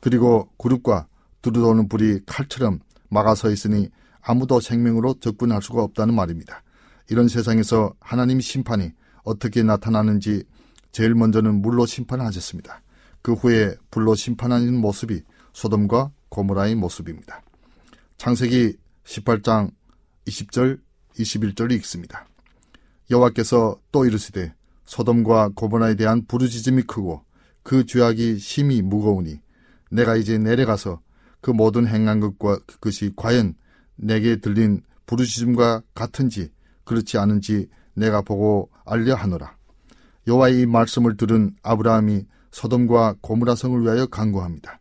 그리고 0.00 0.48
그룹과 0.58 1.06
두루도는 1.42 1.88
불이 1.88 2.20
칼처럼 2.26 2.80
막아서 3.10 3.50
있으니 3.50 3.90
아무도 4.22 4.60
생명으로 4.60 5.14
접근할 5.20 5.62
수가 5.62 5.82
없다는 5.82 6.14
말입니다. 6.14 6.62
이런 7.10 7.28
세상에서 7.28 7.94
하나님 8.00 8.40
심판이 8.40 8.92
어떻게 9.22 9.62
나타나는지 9.62 10.44
제일 10.92 11.14
먼저는 11.14 11.60
물로 11.60 11.84
심판하셨습니다. 11.84 12.80
그 13.20 13.32
후에 13.34 13.74
불로 13.90 14.14
심판하는 14.14 14.76
모습이 14.78 15.22
소돔과 15.54 16.12
고모라의 16.28 16.74
모습입니다. 16.74 17.42
창세기 18.18 18.76
18장 19.04 19.70
20절 20.26 20.80
21절이 21.16 21.72
읽습니다. 21.76 22.26
여호와께서 23.10 23.78
또 23.92 24.04
이르시되 24.04 24.54
소돔과 24.84 25.50
고모라에 25.54 25.94
대한 25.94 26.26
부르짖음이 26.26 26.82
크고 26.82 27.24
그 27.62 27.86
죄악이 27.86 28.38
심히 28.38 28.82
무거우니 28.82 29.40
내가 29.90 30.16
이제 30.16 30.36
내려가서 30.38 31.00
그 31.40 31.50
모든 31.50 31.86
행한 31.86 32.20
것과 32.20 32.58
그것이 32.66 33.12
과연 33.16 33.54
내게 33.96 34.36
들린 34.36 34.82
부르짖음과 35.06 35.82
같은지 35.94 36.50
그렇지 36.84 37.16
않은지 37.18 37.68
내가 37.94 38.22
보고 38.22 38.70
알려 38.84 39.14
하노라. 39.14 39.56
여호와의 40.26 40.60
이 40.62 40.66
말씀을 40.66 41.16
들은 41.16 41.54
아브라함이 41.62 42.26
소돔과 42.50 43.16
고무라 43.20 43.54
성을 43.54 43.80
위하여 43.82 44.06
간구합니다. 44.06 44.80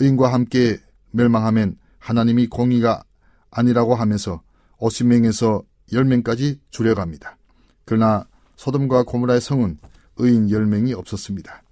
의인과 0.00 0.32
함께 0.32 0.78
멸망하면 1.12 1.76
하나님이 1.98 2.48
공의가 2.48 3.04
아니라고 3.50 3.94
하면서 3.94 4.42
50명에서 4.78 5.64
10명까지 5.92 6.58
줄여갑니다. 6.70 7.36
그러나 7.84 8.26
소돔과 8.56 9.04
고무라의 9.04 9.40
성은 9.40 9.78
의인 10.16 10.48
10명이 10.48 10.96
없었습니다. 10.96 11.62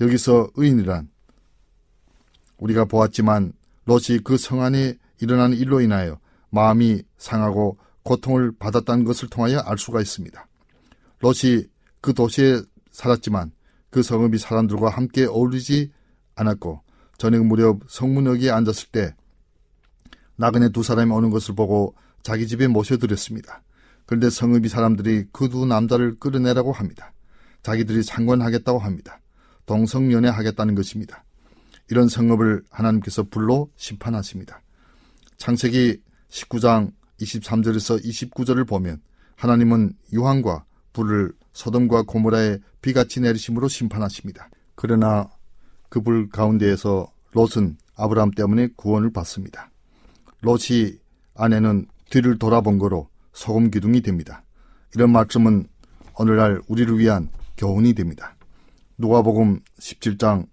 여기서 0.00 0.50
의인이란 0.54 1.08
우리가 2.58 2.84
보았지만 2.86 3.52
롯이 3.84 4.18
그 4.24 4.36
성 4.36 4.62
안에 4.62 4.96
일어난 5.20 5.52
일로 5.52 5.80
인하여 5.80 6.18
마음이 6.50 7.02
상하고 7.18 7.78
고통을 8.02 8.52
받았다는 8.58 9.04
것을 9.04 9.28
통하여 9.28 9.58
알 9.60 9.78
수가 9.78 10.00
있습니다. 10.00 10.46
롯이 11.20 11.64
그 12.00 12.12
도시에 12.14 12.60
살았지만 12.90 13.52
그 13.90 14.02
성읍이 14.02 14.38
사람들과 14.38 14.90
함께 14.90 15.24
어울리지 15.26 15.90
않았고 16.36 16.83
저녁 17.18 17.46
무렵 17.46 17.80
성문역에 17.88 18.50
앉았을 18.50 18.88
때 18.90 19.14
나그네 20.36 20.70
두 20.70 20.82
사람이 20.82 21.12
오는 21.12 21.30
것을 21.30 21.54
보고 21.54 21.94
자기 22.22 22.46
집에 22.46 22.66
모셔드렸습니다. 22.66 23.62
그런데 24.06 24.30
성읍이 24.30 24.68
사람들이 24.68 25.26
그 25.32 25.48
두 25.48 25.66
남자를 25.66 26.18
끌어내라고 26.18 26.72
합니다. 26.72 27.12
자기들이 27.62 28.02
상관하겠다고 28.02 28.78
합니다. 28.78 29.20
동성연애 29.66 30.28
하겠다는 30.28 30.74
것입니다. 30.74 31.24
이런 31.90 32.08
성읍을 32.08 32.64
하나님께서 32.70 33.24
불로 33.24 33.70
심판하십니다. 33.76 34.60
창세기 35.38 36.00
19장 36.30 36.92
23절에서 37.20 38.04
29절을 38.04 38.66
보면 38.68 39.00
하나님은 39.36 39.94
유황과 40.12 40.64
불을 40.92 41.32
소돔과 41.52 42.02
고모라에 42.02 42.58
비같이 42.82 43.20
내리심으로 43.20 43.68
심판하십니다. 43.68 44.50
그러나 44.74 45.28
그 45.94 46.00
불 46.00 46.28
가운데에서 46.28 47.06
롯은 47.34 47.76
아브라함 47.94 48.32
때문에 48.32 48.70
구원을 48.74 49.12
받습니다. 49.12 49.70
롯이 50.40 50.98
아내는 51.36 51.86
뒤를 52.10 52.36
돌아본 52.36 52.78
거로 52.78 53.08
소금 53.32 53.70
기둥이 53.70 54.00
됩니다. 54.00 54.42
이런 54.96 55.12
말씀은 55.12 55.68
오늘날 56.18 56.60
우리를 56.66 56.98
위한 56.98 57.28
교훈이 57.56 57.94
됩니다. 57.94 58.34
누가복음 58.98 59.60
17장 59.78 60.48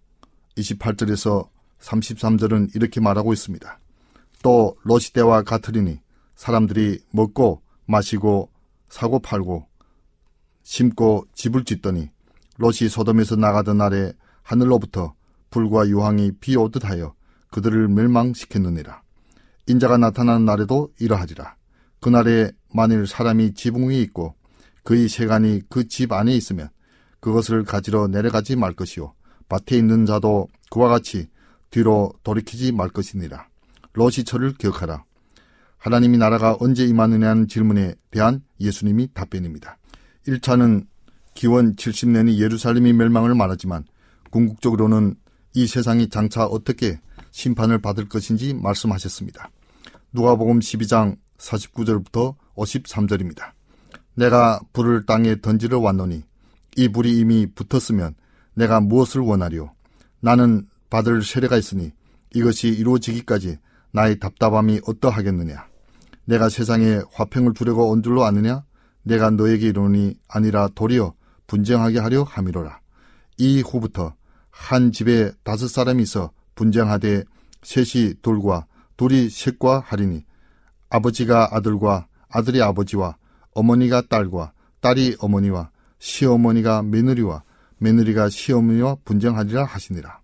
28절에서 0.58 1.50
33절은 1.80 2.76
이렇게 2.76 3.02
말하고 3.02 3.34
있습니다. 3.34 3.80
또 4.44 4.78
롯이 4.84 5.06
때와 5.12 5.42
같으리니 5.42 6.02
사람들이 6.36 7.00
먹고 7.10 7.64
마시고 7.88 8.52
사고 8.90 9.18
팔고 9.18 9.66
심고 10.62 11.26
집을 11.34 11.66
짓더니 11.66 12.12
롯이 12.58 12.90
소돔에서 12.90 13.38
나가던 13.38 13.80
날에 13.80 14.14
하늘로부터 14.44 15.16
불과 15.52 15.88
유황이 15.88 16.32
비 16.40 16.56
오듯 16.56 16.86
하여 16.86 17.14
그들을 17.52 17.88
멸망시켰느니라. 17.90 19.04
인자가 19.68 19.98
나타나는 19.98 20.46
날에도 20.46 20.90
이러하리라. 21.00 21.56
그날에 22.00 22.52
만일 22.74 23.06
사람이 23.06 23.54
지붕 23.54 23.90
위에 23.90 24.02
있고 24.02 24.34
그의 24.84 25.08
세간이 25.08 25.62
그 25.70 25.88
집 25.88 26.12
안에 26.12 26.34
있으면 26.36 26.70
그것을 27.20 27.64
가지러 27.64 28.08
내려가지 28.08 28.56
말 28.56 28.74
것이요. 28.74 29.14
밭에 29.48 29.78
있는 29.78 30.06
자도 30.06 30.48
그와 30.72 30.90
같이 30.90 31.28
뒤로 31.70 32.12
돌이키지 32.24 32.72
말 32.72 32.90
것이니라. 32.90 33.48
저를 34.26 34.54
기억하라. 34.54 35.04
하나님이 35.78 36.18
나라가 36.18 36.56
언제 36.60 36.86
임하느냐는 36.86 37.48
질문에 37.48 37.96
대한 38.10 38.42
예수님이 38.60 39.10
답변입니다. 39.14 39.78
1차는 40.28 40.86
기원 41.34 41.76
70년이 41.76 42.38
예루살렘이 42.38 42.94
멸망을 42.94 43.36
말하지만 43.36 43.84
궁극적으로는 44.32 45.16
이 45.54 45.68
세상이 45.68 46.10
장차 46.10 46.46
어떻게 46.46 47.00
심판을 47.32 47.80
받을 47.80 48.08
것인지 48.08 48.54
말씀하셨습니다. 48.54 49.50
누가복음 50.14 50.60
12장 50.60 51.18
49절부터 51.38 52.36
53절입니다. 52.56 53.52
내가 54.16 54.60
불을 54.74 55.06
땅에 55.06 55.40
던지러 55.42 55.80
왔노니 55.80 56.24
이 56.78 56.88
불이 56.90 57.18
이미 57.18 57.48
붙었으면 57.48 58.16
내가 58.54 58.80
무엇을 58.80 59.22
원하리요? 59.22 59.72
나는 60.20 60.68
받을 60.90 61.24
세례가 61.24 61.58
있으니 61.58 61.92
이것이 62.34 62.68
이루어지기까지 62.68 63.58
나의 63.92 64.20
답답함이 64.20 64.82
어떠하겠느냐? 64.86 65.68
내가 66.26 66.50
세상에 66.50 67.02
화평을 67.14 67.54
주려고 67.54 67.90
온 67.90 68.04
줄로 68.04 68.24
아느냐? 68.24 68.64
내가 69.04 69.32
너에게 69.32 69.68
이르니 69.70 70.16
아니라 70.28 70.70
도리어 70.76 71.14
분쟁하게 71.48 72.00
하려 72.00 72.24
함이로라. 72.24 72.80
이 73.38 73.62
후부터 73.62 74.14
한 74.62 74.92
집에 74.92 75.32
다섯 75.44 75.68
사람이 75.68 76.04
있어 76.04 76.32
분쟁하되 76.54 77.24
셋이 77.64 78.14
둘과 78.22 78.68
둘이 78.96 79.28
셋과 79.30 79.82
하리니 79.84 80.24
아버지가 80.90 81.50
아들과 81.52 82.06
아들이 82.30 82.62
아버지와 82.62 83.18
어머니가 83.54 84.04
딸과 84.08 84.54
딸이 84.80 85.18
어머니와 85.20 85.72
시어머니가 85.98 86.84
며느리와 86.84 87.44
며느리가 87.80 88.30
시어머니와 88.30 88.98
분쟁하리라 89.04 89.66
하시니라. 89.66 90.20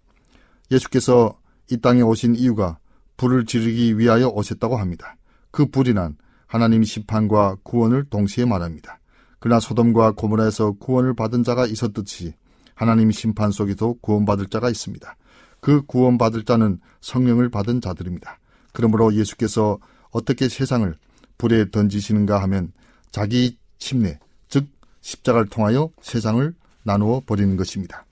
예수께서 0.69 1.39
이 1.71 1.77
땅에 1.77 2.01
오신 2.01 2.35
이유가 2.35 2.77
불을 3.17 3.45
지르기 3.45 3.97
위하여 3.97 4.27
오셨다고 4.27 4.77
합니다. 4.77 5.17
그 5.49 5.65
불이 5.65 5.95
난 5.95 6.15
하나님 6.45 6.83
심판과 6.83 7.57
구원을 7.63 8.05
동시에 8.11 8.45
말합니다. 8.45 8.99
그러나 9.39 9.59
소돔과 9.59 10.11
고모라에서 10.11 10.73
구원을 10.73 11.15
받은 11.15 11.43
자가 11.43 11.65
있었듯이 11.65 12.35
하나님 12.77 13.09
심판 13.09 13.51
속에도 13.51 13.95
구원받을 14.01 14.47
자가 14.47 14.69
있습니다. 14.69 15.17
그 15.59 15.83
구원받을 15.87 16.45
자는 16.45 16.79
성령을 17.01 17.49
받은 17.49 17.81
자들입니다. 17.81 18.37
그러므로 18.71 19.15
예수께서 19.15 19.79
어떻게 20.11 20.47
세상을 20.47 20.95
불에 21.39 21.71
던지시는가 21.71 22.39
하면 22.43 22.71
자기 23.11 23.57
침례, 23.79 24.19
즉 24.47 24.67
십자가를 25.01 25.47
통하여 25.47 25.89
세상을 26.03 26.53
나누어 26.83 27.23
버리는 27.25 27.57
것입니다. 27.57 28.05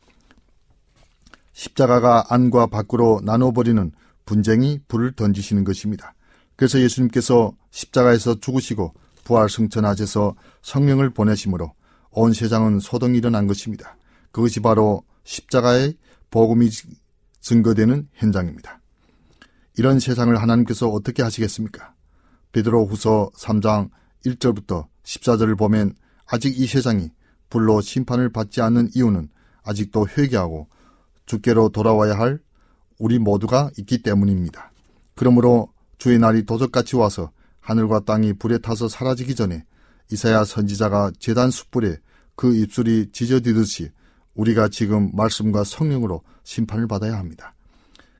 십자가가 1.54 2.26
안과 2.30 2.66
밖으로 2.66 3.22
나누어 3.24 3.52
버리는 3.52 3.92
분쟁이 4.26 4.80
불을 4.88 5.12
던지시는 5.12 5.64
것입니다. 5.64 6.16
그래서 6.56 6.82
예수님께서 6.82 7.54
십자가에서 7.70 8.40
죽으시고 8.40 8.96
부활 9.24 9.48
승천하셔서 9.48 10.36
성령을 10.64 11.12
보내심으로 11.12 11.72
온 12.10 12.34
세상은 12.34 12.80
소동이 12.80 13.20
일어난 13.20 13.46
것입니다. 13.46 13.96
그것이 14.36 14.60
바로 14.60 15.02
십자가의 15.24 15.96
복음이 16.30 16.70
증거되는 17.40 18.10
현장입니다. 18.12 18.82
이런 19.78 20.02
세상을 20.02 20.36
하나님께서 20.36 20.90
어떻게 20.90 21.24
하시겠습니까? 21.24 21.94
베드로 22.52 22.86
후서 22.86 23.32
3장 23.38 23.92
1절부터 24.26 24.88
14절을 25.04 25.58
보면 25.58 25.96
아직 26.26 26.60
이 26.60 26.68
세상이 26.68 27.12
불로 27.50 27.80
심판을 27.80 28.30
받지 28.30 28.60
않는 28.60 28.90
이유는 28.94 29.30
아직도 29.64 30.10
회개하고 30.10 30.68
주께로 31.26 31.70
돌아와야 31.70 32.18
할 32.20 32.42
우리 33.00 33.20
모두가 33.20 33.72
있기 33.78 34.02
때문입니다. 34.02 34.74
그러므로 35.16 35.70
주의 35.98 36.20
날이 36.20 36.44
도적같이 36.46 36.98
와서 36.98 37.32
하늘과 37.62 38.02
땅이 38.02 38.34
불에 38.34 38.58
타서 38.58 38.90
사라지기 38.90 39.34
전에 39.34 39.66
이사야 40.12 40.44
선지자가 40.44 41.14
재단 41.20 41.52
숯불에 41.52 42.00
그 42.36 42.54
입술이 42.54 43.12
지저디듯이 43.14 43.92
우리가 44.36 44.68
지금 44.70 45.12
말씀과 45.14 45.64
성령으로 45.64 46.22
심판을 46.44 46.88
받아야 46.88 47.18
합니다. 47.18 47.54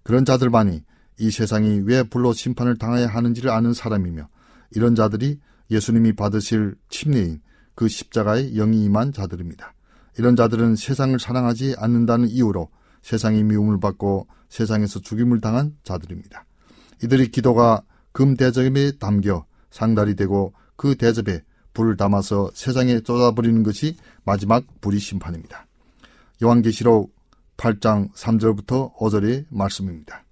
그런 0.04 0.26
자들만이 0.26 0.84
이 1.20 1.32
세상이 1.32 1.82
왜 1.86 2.04
불로 2.04 2.34
심판을 2.34 2.78
당해야 2.78 3.08
하는지를 3.08 3.50
아는 3.50 3.74
사람이며 3.74 4.28
이런 4.72 4.96
자들이 4.96 5.40
예수님이 5.72 6.14
받으실 6.14 6.76
침례인 6.90 7.42
그 7.76 7.88
십자가의 7.88 8.54
영이 8.54 8.84
임한 8.86 9.14
자들입니다. 9.14 9.74
이런 10.18 10.36
자들은 10.36 10.76
세상을 10.76 11.18
사랑하지 11.20 11.76
않는다는 11.78 12.30
이유로 12.30 12.70
세상이 13.02 13.44
미움을 13.44 13.80
받고 13.80 14.28
세상에서 14.50 15.00
죽임을 15.02 15.42
당한 15.42 15.76
자들입니다. 15.84 16.46
이들의 17.04 17.30
기도가 17.30 17.84
금 18.12 18.38
대접에 18.38 18.94
담겨 18.98 19.46
상달이 19.72 20.16
되고 20.16 20.54
그 20.78 20.96
대접에 20.96 21.42
불을 21.74 21.98
담아서 21.98 22.50
세상에 22.54 23.02
쏟아버리는 23.06 23.62
것이 23.64 23.98
마지막 24.24 24.64
불의 24.80 25.00
심판입니다. 25.00 25.65
요한계시록 26.44 27.14
8장 27.58 28.14
3절부터 28.14 28.96
5절의 28.96 29.46
말씀입니다. 29.50 30.26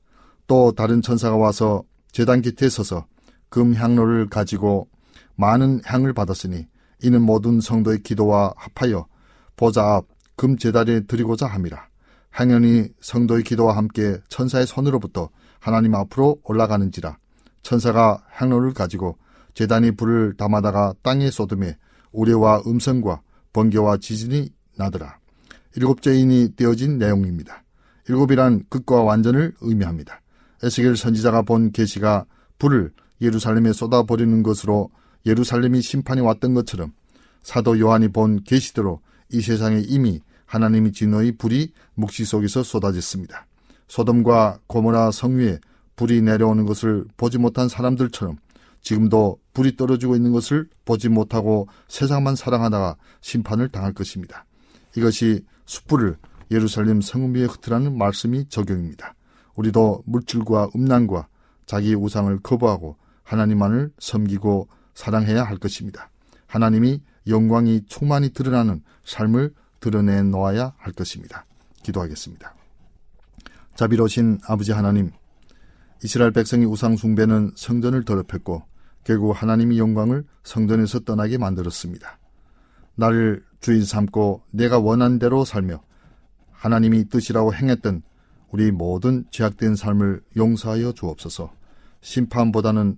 또 0.48 0.72
다른 0.72 1.02
천사가 1.02 1.38
와서 1.38 1.84
재단 2.12 2.42
곁에 2.42 2.70
서서 2.70 3.06
금 3.50 3.74
향로를 3.74 4.30
가지고 4.30 4.90
많은 5.36 5.82
향을 5.86 6.14
받았으니 6.14 6.68
이는 7.02 7.22
모든 7.22 7.62
성도의 7.62 8.04
기도와 8.04 8.54
합하여 8.58 9.08
보좌 9.56 9.96
앞 9.96 10.14
금 10.36 10.58
제단에 10.58 11.02
드리고자 11.02 11.48
함이라. 11.48 11.88
향연이 12.32 12.90
성도의 13.00 13.44
기도와 13.44 13.78
함께 13.78 14.18
천사의 14.30 14.66
손으로부터 14.66 15.30
하나님 15.60 15.96
앞으로 15.96 16.40
올라가는지라. 16.44 17.18
천사가 17.62 18.24
향로를 18.32 18.74
가지고 18.74 19.18
재단이 19.54 19.92
불을 19.92 20.36
담아다가 20.36 20.96
땅에 21.04 21.30
쏟음에 21.30 21.78
우레와 22.12 22.64
음성과 22.66 23.22
번개와 23.54 23.98
지진이 23.98 24.50
나더라. 24.76 25.20
일곱째인이 25.76 26.56
떼어진 26.56 26.98
내용입니다. 26.98 27.64
일곱이란 28.08 28.66
극과 28.70 29.02
완전을 29.02 29.54
의미합니다. 29.62 30.22
에스겔 30.62 30.98
선지자가 30.98 31.44
본 31.44 31.72
계시가 31.72 32.26
불을 32.60 32.92
예루살렘에 33.22 33.74
쏟아버리는 33.74 34.44
것으로 34.44 34.90
예루살렘이 35.26 35.82
심판이 35.82 36.22
왔던 36.22 36.54
것처럼 36.54 36.92
사도 37.42 37.80
요한이 37.80 38.10
본 38.10 38.44
계시대로 38.44 39.02
이 39.32 39.42
세상에 39.42 39.82
이미 39.86 40.22
하나님이 40.46 40.92
진노의 40.92 41.34
불이 41.38 41.72
묵시 41.96 42.26
속에서 42.26 42.64
쏟아졌습니다. 42.64 43.48
소돔과 43.88 44.60
고모라 44.68 45.12
성위에 45.12 45.60
불이 45.96 46.22
내려오는 46.22 46.66
것을 46.66 47.06
보지 47.18 47.38
못한 47.38 47.68
사람들처럼 47.68 48.38
지금도 48.82 49.40
불이 49.54 49.78
떨어지고 49.78 50.16
있는 50.16 50.32
것을 50.32 50.68
보지 50.86 51.10
못하고 51.10 51.68
세상만 51.88 52.36
사랑하다가 52.36 52.98
심판을 53.22 53.70
당할 53.70 53.94
것입니다. 53.94 54.46
이것이 54.96 55.44
숯불을 55.66 56.18
예루살렘 56.52 57.02
성읍 57.02 57.36
위에 57.36 57.46
흩으라는 57.46 57.98
말씀이 57.98 58.48
적용입니다. 58.50 59.16
우리도 59.56 60.04
물질과 60.06 60.70
음란과 60.76 61.28
자기 61.66 61.96
우상을 61.96 62.38
거부하고 62.40 62.98
하나님만을 63.24 63.92
섬기고 64.00 64.68
사랑해야 64.94 65.44
할 65.44 65.58
것입니다. 65.58 66.10
하나님이 66.48 67.02
영광이 67.28 67.86
충만히 67.88 68.30
드러나는 68.32 68.84
삶을 69.06 69.54
드러내 69.80 70.22
놓아야 70.24 70.74
할 70.78 70.94
것입니다. 70.94 71.46
기도하겠습니다. 71.84 72.54
자비로우신 73.76 74.40
아버지 74.48 74.72
하나님, 74.72 75.12
이스라엘 76.04 76.32
백성이 76.32 76.66
우상 76.66 76.96
숭배는 76.96 77.54
성전을 77.56 78.06
더럽혔고 78.06 78.64
결국 79.04 79.32
하나님이 79.32 79.80
영광을 79.80 80.26
성전에서 80.44 81.00
떠나게 81.00 81.38
만들었습니다. 81.38 82.20
나를 82.96 83.44
주인 83.64 83.86
삼고 83.86 84.44
내가 84.52 84.78
원한 84.78 85.20
대로 85.20 85.46
살며 85.46 85.82
하나님이 86.52 87.08
뜻이라고 87.08 87.54
행했던 87.56 88.04
우리 88.52 88.72
모든 88.72 89.24
죄악된 89.32 89.78
삶을 89.78 90.22
용서하여 90.36 90.92
주옵소서. 90.92 91.50
심판보다는 92.02 92.98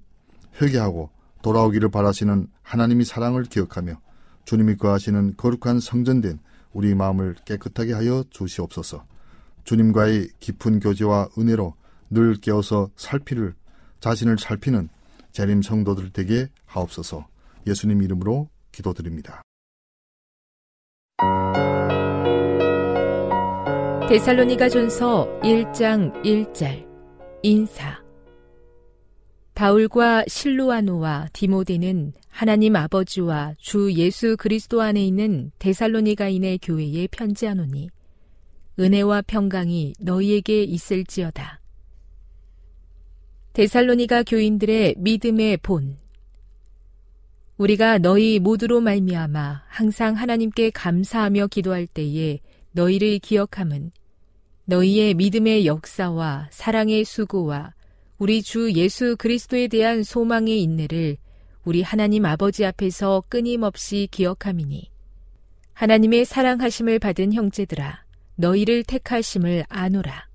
회개하고 0.60 1.12
돌아오기를 1.44 1.90
바라시는 1.90 2.48
하나님의 2.64 3.06
사랑을 3.06 3.44
기억하며 3.44 4.02
주님이 4.46 4.78
거하시는 4.78 5.38
거룩한 5.38 5.80
성전된 5.80 6.40
우리 6.74 6.96
마음을 6.96 7.36
깨끗하게 7.46 7.94
하여 7.94 8.24
주시옵소서. 8.32 9.06
주님과의 9.66 10.30
깊은 10.40 10.80
교제와 10.80 11.30
은혜로 11.38 11.76
늘 12.10 12.34
깨어서 12.38 12.90
살피를 12.96 13.54
자신을 14.00 14.40
살피는 14.40 14.90
재림 15.32 15.62
성도들 15.62 16.10
되게 16.10 16.50
하옵소서. 16.66 17.28
예수님 17.68 18.02
이름으로 18.02 18.50
기도드립니다. 18.72 19.44
데살로니가 24.08 24.70
전서 24.70 25.28
1장 25.42 26.14
1절 26.24 26.86
인사 27.42 28.04
바울과 29.56 30.26
실루아노와 30.28 31.30
디모데는 31.34 32.14
하나님 32.30 32.76
아버지와 32.76 33.56
주 33.58 33.92
예수 33.94 34.38
그리스도 34.38 34.84
안에 34.84 35.04
있는 35.04 35.52
데살로니가인의 35.58 36.60
교회에 36.62 37.08
편지하노니 37.08 37.90
은혜와 38.80 39.24
평강이 39.24 39.94
너희에게 40.00 40.64
있을지어다. 40.64 41.60
데살로니가 43.54 44.22
교인들의 44.22 44.96
믿음의 45.00 45.58
본 45.64 45.98
우리가 47.58 48.00
너희 48.00 48.40
모두로 48.40 48.82
말미암아 48.82 49.64
항상 49.68 50.16
하나님께 50.16 50.72
감사하며 50.72 51.48
기도할 51.48 51.88
때에 51.88 52.40
너희를 52.74 53.20
기억함은 53.20 53.92
너희의 54.66 55.14
믿음의 55.14 55.66
역사와 55.66 56.50
사랑의 56.52 57.06
수고와 57.06 57.74
우리 58.18 58.42
주 58.42 58.74
예수 58.74 59.16
그리스도에 59.18 59.68
대한 59.68 60.04
소망의 60.04 60.62
인내를 60.62 61.16
우리 61.64 61.82
하나님 61.82 62.26
아버지 62.26 62.66
앞에서 62.66 63.24
끊임없이 63.30 64.10
기억함이니 64.12 64.92
하나님의 65.74 66.26
사랑하심을 66.26 67.00
받은 67.00 67.34
형제들아 67.34 68.04
너희를 68.36 68.84
택하심을 68.84 69.66
아노라. 69.70 70.28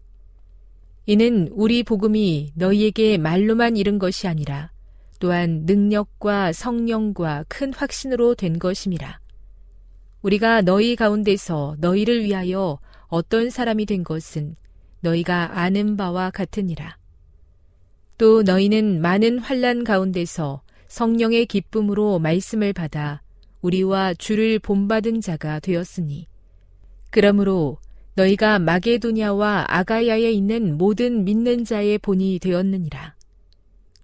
이는 1.05 1.49
우리 1.53 1.83
복음이 1.83 2.53
너희에게 2.55 3.18
말로만 3.18 3.77
이른 3.77 3.99
것이 3.99 4.27
아니라 4.27 4.70
또한 5.21 5.64
능력과 5.66 6.53
성령과 6.53 7.45
큰 7.47 7.73
확신으로 7.73 8.35
된 8.35 8.59
것임이라. 8.59 9.21
우리가 10.23 10.62
너희 10.62 10.97
가운데서 10.97 11.77
너희를 11.79 12.25
위하여 12.25 12.81
어떤 13.07 13.51
사람이 13.51 13.85
된 13.87 14.03
것은 14.03 14.57
너희가 15.01 15.59
아는 15.61 15.97
바와 15.97 16.31
같으니라. 16.31 16.97
또 18.16 18.43
너희는 18.43 19.01
많은 19.03 19.39
환란 19.39 19.85
가운데서 19.85 20.62
성령의 20.89 21.47
기쁨으로 21.47 22.18
말씀을 22.18 22.73
받아 22.73 23.23
우리와 23.61 24.14
주를 24.14 24.59
본받은 24.59 25.21
자가 25.21 25.61
되었으니 25.61 26.27
그러므로 27.11 27.79
너희가 28.14 28.59
마게도냐와 28.59 29.66
아가야에 29.68 30.31
있는 30.33 30.79
모든 30.79 31.25
믿는 31.25 31.64
자의 31.64 31.99
본이 31.99 32.39
되었느니라. 32.39 33.20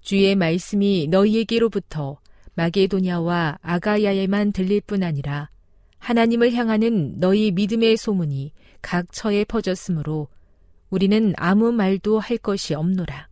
주의 0.06 0.36
말씀이 0.36 1.08
너희에게로부터 1.10 2.20
마게도냐와 2.54 3.58
아가야에만 3.60 4.52
들릴 4.52 4.80
뿐 4.80 5.02
아니라 5.02 5.50
하나님을 5.98 6.52
향하는 6.52 7.18
너희 7.18 7.50
믿음의 7.50 7.96
소문이 7.96 8.52
각 8.80 9.10
처에 9.10 9.42
퍼졌으므로 9.42 10.28
우리는 10.90 11.34
아무 11.36 11.72
말도 11.72 12.20
할 12.20 12.38
것이 12.38 12.74
없노라. 12.74 13.28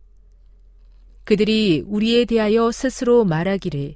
그들이 1.23 1.81
우리에 1.87 2.25
대하여 2.25 2.73
스스로 2.73 3.23
말하기를 3.23 3.95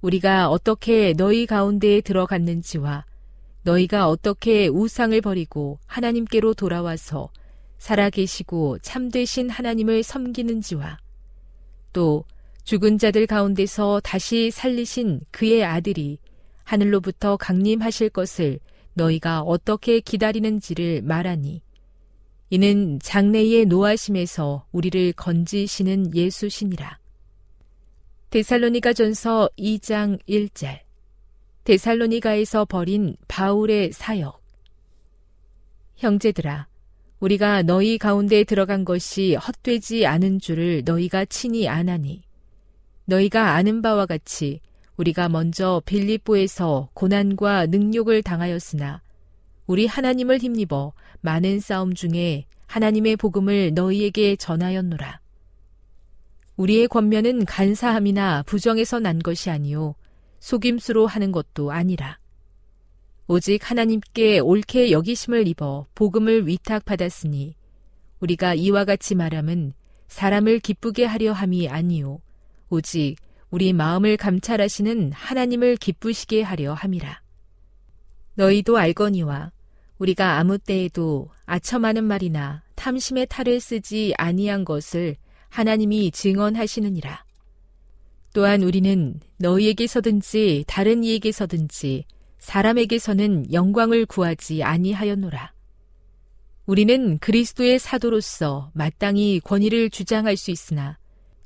우리가 0.00 0.48
어떻게 0.48 1.12
너희 1.12 1.44
가운데에 1.44 2.00
들어갔는지와 2.00 3.04
너희가 3.64 4.08
어떻게 4.08 4.68
우상을 4.68 5.20
버리고 5.20 5.78
하나님께로 5.84 6.54
돌아와서 6.54 7.28
살아계시고 7.76 8.78
참되신 8.78 9.50
하나님을 9.50 10.02
섬기는지와 10.02 11.03
또 11.94 12.24
죽은 12.64 12.98
자들 12.98 13.26
가운데서 13.26 14.00
다시 14.04 14.50
살리신 14.50 15.22
그의 15.30 15.64
아들이 15.64 16.18
하늘로부터 16.64 17.38
강림하실 17.38 18.10
것을 18.10 18.58
너희가 18.92 19.40
어떻게 19.40 20.00
기다리는지를 20.00 21.00
말하니 21.02 21.62
이는 22.50 22.98
장래의 23.00 23.66
노하심에서 23.66 24.66
우리를 24.72 25.12
건지시는 25.14 26.14
예수시니라. 26.14 26.98
데살로니가 28.30 28.92
전서 28.92 29.48
2장 29.58 30.18
1절 30.28 30.80
데살로니가에서 31.64 32.64
벌인 32.66 33.16
바울의 33.28 33.92
사역 33.92 34.42
형제들아 35.96 36.66
우리가 37.24 37.62
너희 37.62 37.96
가운데 37.96 38.44
들어간 38.44 38.84
것이 38.84 39.34
헛되지 39.34 40.04
않은 40.06 40.40
줄을 40.40 40.82
너희가 40.84 41.24
친히 41.24 41.66
아나니 41.66 42.20
너희가 43.06 43.54
아는 43.54 43.80
바와 43.80 44.04
같이 44.04 44.60
우리가 44.98 45.30
먼저 45.30 45.80
빌립보에서 45.86 46.90
고난과 46.92 47.66
능욕을 47.66 48.22
당하였으나 48.22 49.00
우리 49.66 49.86
하나님을 49.86 50.36
힘입어 50.36 50.92
많은 51.22 51.60
싸움 51.60 51.94
중에 51.94 52.44
하나님의 52.66 53.16
복음을 53.16 53.72
너희에게 53.72 54.36
전하였노라. 54.36 55.20
우리의 56.58 56.88
권면은 56.88 57.46
간사함이나 57.46 58.42
부정에서 58.42 59.00
난 59.00 59.18
것이 59.18 59.48
아니요 59.48 59.94
속임수로 60.40 61.06
하는 61.06 61.32
것도 61.32 61.72
아니라 61.72 62.18
오직 63.26 63.70
하나님께 63.70 64.40
옳게 64.40 64.90
여기심을 64.90 65.48
입어 65.48 65.86
복음을 65.94 66.46
위탁받았으니 66.46 67.54
우리가 68.20 68.54
이와 68.54 68.84
같이 68.84 69.14
말함은 69.14 69.72
사람을 70.08 70.60
기쁘게 70.60 71.06
하려 71.06 71.32
함이 71.32 71.68
아니요 71.68 72.20
오직 72.68 73.16
우리 73.50 73.72
마음을 73.72 74.16
감찰하시는 74.18 75.12
하나님을 75.12 75.76
기쁘시게 75.76 76.42
하려 76.42 76.74
함이라. 76.74 77.22
너희도 78.34 78.76
알거니와 78.76 79.52
우리가 79.98 80.38
아무 80.38 80.58
때에도 80.58 81.30
아첨하는 81.46 82.04
말이나 82.04 82.62
탐심의 82.74 83.28
탈을 83.30 83.60
쓰지 83.60 84.12
아니한 84.18 84.64
것을 84.64 85.16
하나님이 85.48 86.10
증언하시느니라. 86.10 87.24
또한 88.34 88.64
우리는 88.64 89.20
너희에게서든지 89.38 90.64
다른 90.66 91.04
이에게서든지 91.04 92.04
사람에게서는 92.44 93.54
영광을 93.54 94.04
구하지 94.04 94.62
아니하였노라. 94.62 95.54
우리는 96.66 97.18
그리스도의 97.18 97.78
사도로서 97.78 98.70
마땅히 98.74 99.40
권위를 99.40 99.88
주장할 99.88 100.36
수 100.36 100.50
있으나 100.50 100.98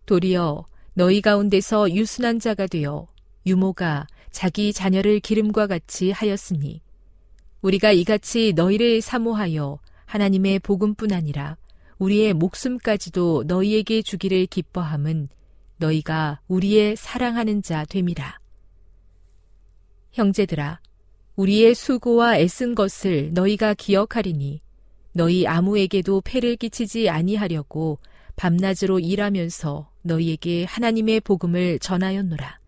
도리어 0.06 0.66
너희 0.94 1.20
가운데서 1.20 1.92
유순한 1.92 2.40
자가 2.40 2.66
되어 2.66 3.06
유모가 3.46 4.08
자기 4.32 4.72
자녀를 4.72 5.20
기름과 5.20 5.68
같이 5.68 6.10
하였으니 6.10 6.82
우리가 7.62 7.92
이같이 7.92 8.52
너희를 8.56 9.00
사모하여 9.00 9.78
하나님의 10.04 10.58
복음뿐 10.58 11.12
아니라 11.12 11.56
우리의 11.98 12.34
목숨까지도 12.34 13.44
너희에게 13.46 14.02
주기를 14.02 14.46
기뻐함은 14.46 15.28
너희가 15.76 16.40
우리의 16.48 16.96
사랑하는 16.96 17.62
자 17.62 17.84
됨이라. 17.84 18.40
형제들아, 20.10 20.80
우리의 21.38 21.76
수고와 21.76 22.36
애쓴 22.36 22.74
것을 22.74 23.32
너희가 23.32 23.72
기억하리니 23.74 24.60
너희 25.12 25.46
아무에게도 25.46 26.22
폐를 26.22 26.56
끼치지 26.56 27.08
아니하려고 27.08 28.00
밤낮으로 28.34 28.98
일하면서 28.98 29.88
너희에게 30.02 30.64
하나님의 30.64 31.20
복음을 31.20 31.78
전하였노라. 31.78 32.58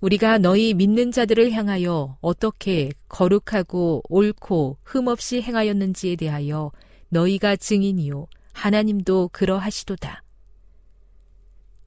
우리가 0.00 0.38
너희 0.38 0.72
믿는 0.72 1.12
자들을 1.12 1.52
향하여 1.52 2.16
어떻게 2.22 2.92
거룩하고 3.10 4.04
옳고 4.08 4.78
흠없이 4.82 5.42
행하였는지에 5.42 6.16
대하여 6.16 6.72
너희가 7.10 7.56
증인이요 7.56 8.26
하나님도 8.54 9.28
그러하시도다. 9.34 10.22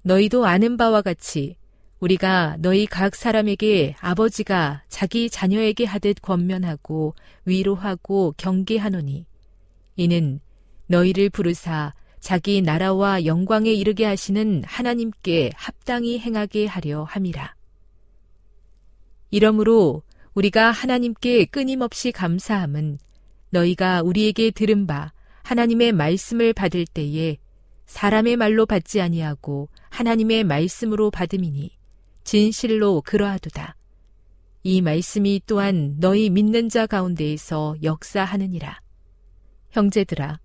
너희도 0.04 0.46
아는 0.46 0.78
바와 0.78 1.02
같이 1.02 1.56
우리가 2.02 2.58
너희 2.60 2.88
각 2.88 3.16
사람에게 3.16 3.96
아버지가 4.00 4.84
자기 4.90 5.30
자녀에게 5.30 5.86
하듯 5.86 6.20
권면하고 6.24 7.14
위로하고 7.46 8.34
경계하노니 8.38 9.28
이는 9.98 10.40
너희를 10.88 11.30
부르사 11.30 11.94
자기 12.20 12.62
나라와 12.64 13.26
영광에 13.26 13.72
이르게 13.72 14.06
하시는 14.06 14.64
하나님께 14.66 15.52
합당히 15.56 16.20
행하게 16.20 16.66
하려 16.66 17.04
함이라. 17.04 17.56
이러므로 19.30 20.02
우리가 20.34 20.72
하나님께 20.72 21.46
끊임없이 21.46 22.12
감사함은 22.12 22.98
너희가 23.52 24.02
우리에게 24.02 24.50
들은 24.52 24.88
바 24.88 25.12
하나님의 25.44 25.92
말씀을 25.92 26.54
받을 26.54 26.86
때에 26.86 27.38
사람의 27.86 28.38
말로 28.38 28.66
받지 28.66 29.02
아니하고 29.02 29.70
하나님의 29.90 30.46
말씀으로 30.46 31.12
받음이니 31.12 31.81
진실로 32.24 33.02
그러하도다. 33.02 33.76
이 34.64 34.82
말씀이 34.82 35.42
또한 35.46 35.96
너희 36.00 36.30
믿는 36.30 36.70
자 36.70 36.86
가운데에서 36.86 37.76
역사하느니라. 37.82 38.80
형제들아, 39.72 40.40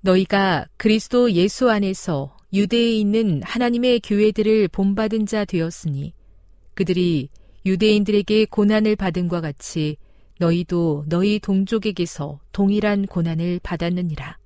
너희가 0.00 0.66
그리스도 0.76 1.32
예수 1.32 1.70
안에서 1.70 2.36
유대에 2.52 2.92
있는 2.92 3.42
하나님의 3.42 4.00
교회들을 4.00 4.68
본받은 4.68 5.26
자 5.26 5.44
되었으니 5.44 6.14
그들이 6.74 7.28
유대인들에게 7.66 8.46
고난을 8.46 8.96
받은과 8.96 9.40
같이 9.40 9.96
너희도 10.38 11.04
너희 11.08 11.40
동족에게서 11.40 12.40
동일한 12.52 13.06
고난을 13.06 13.60
받았느니라. 13.62 14.38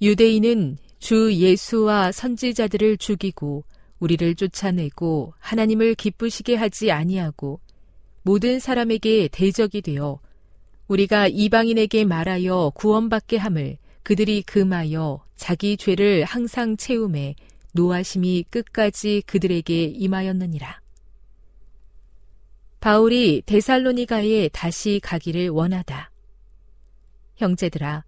유대인은 0.00 0.78
주 1.00 1.34
예수와 1.34 2.12
선지자들을 2.12 2.96
죽이고 2.96 3.64
우리를 4.02 4.34
쫓아내고 4.34 5.32
하나님을 5.38 5.94
기쁘시게 5.94 6.56
하지 6.56 6.90
아니하고 6.90 7.60
모든 8.22 8.58
사람에게 8.58 9.28
대적이 9.30 9.80
되어 9.80 10.18
우리가 10.88 11.28
이방인에게 11.28 12.04
말하여 12.04 12.72
구원받게 12.74 13.36
함을 13.36 13.78
그들이 14.02 14.42
금하여 14.42 15.24
자기 15.36 15.76
죄를 15.76 16.24
항상 16.24 16.76
채움에 16.76 17.36
노하심이 17.74 18.44
끝까지 18.50 19.22
그들에게 19.26 19.84
임하였느니라. 19.84 20.80
바울이 22.80 23.42
데살로니가에 23.46 24.48
다시 24.48 24.98
가기를 25.00 25.48
원하다. 25.50 26.10
형제들아, 27.36 28.04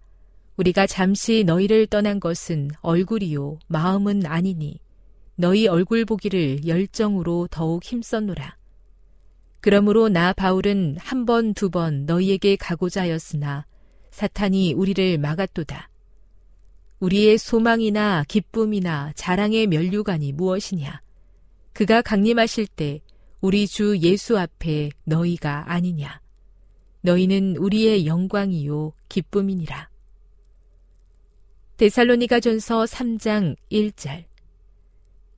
우리가 0.57 0.85
잠시 0.87 1.45
너희를 1.45 1.87
떠난 1.87 2.19
것은 2.19 2.69
얼굴이요, 2.81 3.59
마음은 3.67 4.25
아니니, 4.25 4.79
너희 5.35 5.67
얼굴 5.67 6.05
보기를 6.05 6.65
열정으로 6.65 7.47
더욱 7.51 7.83
힘썼노라. 7.83 8.57
그러므로 9.61 10.09
나 10.09 10.31
바울은 10.31 10.97
한 10.99 11.25
번, 11.25 11.53
두 11.53 11.69
번 11.69 12.05
너희에게 12.05 12.55
가고자 12.55 13.01
하였으나, 13.01 13.65
사탄이 14.11 14.73
우리를 14.73 15.17
막았도다. 15.17 15.89
우리의 16.99 17.37
소망이나 17.37 18.23
기쁨이나 18.27 19.11
자랑의 19.15 19.67
면류관이 19.67 20.31
무엇이냐? 20.33 21.01
그가 21.73 22.01
강림하실 22.01 22.67
때 22.67 23.01
우리 23.41 23.67
주 23.67 23.97
예수 23.99 24.39
앞에 24.39 24.89
너희가 25.03 25.71
아니냐. 25.71 26.21
너희는 27.01 27.57
우리의 27.57 28.07
영광이요 28.07 28.93
기쁨이니라. 29.09 29.89
데살로니가 31.77 32.39
전서 32.39 32.85
3장 32.85 33.55
1절. 33.69 34.23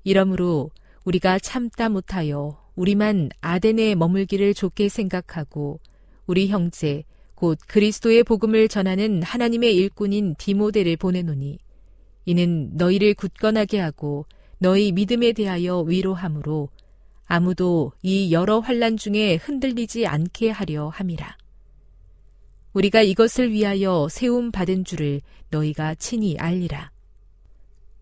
이러므로 0.08 0.72
우리가 1.04 1.38
참다 1.38 1.90
못하여 1.90 2.58
우리만 2.78 3.30
아덴에 3.42 3.94
머물기를 3.96 4.54
좋게 4.54 4.88
생각하고 4.88 5.82
우리 6.28 6.48
형제 6.48 7.04
곧 7.36 7.60
그리스도의 7.68 8.24
복음을 8.24 8.70
전하는 8.70 9.22
하나님의 9.22 9.76
일꾼인 9.76 10.36
디모데를 10.38 10.96
보내노니 10.96 11.60
이는 12.24 12.70
너희를 12.76 13.16
굳건하게 13.16 13.80
하고 13.80 14.26
너희 14.60 14.94
믿음에 14.94 15.34
대하여 15.34 15.82
위로함으로 15.82 16.70
아무도 17.26 17.92
이 18.02 18.32
여러 18.32 18.60
환란 18.60 18.96
중에 18.96 19.36
흔들리지 19.36 20.08
않게 20.08 20.52
하려 20.52 20.88
함이라. 20.88 21.36
우리가 22.72 23.02
이것을 23.02 23.52
위하여 23.52 24.08
세움 24.10 24.54
받은 24.54 24.86
줄을 24.86 25.20
너희가 25.50 25.96
친히 25.96 26.38
알리라. 26.38 26.92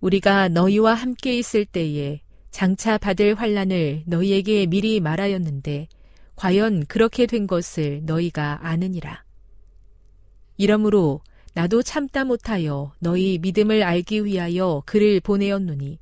우리가 0.06 0.50
너희와 0.50 0.94
함께 0.94 1.36
있을 1.36 1.66
때에 1.66 2.22
장차 2.52 3.00
받을 3.00 3.34
환란을 3.34 4.04
너희에게 4.06 4.68
미리 4.68 5.00
말하였는데 5.00 5.88
과연 6.36 6.86
그렇게 6.86 7.26
된 7.26 7.48
것을 7.48 8.04
너희가 8.06 8.60
아느니라. 8.62 9.24
이러므로 10.58 11.22
나도 11.56 11.82
참다 11.82 12.24
못하여 12.24 12.94
너희 13.00 13.40
믿음을 13.40 13.82
알기 13.82 14.26
위하여 14.26 14.84
그를 14.86 15.20
보내었노니 15.20 15.98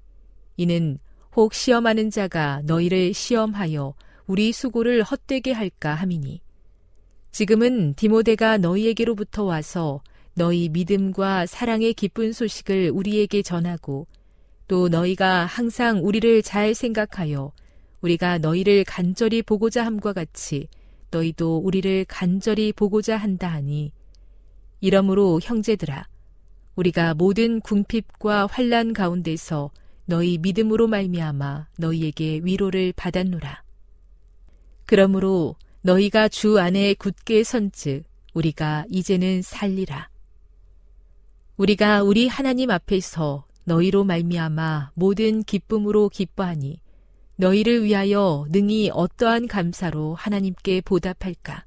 이는 0.58 0.98
혹 1.34 1.54
시험하는 1.54 2.10
자가 2.10 2.62
너희를 2.66 3.14
시험하여 3.14 3.94
우리 4.28 4.52
수고를 4.52 5.04
헛되게 5.04 5.54
할까 5.54 5.96
함이니 5.96 6.42
지금은 7.32 7.94
디모데가 7.94 8.58
너희에게로부터 8.58 9.44
와서 9.44 10.02
너희 10.36 10.70
믿음과 10.70 11.46
사랑의 11.46 11.94
기쁜 11.94 12.34
소식을 12.34 12.92
우리에게 12.94 13.42
전하고 13.42 14.08
또 14.68 14.90
너희가 14.90 15.46
항상 15.46 16.00
우리를 16.04 16.42
잘 16.42 16.74
생각하여 16.74 17.52
우리가 18.02 18.40
너희를 18.40 18.84
간절히 18.84 19.42
보고자 19.42 19.86
함과 19.86 20.14
같이 20.14 20.68
너희도 21.12 21.58
우리를 21.58 22.06
간절히 22.08 22.74
보고자 22.74 23.18
한다 23.18 23.48
하니 23.50 23.92
이러므로 24.82 25.40
형제들아 25.42 26.08
우리가 26.76 27.14
모든 27.14 27.62
궁핍과 27.62 28.48
환란 28.48 28.94
가운데서 28.94 29.72
너희 30.06 30.38
믿음으로 30.40 30.88
말미암아 30.88 31.68
너희에게 31.78 32.42
위로를 32.44 32.94
받았노라. 32.96 33.64
그러므로 34.86 35.56
너희가 35.82 36.28
주 36.28 36.60
안에 36.60 36.96
굳게 36.96 37.44
선즉 37.44 38.04
우리가 38.34 38.86
이제는 38.90 39.42
살리라. 39.42 40.10
우리가 41.58 42.02
우리 42.02 42.28
하나님 42.28 42.72
앞에서 42.72 43.46
너희로 43.66 44.04
말미암아 44.04 44.92
모든 44.96 45.44
기쁨으로 45.44 46.10
기뻐하니 46.10 46.80
너희를 47.36 47.84
위하여 47.84 48.46
능히 48.50 48.90
어떠한 48.92 49.48
감사로 49.48 50.16
하나님께 50.16 50.82
보답할까? 50.82 51.66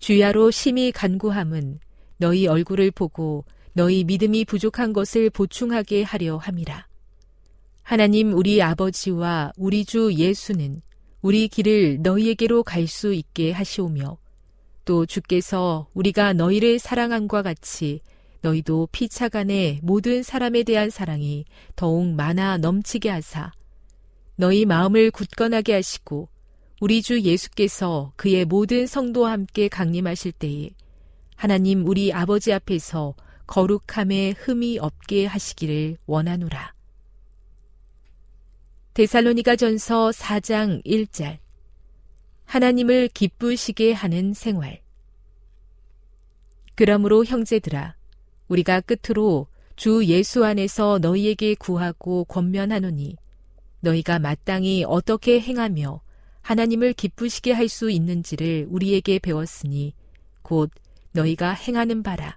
주야로 0.00 0.50
심히 0.50 0.90
간구함은 0.90 1.78
너희 2.16 2.46
얼굴을 2.48 2.90
보고 2.90 3.44
너희 3.74 4.04
믿음이 4.04 4.44
부족한 4.44 4.92
것을 4.92 5.30
보충하게 5.30 6.02
하려 6.02 6.36
함이라. 6.36 6.86
하나님 7.84 8.32
우리 8.32 8.60
아버지와 8.60 9.52
우리 9.56 9.84
주 9.84 10.12
예수는 10.12 10.82
우리 11.20 11.46
길을 11.46 12.00
너희에게로 12.02 12.64
갈 12.64 12.88
수 12.88 13.14
있게 13.14 13.52
하시오며 13.52 14.18
또 14.84 15.06
주께서 15.06 15.86
우리가 15.94 16.32
너희를 16.32 16.80
사랑함과 16.80 17.42
같이 17.42 18.00
너희도 18.42 18.88
피차간에 18.92 19.80
모든 19.82 20.22
사람에 20.22 20.64
대한 20.64 20.90
사랑이 20.90 21.44
더욱 21.76 22.06
많아 22.08 22.58
넘치게 22.58 23.08
하사. 23.08 23.52
너희 24.36 24.64
마음을 24.64 25.10
굳건하게 25.10 25.74
하시고 25.74 26.28
우리 26.80 27.00
주 27.00 27.20
예수께서 27.20 28.12
그의 28.16 28.44
모든 28.44 28.86
성도와 28.86 29.30
함께 29.30 29.68
강림하실 29.68 30.32
때에 30.32 30.70
하나님 31.36 31.86
우리 31.86 32.12
아버지 32.12 32.52
앞에서 32.52 33.14
거룩함에 33.46 34.34
흠이 34.36 34.78
없게 34.78 35.26
하시기를 35.26 35.98
원하노라. 36.06 36.74
데살로니가 38.94 39.56
전서 39.56 40.10
4장 40.10 40.84
1절. 40.84 41.38
하나님을 42.44 43.08
기쁘시게 43.08 43.92
하는 43.92 44.34
생활. 44.34 44.82
그러므로 46.74 47.24
형제들아 47.24 47.94
우리가 48.52 48.82
끝으로 48.82 49.46
주 49.76 50.04
예수 50.04 50.44
안에서 50.44 50.98
너희에게 51.00 51.54
구하고 51.54 52.24
권면하노니 52.24 53.16
너희가 53.80 54.18
마땅히 54.18 54.84
어떻게 54.84 55.40
행하며 55.40 56.02
하나님을 56.42 56.92
기쁘시게 56.92 57.52
할 57.52 57.68
수 57.68 57.90
있는지를 57.90 58.66
우리에게 58.68 59.18
배웠으니 59.20 59.94
곧 60.42 60.70
너희가 61.12 61.52
행하는 61.52 62.02
바라 62.02 62.36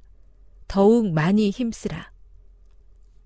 더욱 0.69 1.11
많이 1.11 1.49
힘쓰라. 1.49 2.11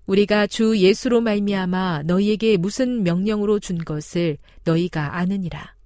우리가 0.06 0.48
주 0.48 0.76
예수로 0.76 1.20
말미암아 1.20 2.02
너희에게 2.06 2.56
무슨 2.56 3.04
명령으로 3.04 3.60
준 3.60 3.78
것을 3.78 4.36
너희가 4.64 5.16
아느니라. 5.16 5.76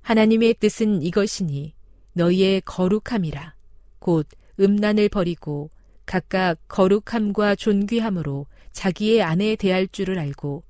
하나님의 0.00 0.54
뜻은 0.54 1.02
이것이니 1.02 1.74
너희의 2.14 2.62
거룩함이라. 2.62 3.54
곧 3.98 4.26
음란을 4.58 5.10
버리고 5.10 5.70
각각 6.06 6.58
거룩함과 6.68 7.54
존귀함으로 7.56 8.46
자기의 8.72 9.22
아내에 9.22 9.56
대할 9.56 9.86
줄을 9.88 10.18
알고 10.18 10.62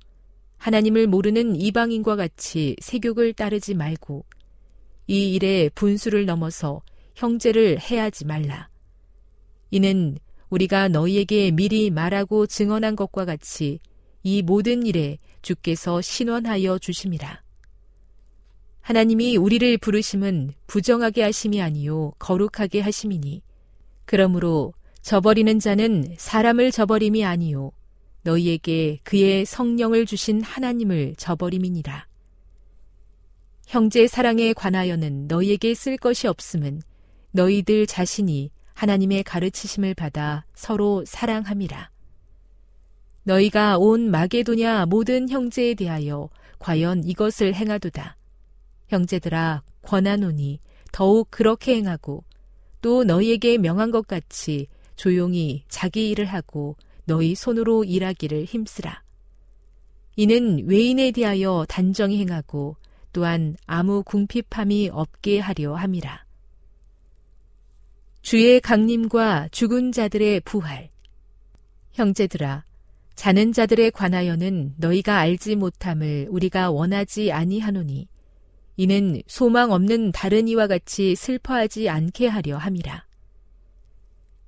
하나님을 0.57 1.07
모르는 1.07 1.55
이방인과 1.55 2.15
같이 2.15 2.75
세욕을 2.81 3.33
따르지 3.33 3.73
말고 3.73 4.25
이 5.07 5.33
일에 5.33 5.69
분수를 5.75 6.25
넘어서 6.25 6.81
형제를 7.15 7.79
해하지 7.79 8.25
말라. 8.25 8.69
이는 9.71 10.17
우리가 10.49 10.87
너희에게 10.87 11.51
미리 11.51 11.89
말하고 11.89 12.47
증언한 12.47 12.95
것과 12.95 13.25
같이 13.25 13.79
이 14.21 14.41
모든 14.41 14.85
일에 14.85 15.17
주께서 15.41 15.99
신원하여 15.99 16.79
주심이라. 16.79 17.43
하나님이 18.81 19.37
우리를 19.37 19.77
부르심은 19.77 20.51
부정하게 20.67 21.23
하심이 21.23 21.61
아니요 21.61 22.11
거룩하게 22.19 22.81
하심이니 22.81 23.41
그러므로 24.05 24.73
저버리는 25.03 25.59
자는 25.59 26.15
사람을 26.17 26.71
저버림이 26.71 27.25
아니요 27.25 27.71
너희에게 28.21 28.99
그의 29.03 29.45
성령을 29.45 30.05
주신 30.05 30.41
하나님을 30.41 31.15
저버림이니라. 31.17 32.07
형제 33.67 34.07
사랑에 34.07 34.53
관하여는 34.53 35.27
너희에게 35.27 35.73
쓸 35.73 35.97
것이 35.97 36.27
없음은 36.27 36.81
너희들 37.31 37.85
자신이 37.85 38.49
하나님의 38.75 39.23
가르치심을 39.23 39.93
받아 39.93 40.45
서로 40.55 41.03
사랑함이라. 41.05 41.91
너희가 43.23 43.79
온 43.79 44.09
마게도냐 44.09 44.85
모든 44.85 45.27
형제에 45.27 45.73
대하여 45.73 46.29
과연 46.59 47.03
이것을 47.03 47.55
행하도다. 47.55 48.15
형제들아 48.87 49.63
권하노니 49.81 50.61
더욱 50.93 51.27
그렇게 51.29 51.75
행하고 51.75 52.23
또 52.81 53.03
너희에게 53.03 53.57
명한 53.57 53.91
것 53.91 54.07
같이 54.07 54.67
조용히 55.03 55.65
자기 55.67 56.11
일을 56.11 56.27
하고 56.27 56.77
너희 57.03 57.35
손으로 57.35 57.83
일하기를 57.83 58.45
힘쓰라. 58.45 59.03
이는 60.15 60.65
외인에 60.65 61.11
대하여 61.11 61.65
단정히 61.67 62.19
행하고 62.19 62.77
또한 63.11 63.57
아무 63.65 64.01
궁핍함이 64.03 64.91
없게 64.93 65.39
하려 65.39 65.75
함이라. 65.75 66.23
주의 68.21 68.61
강림과 68.61 69.49
죽은 69.51 69.91
자들의 69.91 70.39
부활. 70.45 70.89
형제들아, 71.91 72.63
자는 73.13 73.51
자들에 73.51 73.89
관하여는 73.89 74.75
너희가 74.77 75.17
알지 75.17 75.57
못함을 75.57 76.27
우리가 76.29 76.71
원하지 76.71 77.33
아니하노니, 77.33 78.07
이는 78.77 79.21
소망 79.27 79.73
없는 79.73 80.13
다른 80.13 80.47
이와 80.47 80.67
같이 80.67 81.13
슬퍼하지 81.15 81.89
않게 81.89 82.27
하려 82.27 82.55
함이라. 82.55 83.05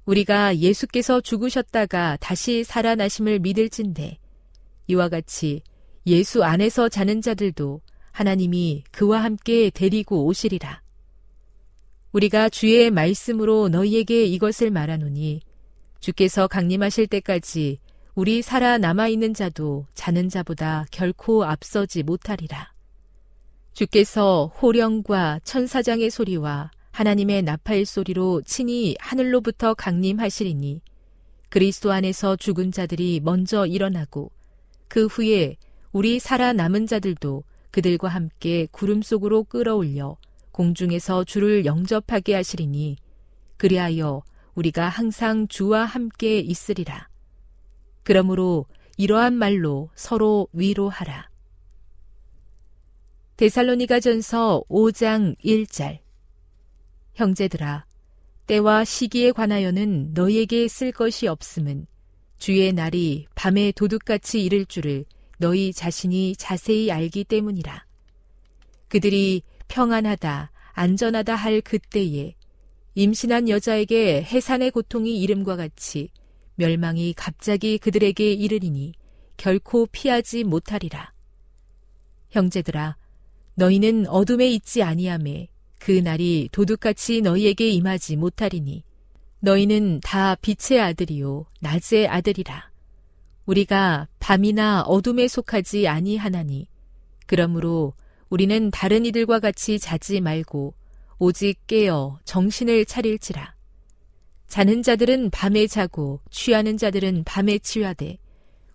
우리가 0.05 0.57
예수께서 0.57 1.19
죽으셨다가 1.19 2.17
다시 2.19 2.63
살아나심을 2.63 3.39
믿을진데 3.39 4.19
이와 4.87 5.09
같이 5.09 5.61
예수 6.05 6.43
안에서 6.43 6.89
자는 6.89 7.21
자들도 7.21 7.81
하나님이 8.11 8.83
그와 8.91 9.23
함께 9.23 9.69
데리고 9.71 10.25
오시리라. 10.25 10.81
우리가 12.11 12.49
주의 12.49 12.91
말씀으로 12.91 13.67
너희에게 13.69 14.25
이것을 14.25 14.71
말하노니 14.71 15.41
주께서 15.99 16.47
강림하실 16.47 17.07
때까지 17.07 17.79
우리 18.13 18.41
살아 18.41 18.77
남아 18.77 19.09
있는 19.09 19.33
자도 19.33 19.87
자는 19.95 20.29
자보다 20.29 20.85
결코 20.91 21.43
앞서지 21.43 22.03
못하리라. 22.03 22.71
주께서 23.73 24.53
호령과 24.61 25.41
천사장의 25.43 26.09
소리와 26.09 26.71
하나님의 26.95 27.41
나팔 27.41 27.85
소리로 27.85 28.41
친히 28.43 28.95
하늘로부터 29.01 29.73
강림하시리니 29.73 30.79
그리스도 31.49 31.91
안에서 31.91 32.37
죽은 32.37 32.71
자들이 32.71 33.19
먼저 33.21 33.65
일어나고 33.65 34.31
그 34.87 35.07
후에 35.07 35.57
우리 35.91 36.19
살아남은 36.19 36.87
자들도 36.87 37.43
그들과 37.71 38.07
함께 38.07 38.69
구름 38.71 39.01
속으로 39.01 39.43
끌어올려 39.43 40.15
공중에서 40.53 41.25
주를 41.25 41.65
영접하게 41.65 42.33
하시리니 42.33 42.95
그리하여 43.57 44.23
우리가 44.53 44.87
항상 44.87 45.49
주와 45.49 45.83
함께 45.83 46.39
있으리라. 46.39 47.09
그러므로 48.03 48.67
이러한 48.95 49.33
말로 49.33 49.89
서로 49.95 50.47
위로하라. 50.53 51.29
데살로니가 53.35 53.99
전서 53.99 54.63
5장 54.69 55.35
1절 55.43 56.04
형제들아 57.15 57.85
때와 58.45 58.83
시기에 58.83 59.31
관하여는 59.31 60.11
너희에게 60.13 60.67
쓸 60.67 60.91
것이 60.91 61.27
없음은 61.27 61.87
주의 62.37 62.71
날이 62.73 63.25
밤에 63.35 63.71
도둑같이 63.71 64.43
이를 64.43 64.65
줄을 64.65 65.05
너희 65.39 65.73
자신이 65.73 66.35
자세히 66.35 66.91
알기 66.91 67.23
때문이라. 67.23 67.85
그들이 68.87 69.41
평안하다, 69.67 70.51
안전하다 70.73 71.35
할 71.35 71.61
그때에 71.61 72.35
임신한 72.93 73.49
여자에게 73.49 74.21
해산의 74.23 74.71
고통이 74.71 75.19
이름과 75.21 75.55
같이 75.55 76.09
멸망이 76.55 77.13
갑자기 77.13 77.77
그들에게 77.77 78.31
이르리니 78.31 78.93
결코 79.37 79.87
피하지 79.87 80.43
못하리라. 80.43 81.13
형제들아, 82.29 82.97
너희는 83.55 84.07
어둠에 84.07 84.47
있지 84.49 84.83
아니함에 84.83 85.47
그 85.79 85.91
날이 85.91 86.49
도둑같이 86.51 87.21
너희에게 87.21 87.69
임하지 87.69 88.15
못하리니 88.15 88.83
너희는 89.39 89.99
다 90.01 90.35
빛의 90.35 90.81
아들이요 90.81 91.45
낮의 91.61 92.07
아들이라. 92.07 92.71
우리가 93.45 94.07
밤이나 94.19 94.81
어둠에 94.81 95.27
속하지 95.27 95.87
아니하나니 95.87 96.67
그러므로 97.27 97.93
우리는 98.29 98.71
다른 98.71 99.05
이들과 99.05 99.39
같이 99.39 99.77
자지 99.77 100.19
말고 100.19 100.73
오직 101.19 101.67
깨어 101.67 102.19
정신을 102.25 102.85
차릴지라. 102.85 103.55
자는 104.47 104.83
자들은 104.83 105.29
밤에 105.31 105.67
자고 105.67 106.21
취하는 106.29 106.77
자들은 106.77 107.23
밤에 107.23 107.59
취하되 107.59 108.17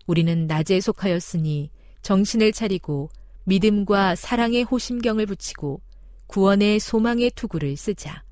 우리는 0.07 0.47
낮에 0.47 0.79
속하였으니 0.79 1.69
정신을 2.01 2.51
차리고 2.51 3.09
믿음과 3.45 4.15
사랑의 4.15 4.63
호심경을 4.63 5.25
붙이고 5.25 5.81
구원의 6.31 6.79
소망의 6.79 7.31
투구를 7.31 7.75
쓰자. 7.75 8.23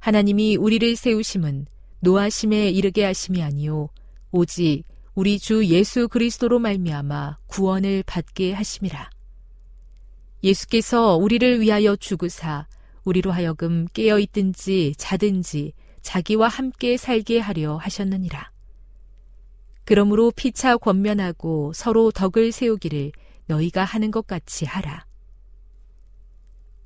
하나님이 0.00 0.56
우리를 0.56 0.96
세우심은 0.96 1.66
노하심에 2.00 2.70
이르게 2.70 3.04
하심이 3.04 3.40
아니요 3.40 3.88
오직 4.32 4.82
우리 5.14 5.38
주 5.38 5.64
예수 5.66 6.08
그리스도로 6.08 6.58
말미암아 6.58 7.38
구원을 7.46 8.02
받게 8.04 8.52
하심이라. 8.52 9.10
예수께서 10.42 11.14
우리를 11.14 11.60
위하여 11.60 11.94
죽으사 11.94 12.66
우리로 13.04 13.30
하여금 13.30 13.86
깨어 13.92 14.18
있든지 14.18 14.94
자든지 14.98 15.74
자기와 16.02 16.48
함께 16.48 16.96
살게 16.96 17.38
하려 17.38 17.76
하셨느니라. 17.76 18.50
그러므로 19.84 20.32
피차 20.32 20.78
권면하고 20.78 21.72
서로 21.74 22.10
덕을 22.10 22.50
세우기를 22.50 23.12
너희가 23.46 23.84
하는 23.84 24.10
것 24.10 24.26
같이 24.26 24.64
하라. 24.64 25.07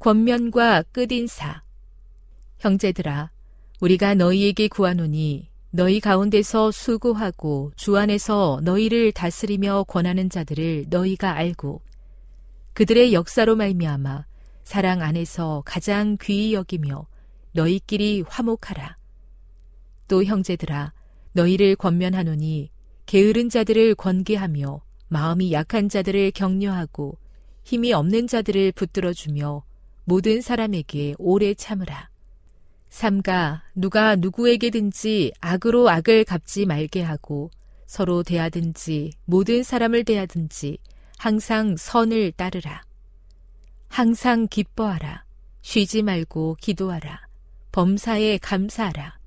권면과 0.02 0.82
끝인사. 0.90 1.62
형제들아, 2.58 3.30
우리가 3.80 4.16
너희에게 4.16 4.66
구하노니 4.66 5.48
너희 5.70 6.00
가운데서 6.00 6.72
수고하고 6.72 7.70
주 7.76 7.96
안에서 7.96 8.58
너희를 8.64 9.12
다스리며 9.12 9.84
권하는 9.86 10.28
자들을 10.28 10.86
너희가 10.90 11.34
알고 11.36 11.82
그들의 12.72 13.12
역사로 13.12 13.54
말미암아 13.54 14.26
사랑 14.64 15.02
안에서 15.02 15.62
가장 15.64 16.16
귀히 16.20 16.52
여기며 16.52 17.06
너희끼리 17.52 18.24
화목하라. 18.26 18.96
또 20.08 20.24
형제들아, 20.24 20.92
너희를 21.30 21.76
권면하노니 21.76 22.72
게으른 23.06 23.48
자들을 23.48 23.94
권계하며 23.94 24.80
마음이 25.06 25.52
약한 25.52 25.88
자들을 25.88 26.32
격려하고 26.32 27.18
힘이 27.62 27.92
없는 27.92 28.26
자들을 28.26 28.72
붙들어 28.72 29.12
주며 29.12 29.62
모든 30.04 30.40
사람에게 30.40 31.14
오래 31.18 31.54
참으라. 31.54 32.10
삼가 32.88 33.62
누가 33.74 34.16
누구에게든지 34.16 35.32
악으로 35.40 35.88
악을 35.88 36.24
갚지 36.24 36.66
말게 36.66 37.02
하고 37.02 37.50
서로 37.86 38.22
대하든지 38.22 39.12
모든 39.24 39.62
사람을 39.62 40.04
대하든지 40.04 40.78
항상 41.18 41.76
선을 41.76 42.32
따르라. 42.32 42.82
항상 43.88 44.48
기뻐하라. 44.48 45.24
쉬지 45.62 46.02
말고 46.02 46.56
기도하라. 46.60 47.26
범사에 47.70 48.38
감사하라. 48.38 49.18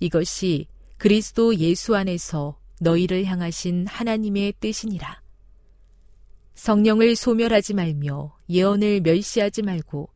이것이 0.00 0.66
그리스도 0.96 1.56
예수 1.56 1.94
안에서 1.94 2.58
너희를 2.80 3.24
향하신 3.24 3.86
하나님의 3.86 4.54
뜻이니라. 4.60 5.22
성령을 6.54 7.16
소멸하지 7.16 7.74
말며 7.74 8.36
예언을 8.48 9.00
멸시하지 9.00 9.62
말고 9.62 10.08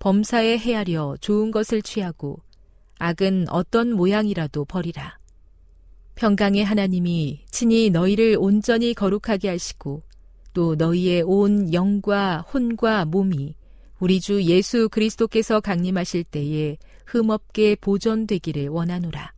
범사에 0.00 0.56
헤아려 0.56 1.16
좋은 1.20 1.50
것을 1.50 1.82
취하고 1.82 2.40
악은 2.98 3.46
어떤 3.50 3.92
모양이라도 3.92 4.64
버리라. 4.64 5.18
평강의 6.14 6.64
하나님이 6.64 7.44
친히 7.50 7.90
너희를 7.90 8.36
온전히 8.38 8.94
거룩하게 8.94 9.50
하시고 9.50 10.02
또 10.54 10.74
너희의 10.74 11.22
온 11.22 11.72
영과 11.74 12.40
혼과 12.40 13.04
몸이 13.04 13.54
우리 14.00 14.20
주 14.20 14.42
예수 14.44 14.88
그리스도께서 14.88 15.60
강림하실 15.60 16.24
때에 16.24 16.78
흠없게 17.04 17.76
보존되기를 17.76 18.68
원하노라. 18.68 19.34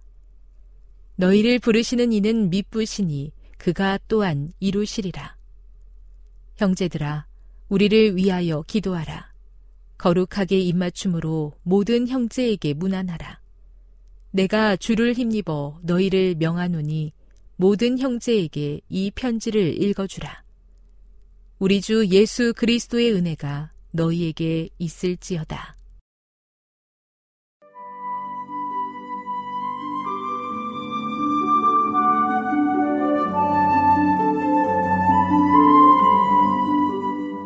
너희를 1.17 1.59
부르시는 1.59 2.13
이는 2.13 2.51
미쁘시니 2.51 3.33
그가 3.59 3.99
또한 4.07 4.53
이루시리라. 4.61 5.37
형제들아, 6.57 7.27
우리를 7.69 8.17
위하여 8.17 8.63
기도하라. 8.63 9.32
거룩하게 10.03 10.59
입맞춤으로 10.59 11.53
모든 11.63 12.09
형제에게 12.09 12.75
무난하라. 12.75 13.41
내가 14.33 14.75
주를 14.75 15.13
힘입어 15.13 15.79
너희를 15.83 16.35
명하노니 16.41 17.13
모든 17.55 18.01
형제에게 18.01 18.81
이 18.89 19.13
편지를 19.15 19.81
읽어주라. 19.81 20.43
우리 21.61 21.81
주 21.81 22.05
예수 22.09 22.53
그리스도의 22.53 23.13
은혜가 23.13 23.71
너희에게 23.93 24.71
있을지어다. 24.79 25.77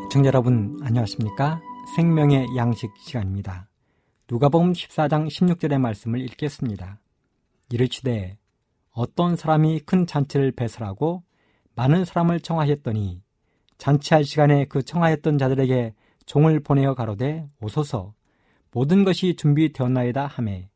시청자 0.09 0.29
여러분 0.29 0.79
안녕하십니까? 0.83 1.61
생명의 1.95 2.49
양식 2.57 2.91
시간입니다. 2.99 3.68
누가복음 4.28 4.72
14장 4.72 5.28
16절의 5.28 5.78
말씀을 5.78 6.20
읽겠습니다. 6.22 6.99
이르시되 7.70 8.37
어떤 8.91 9.37
사람이 9.37 9.80
큰 9.80 10.07
잔치를 10.07 10.51
배설하고 10.53 11.22
많은 11.74 12.05
사람을 12.05 12.41
청하였더니 12.41 13.22
잔치할 13.78 14.24
시간에 14.24 14.64
그 14.64 14.82
청하였던 14.82 15.39
자들에게 15.39 15.95
종을 16.26 16.61
보내어 16.61 16.95
가로되 16.95 17.49
오소서 17.61 18.14
모든 18.72 19.05
것이 19.05 19.37
준비되었나이다 19.37 20.26
하매 20.26 20.68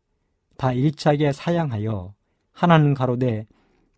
다 0.56 0.72
일치하게 0.72 1.32
사양하여 1.32 2.14
하나는 2.52 2.94
가로되 2.94 3.46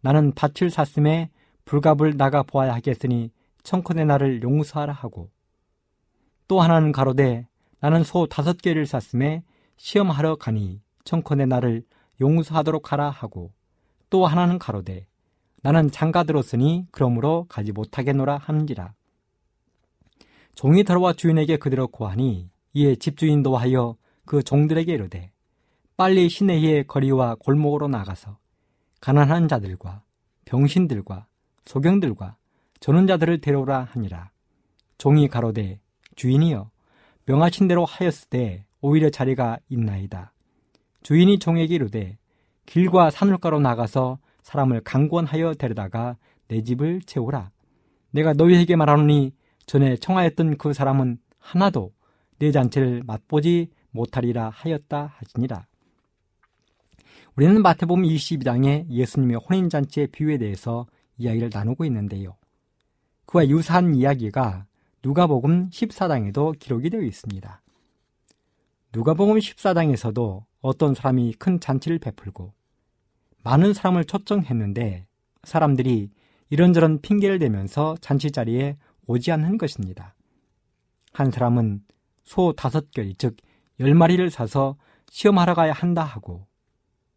나는 0.00 0.32
밭을 0.32 0.70
샀음에 0.70 1.30
불갑을 1.66 2.16
나가 2.16 2.42
보아야 2.42 2.74
하겠으니 2.74 3.30
청컨의 3.64 4.06
나를 4.06 4.42
용서하라 4.42 4.92
하고 4.92 5.30
또 6.52 6.60
하나는 6.60 6.92
가로되 6.92 7.48
나는 7.80 8.04
소 8.04 8.26
다섯 8.26 8.60
개를 8.60 8.84
샀음에 8.84 9.42
시험하러 9.78 10.36
가니 10.36 10.82
청컨의 11.04 11.46
나를 11.46 11.82
용서하도록 12.20 12.92
하라 12.92 13.08
하고 13.08 13.54
또 14.10 14.26
하나는 14.26 14.58
가로되 14.58 15.06
나는 15.62 15.90
장가 15.90 16.24
들었으니 16.24 16.86
그러므로 16.90 17.46
가지 17.48 17.72
못하겠노라 17.72 18.36
하는지라 18.36 18.92
종이 20.54 20.84
들어와 20.84 21.14
주인에게 21.14 21.56
그대로 21.56 21.88
고하니 21.88 22.50
이에 22.74 22.96
집주인도 22.96 23.56
하여 23.56 23.96
그 24.26 24.42
종들에게 24.42 24.92
이르되 24.92 25.32
빨리 25.96 26.28
시내의 26.28 26.86
거리와 26.86 27.36
골목으로 27.36 27.88
나가서 27.88 28.36
가난한 29.00 29.48
자들과 29.48 30.02
병신들과 30.44 31.24
소경들과 31.64 32.36
저는 32.80 33.06
자들을 33.06 33.40
데려오라 33.40 33.88
하니라. 33.92 34.32
종이 34.98 35.28
가로되 35.28 35.80
주인이여 36.16 36.70
명하신 37.26 37.68
대로 37.68 37.84
하였을 37.84 38.28
때 38.28 38.64
오히려 38.80 39.10
자리가 39.10 39.58
있나이다. 39.68 40.32
주인이 41.02 41.38
종에게 41.38 41.74
이르되 41.74 42.18
길과 42.66 43.10
산울가로 43.10 43.60
나가서 43.60 44.18
사람을 44.42 44.82
강권하여 44.82 45.54
데려다가 45.54 46.16
내 46.48 46.62
집을 46.62 47.02
채우라. 47.02 47.50
내가 48.10 48.32
너희에게 48.32 48.76
말하노니 48.76 49.32
전에 49.66 49.96
청하였던 49.96 50.58
그 50.58 50.72
사람은 50.72 51.18
하나도 51.38 51.92
내 52.38 52.50
잔치를 52.50 53.02
맛보지 53.06 53.70
못하리라 53.90 54.50
하였다 54.50 55.14
하시니라. 55.16 55.66
우리는 57.36 57.62
마태복음 57.62 58.02
22장에 58.02 58.90
예수님의 58.90 59.36
혼인잔치의 59.36 60.08
비유에 60.08 60.38
대해서 60.38 60.86
이야기를 61.16 61.50
나누고 61.52 61.84
있는데요. 61.86 62.36
그와 63.26 63.46
유사한 63.48 63.94
이야기가 63.94 64.66
누가복음 65.04 65.70
14장에도 65.70 66.56
기록이 66.58 66.88
되어 66.90 67.00
있습니다. 67.00 67.60
누가복음 68.94 69.36
14장에서도 69.36 70.44
어떤 70.60 70.94
사람이 70.94 71.34
큰 71.34 71.58
잔치를 71.58 71.98
베풀고 71.98 72.52
많은 73.42 73.74
사람을 73.74 74.04
초청했는데 74.04 75.06
사람들이 75.42 76.10
이런저런 76.50 77.00
핑계를 77.00 77.40
대면서 77.40 77.96
잔치 78.00 78.30
자리에 78.30 78.76
오지 79.06 79.32
않는 79.32 79.58
것입니다. 79.58 80.14
한 81.12 81.30
사람은 81.30 81.82
소 82.22 82.52
다섯 82.52 82.90
결, 82.92 83.12
즉, 83.14 83.36
열 83.80 83.94
마리를 83.94 84.30
사서 84.30 84.76
시험하러 85.10 85.54
가야 85.54 85.72
한다 85.72 86.04
하고, 86.04 86.46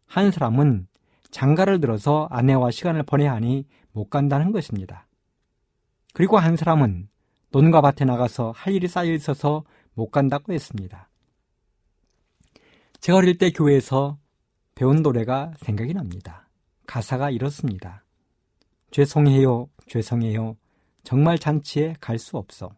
한 0.06 0.30
사람은 0.30 0.88
장가를 1.30 1.80
들어서 1.80 2.26
아내와 2.30 2.70
시간을 2.70 3.04
보내야 3.04 3.34
하니 3.34 3.66
못 3.92 4.10
간다는 4.10 4.52
것입니다. 4.52 5.06
그리고 6.14 6.38
한 6.38 6.56
사람은 6.56 7.08
논과 7.56 7.80
밭에 7.80 8.04
나가서 8.04 8.52
할 8.54 8.74
일이 8.74 8.86
쌓여 8.86 9.10
있어서 9.14 9.64
못 9.94 10.10
간다고 10.10 10.52
했습니다. 10.52 11.08
제가 13.00 13.16
어릴 13.16 13.38
때 13.38 13.50
교회에서 13.50 14.18
배운 14.74 15.00
노래가 15.00 15.52
생각이 15.60 15.94
납니다. 15.94 16.50
가사가 16.86 17.30
이렇습니다. 17.30 18.04
죄송해요, 18.90 19.70
죄송해요. 19.86 20.58
정말 21.02 21.38
잔치에 21.38 21.94
갈 21.98 22.18
수 22.18 22.36
없어. 22.36 22.76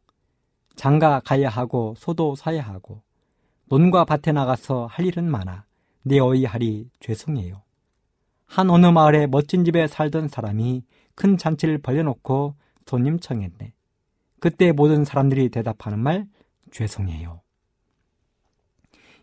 장가 0.76 1.22
가야 1.24 1.48
하고 1.48 1.94
소도 1.96 2.36
사야 2.36 2.62
하고 2.62 3.02
논과 3.64 4.04
밭에 4.04 4.30
나가서 4.30 4.86
할 4.86 5.06
일은 5.06 5.28
많아. 5.28 5.64
내 6.04 6.20
어이하리 6.20 6.88
죄송해요. 7.00 7.64
한 8.46 8.70
어느 8.70 8.86
마을에 8.86 9.26
멋진 9.26 9.64
집에 9.64 9.88
살던 9.88 10.28
사람이 10.28 10.84
큰 11.16 11.36
잔치를 11.36 11.78
벌려놓고 11.78 12.54
손님 12.86 13.18
청했네. 13.18 13.72
그때 14.40 14.72
모든 14.72 15.04
사람들이 15.04 15.48
대답하는 15.48 15.98
말 15.98 16.26
죄송해요. 16.70 17.42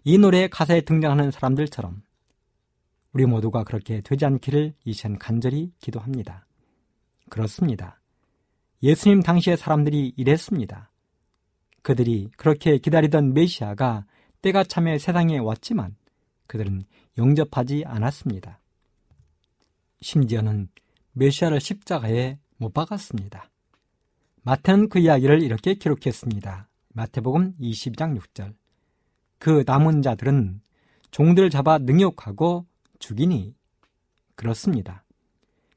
이 0.03 0.17
노래의 0.17 0.49
가사에 0.49 0.81
등장하는 0.81 1.31
사람들처럼 1.31 2.03
우리 3.13 3.25
모두가 3.25 3.63
그렇게 3.63 4.01
되지 4.01 4.25
않기를 4.25 4.73
이젠 4.83 5.17
간절히 5.17 5.71
기도합니다. 5.79 6.45
그렇습니다. 7.29 8.01
예수님 8.83 9.21
당시의 9.21 9.57
사람들이 9.57 10.13
이랬습니다. 10.15 10.91
그들이 11.81 12.29
그렇게 12.37 12.77
기다리던 12.77 13.33
메시아가 13.33 14.05
때가 14.41 14.63
참에 14.63 14.99
세상에 14.99 15.37
왔지만 15.37 15.95
그들은 16.47 16.83
영접하지 17.17 17.83
않았습니다. 17.85 18.59
심지어는 20.01 20.69
메시아를 21.13 21.59
십자가에 21.59 22.37
못 22.57 22.73
박았습니다. 22.73 23.49
마태는 24.45 24.89
그 24.89 24.99
이야기를 24.99 25.41
이렇게 25.41 25.73
기록했습니다. 25.73 26.69
마태복음 26.93 27.55
22장 27.59 28.15
6절. 28.15 28.53
그 29.39 29.63
남은 29.65 30.03
자들은 30.03 30.61
종들을 31.09 31.49
잡아 31.49 31.79
능욕하고 31.79 32.67
죽이니 32.99 33.55
그렇습니다. 34.35 35.03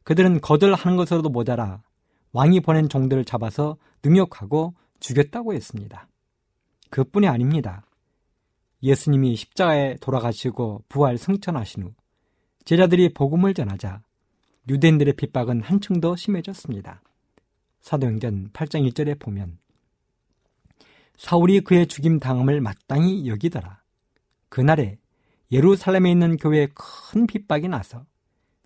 그들은 0.02 0.42
거절하는 0.42 0.98
것으로도 0.98 1.30
모자라 1.30 1.82
왕이 2.32 2.60
보낸 2.60 2.90
종들을 2.90 3.24
잡아서 3.24 3.78
능욕하고 4.04 4.74
죽였다고 5.00 5.54
했습니다. 5.54 6.06
그뿐이 6.90 7.26
아닙니다. 7.26 7.86
예수님이 8.82 9.34
십자가에 9.36 9.96
돌아가시고 9.96 10.84
부활 10.90 11.16
승천하신 11.16 11.84
후 11.84 11.94
제자들이 12.66 13.14
복음을 13.14 13.54
전하자 13.54 14.02
유대인들의 14.68 15.14
핍박은 15.14 15.62
한층 15.62 16.02
더 16.02 16.14
심해졌습니다. 16.16 17.00
사도행전 17.80 18.50
8장 18.52 18.88
1절에 18.90 19.18
보면 19.18 19.58
사울이 21.16 21.60
그의 21.60 21.86
죽임 21.86 22.20
당함을 22.20 22.60
마땅히 22.60 23.28
여기더라. 23.28 23.82
그날에 24.48 24.98
예루살렘에 25.50 26.10
있는 26.10 26.36
교회에 26.36 26.68
큰 26.74 27.26
핍박이 27.26 27.68
나서 27.68 28.06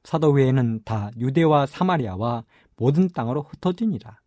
사도 0.05 0.39
회에는 0.39 0.83
다 0.85 1.11
유대와 1.17 1.67
사마리아와 1.67 2.45
모든 2.77 3.09
땅으로 3.09 3.43
흩어지니라. 3.43 4.19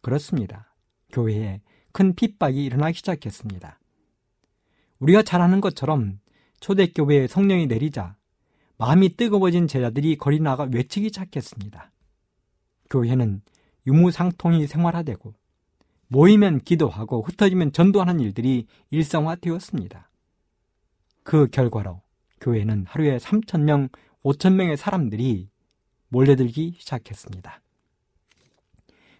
그렇습니다. 0.00 0.72
교회에 1.12 1.60
큰 1.92 2.14
핍박이 2.14 2.64
일어나기 2.64 2.98
시작했습니다. 2.98 3.78
우리가 4.98 5.22
잘 5.22 5.40
아는 5.42 5.60
것처럼 5.60 6.20
초대교회에 6.60 7.26
성령이 7.26 7.66
내리자 7.66 8.16
마음이 8.78 9.16
뜨거워진 9.16 9.66
제자들이 9.66 10.16
거리 10.16 10.40
나가 10.40 10.68
외치기 10.72 11.08
시작했습니다. 11.08 11.90
교회는 12.88 13.42
유무상통이 13.86 14.66
생활화되고 14.66 15.34
모이면 16.08 16.60
기도하고 16.60 17.22
흩어지면 17.22 17.72
전도하는 17.72 18.20
일들이 18.20 18.66
일상화되었습니다. 18.90 20.10
그 21.22 21.46
결과로 21.46 22.02
교회는 22.40 22.84
하루에 22.86 23.16
3천명 23.16 23.90
5천 24.22 24.54
명의 24.54 24.76
사람들이 24.76 25.48
몰려들기 26.08 26.74
시작했습니다. 26.78 27.62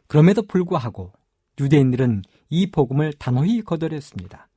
그럼에도 0.06 0.42
불구하고 0.42 1.12
유대인들은 1.58 2.22
이 2.50 2.70
복음을 2.70 3.12
단호히 3.14 3.62
거절했습니다. 3.62 4.48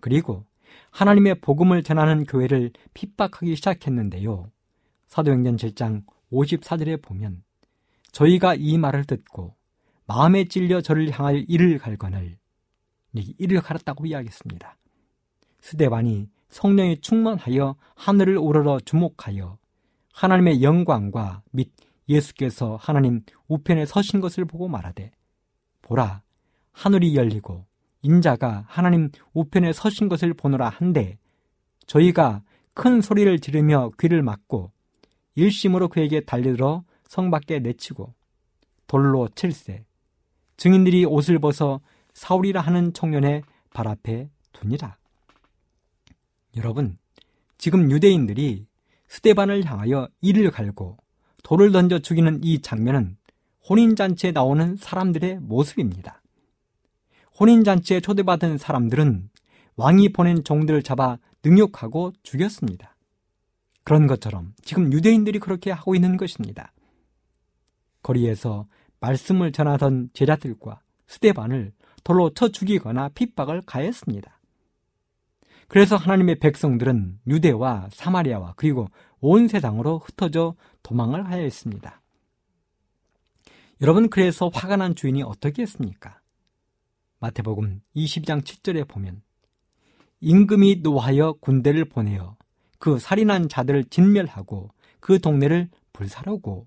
그리고 0.00 0.44
하나님의 0.90 1.40
복음을 1.40 1.82
전하는 1.82 2.24
교회를 2.24 2.70
핍박하기 2.94 3.56
시작했는데요. 3.56 4.50
사도행전 5.08 5.56
7장 5.56 6.04
54절에 6.30 7.02
보면 7.02 7.42
저희가 8.12 8.54
이 8.54 8.78
말을 8.78 9.04
듣고 9.04 9.56
마음에 10.06 10.44
찔려 10.44 10.80
저를 10.80 11.10
향하여 11.10 11.38
이를 11.48 11.78
갈거늘 11.78 12.36
이를 13.14 13.60
갈았다고 13.60 14.06
이야기했습니다. 14.06 14.76
스데반이 15.60 16.28
성령에 16.48 16.96
충만하여 16.96 17.76
하늘을 17.94 18.36
우러러 18.36 18.78
주목하여 18.80 19.58
하나님의 20.12 20.62
영광과 20.62 21.42
및 21.50 21.70
예수께서 22.08 22.76
하나님 22.76 23.22
우편에 23.48 23.86
서신 23.86 24.20
것을 24.20 24.44
보고 24.44 24.68
말하되 24.68 25.12
보라 25.80 26.22
하늘이 26.72 27.16
열리고 27.16 27.64
인자가 28.02 28.64
하나님 28.68 29.10
우편에 29.32 29.72
서신 29.72 30.08
것을 30.08 30.34
보노라 30.34 30.68
한데 30.68 31.18
저희가 31.86 32.42
큰 32.74 33.00
소리를 33.00 33.38
지르며 33.38 33.90
귀를 33.98 34.22
막고 34.22 34.72
일심으로 35.34 35.88
그에게 35.88 36.20
달려들어 36.20 36.84
성 37.12 37.30
밖에 37.30 37.58
내치고 37.58 38.14
돌로 38.86 39.28
칠세 39.34 39.84
증인들이 40.56 41.04
옷을 41.04 41.38
벗어 41.40 41.82
사울이라 42.14 42.62
하는 42.62 42.94
청년의 42.94 43.42
발 43.74 43.86
앞에 43.86 44.30
두니라. 44.54 44.96
여러분, 46.56 46.96
지금 47.58 47.90
유대인들이 47.90 48.66
스테반을 49.08 49.66
향하여 49.66 50.08
이를 50.22 50.50
갈고 50.50 50.96
돌을 51.42 51.70
던져 51.72 51.98
죽이는 51.98 52.40
이 52.42 52.62
장면은 52.62 53.18
혼인잔치에 53.68 54.32
나오는 54.32 54.76
사람들의 54.76 55.40
모습입니다. 55.40 56.22
혼인잔치에 57.38 58.00
초대받은 58.00 58.56
사람들은 58.56 59.28
왕이 59.76 60.14
보낸 60.14 60.44
종들을 60.44 60.82
잡아 60.82 61.18
능욕하고 61.44 62.14
죽였습니다. 62.22 62.96
그런 63.84 64.06
것처럼 64.06 64.54
지금 64.64 64.90
유대인들이 64.94 65.40
그렇게 65.40 65.70
하고 65.70 65.94
있는 65.94 66.16
것입니다. 66.16 66.71
거리에서 68.02 68.66
말씀을 69.00 69.52
전하던 69.52 70.10
제자들과 70.12 70.80
스테반을 71.06 71.72
돌로 72.04 72.30
쳐 72.30 72.48
죽이거나 72.48 73.10
핍박을 73.10 73.62
가했습니다. 73.66 74.38
그래서 75.68 75.96
하나님의 75.96 76.38
백성들은 76.38 77.20
유대와 77.26 77.88
사마리아와 77.92 78.54
그리고 78.56 78.88
온 79.20 79.48
세상으로 79.48 79.98
흩어져 79.98 80.54
도망을 80.82 81.30
하였습니다. 81.30 82.02
여러분 83.80 84.10
그래서 84.10 84.50
화가 84.52 84.76
난 84.76 84.94
주인이 84.94 85.22
어떻게 85.22 85.62
했습니까? 85.62 86.20
마태복음 87.20 87.80
20장 87.96 88.42
7절에 88.42 88.86
보면 88.86 89.22
임금이 90.20 90.80
노하여 90.82 91.34
군대를 91.40 91.86
보내어 91.86 92.36
그 92.78 92.98
살인한 92.98 93.48
자들을 93.48 93.84
진멸하고 93.84 94.70
그 95.00 95.20
동네를 95.20 95.68
불사르고 95.92 96.66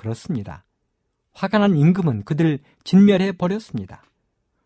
그렇습니다. 0.00 0.64
화가 1.34 1.58
난 1.58 1.76
임금은 1.76 2.24
그들을 2.24 2.60
진멸해 2.84 3.32
버렸습니다. 3.32 4.02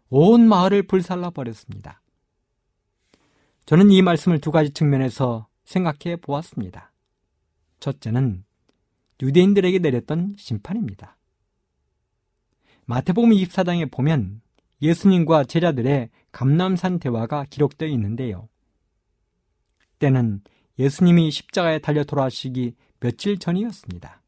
온 0.09 0.47
마을을 0.47 0.85
불살라 0.85 1.31
버렸습니다. 1.31 2.01
저는 3.67 3.91
이 3.91 4.01
말씀을 4.01 4.41
두 4.41 4.53
가지 4.53 4.71
측면에서 4.71 5.49
생각해 5.65 6.17
보았습니다. 6.21 6.93
첫째는 7.81 8.45
유대인들에게 9.21 9.81
내렸던 9.81 10.37
심판입니다. 10.39 11.17
마태복음 12.87 13.31
24장에 13.31 13.91
보면 13.91 14.41
예수님과 14.83 15.45
제자들의 15.45 16.11
감남산 16.31 17.01
대화가 17.01 17.45
기록되어 17.51 17.89
있는데요. 17.89 18.49
때는 19.99 20.43
예수님이 20.79 21.33
십자가에 21.33 21.81
달려 21.81 22.05
돌아가시기 22.05 22.77
며칠 23.01 23.37
전이었습니다. 23.41 24.21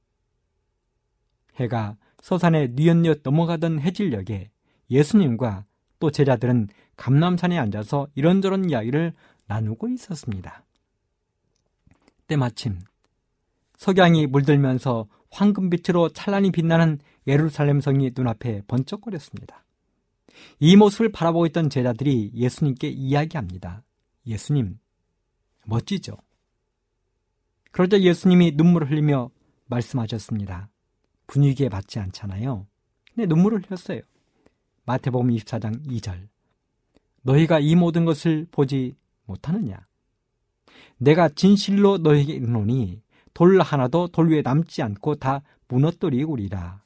해가 1.56 1.96
서산에 2.22 2.68
뉘엿뉘엿 2.74 3.20
넘어가던 3.22 3.80
해질녘에 3.80 4.50
예수님과 4.90 5.64
또 5.98 6.10
제자들은 6.10 6.68
감남산에 6.96 7.58
앉아서 7.58 8.08
이런저런 8.14 8.70
이야기를 8.70 9.12
나누고 9.46 9.88
있었습니다. 9.88 10.64
때마침 12.26 12.80
석양이 13.76 14.26
물들면서 14.26 15.06
황금빛으로 15.30 16.10
찬란히 16.10 16.50
빛나는 16.50 16.98
예루살렘 17.26 17.80
성이 17.80 18.10
눈앞에 18.16 18.62
번쩍거렸습니다. 18.66 19.64
이 20.58 20.76
모습을 20.76 21.12
바라보고 21.12 21.46
있던 21.46 21.70
제자들이 21.70 22.32
예수님께 22.34 22.88
이야기합니다. 22.88 23.82
예수님, 24.26 24.78
멋지죠? 25.64 26.16
그러자 27.70 28.00
예수님이 28.00 28.52
눈물을 28.56 28.90
흘리며 28.90 29.30
말씀하셨습니다. 29.66 30.70
분위기에 31.26 31.68
맞지 31.68 31.98
않잖아요. 31.98 32.66
근데 33.14 33.26
눈물을 33.26 33.62
흘렸어요. 33.62 34.00
마태복음 34.84 35.28
24장 35.28 35.86
2절. 35.86 36.28
너희가 37.22 37.58
이 37.58 37.74
모든 37.74 38.04
것을 38.04 38.46
보지 38.50 38.94
못하느냐? 39.24 39.86
내가 40.98 41.28
진실로 41.28 41.98
너희에게 41.98 42.34
이르노니 42.34 43.02
돌 43.34 43.60
하나도 43.60 44.08
돌 44.08 44.30
위에 44.30 44.42
남지 44.42 44.82
않고 44.82 45.16
다 45.16 45.42
무너뜨리우리라. 45.68 46.82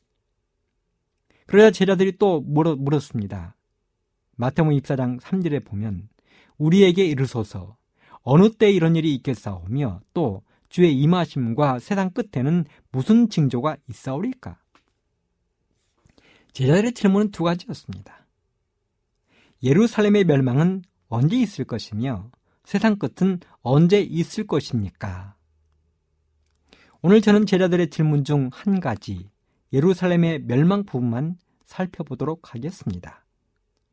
그러자 1.47 1.70
제자들이 1.70 2.16
또 2.18 2.41
물었, 2.41 2.78
물었습니다. 2.78 3.57
마태복음 4.36 4.76
24장 4.78 5.20
3절에 5.20 5.64
보면 5.64 6.09
우리에게 6.57 7.05
이르소서 7.05 7.76
어느 8.22 8.51
때 8.51 8.70
이런 8.70 8.97
일이 8.97 9.14
있겠사오며 9.16 10.01
또 10.14 10.43
주의 10.70 10.96
임하심과 10.98 11.80
세상 11.80 12.10
끝에는 12.10 12.64
무슨 12.92 13.28
징조가 13.28 13.76
있사오리까? 13.88 14.58
제자들의 16.52 16.92
질문은 16.92 17.32
두 17.32 17.44
가지였습니다. 17.44 18.26
예루살렘의 19.62 20.24
멸망은 20.24 20.82
언제 21.08 21.36
있을 21.36 21.64
것이며 21.64 22.30
세상 22.64 22.96
끝은 22.96 23.40
언제 23.62 24.00
있을 24.00 24.46
것입니까? 24.46 25.34
오늘 27.02 27.20
저는 27.20 27.46
제자들의 27.46 27.90
질문 27.90 28.24
중 28.24 28.48
한 28.52 28.78
가지, 28.78 29.28
예루살렘의 29.72 30.44
멸망 30.44 30.84
부분만 30.84 31.36
살펴보도록 31.66 32.54
하겠습니다. 32.54 33.24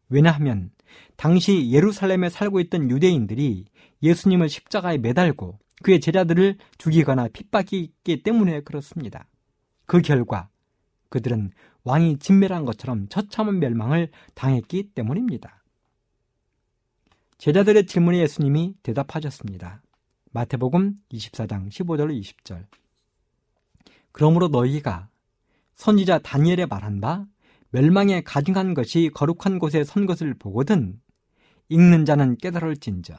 왜냐하면 0.10 0.72
당시 1.16 1.72
예루살렘에 1.72 2.30
살고 2.30 2.60
있던 2.62 2.90
유대인들이 2.92 3.66
예수님을 4.04 4.50
십자가에 4.50 4.98
매달고 5.00 5.60
그의 5.84 6.00
제자들을 6.00 6.58
죽이거나 6.78 7.28
핍박했기 7.30 8.24
때문에 8.24 8.62
그렇습니다. 8.62 9.28
그 9.86 10.02
결과 10.02 10.50
그들은 11.10 11.52
왕이 11.84 12.20
진멸한 12.20 12.66
것처럼 12.66 13.08
처참한 13.08 13.60
멸망을 13.60 14.10
당했기 14.34 14.92
때문입니다. 14.94 15.64
제자들의 17.38 17.86
질문에 17.86 18.20
예수님이 18.20 18.76
대답하셨습니다. 18.84 19.82
마태복음 20.32 20.96
24장 21.12 21.70
15절 21.70 22.20
20절. 22.20 22.66
그러므로 24.12 24.48
너희가 24.48 25.10
선지자 25.76 26.20
다니엘의 26.20 26.66
말한 26.68 27.00
바 27.00 27.26
멸망에 27.70 28.22
가증한 28.22 28.74
것이 28.74 29.12
거룩한 29.14 29.60
곳에 29.60 29.84
선 29.84 30.06
것을 30.06 30.34
보거든 30.34 31.00
읽는 31.70 32.06
자는 32.06 32.38
깨달을진저 32.38 33.16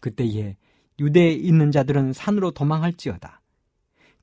그때에 0.00 0.56
유대에 0.98 1.32
있는 1.32 1.70
자들은 1.70 2.12
산으로 2.12 2.50
도망할지어다. 2.52 3.42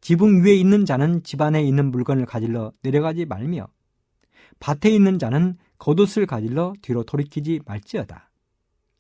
지붕 0.02 0.44
위에 0.44 0.54
있는 0.56 0.86
자는 0.86 1.24
집 1.24 1.42
안에 1.42 1.64
있는 1.64 1.92
물건을 1.92 2.26
가질러 2.26 2.74
내려가지 2.82 3.26
말며 3.26 3.68
밭에 4.60 4.90
있는 4.90 5.18
자는 5.18 5.58
겉옷을 5.78 6.26
가질러 6.26 6.74
뒤로 6.82 7.04
돌이키지 7.04 7.62
말지어다. 7.66 8.30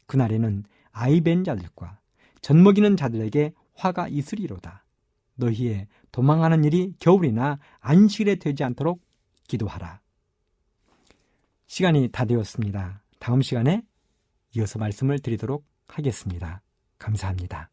그날에는 0.05 0.63
아이벤 0.91 1.43
자들과 1.43 1.99
젖 2.41 2.55
먹이는 2.55 2.95
자들에게 2.95 3.53
화가 3.75 4.07
있으리로다. 4.07 4.85
너희의 5.35 5.87
도망하는 6.11 6.63
일이 6.63 6.93
겨울이나 6.99 7.59
안식일에 7.79 8.35
되지 8.35 8.63
않도록 8.63 9.01
기도하라. 9.47 10.01
시간이 11.67 12.09
다 12.11 12.25
되었습니다. 12.25 13.01
다음 13.19 13.41
시간에 13.41 13.83
이어서 14.55 14.77
말씀을 14.77 15.19
드리도록 15.19 15.65
하겠습니다. 15.87 16.61
감사합니다. 17.03 17.69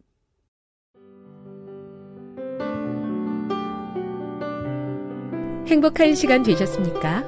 행복한 5.67 6.15
시간 6.17 6.43
되셨습니까? 6.43 7.25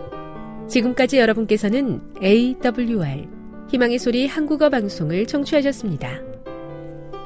지금까지 0.69 1.19
여러분께서는 1.19 2.01
AWR 2.21 3.29
희망의 3.71 3.99
소리 3.99 4.27
한국어 4.27 4.69
방송을 4.69 5.27
청취하셨습니다. 5.27 6.21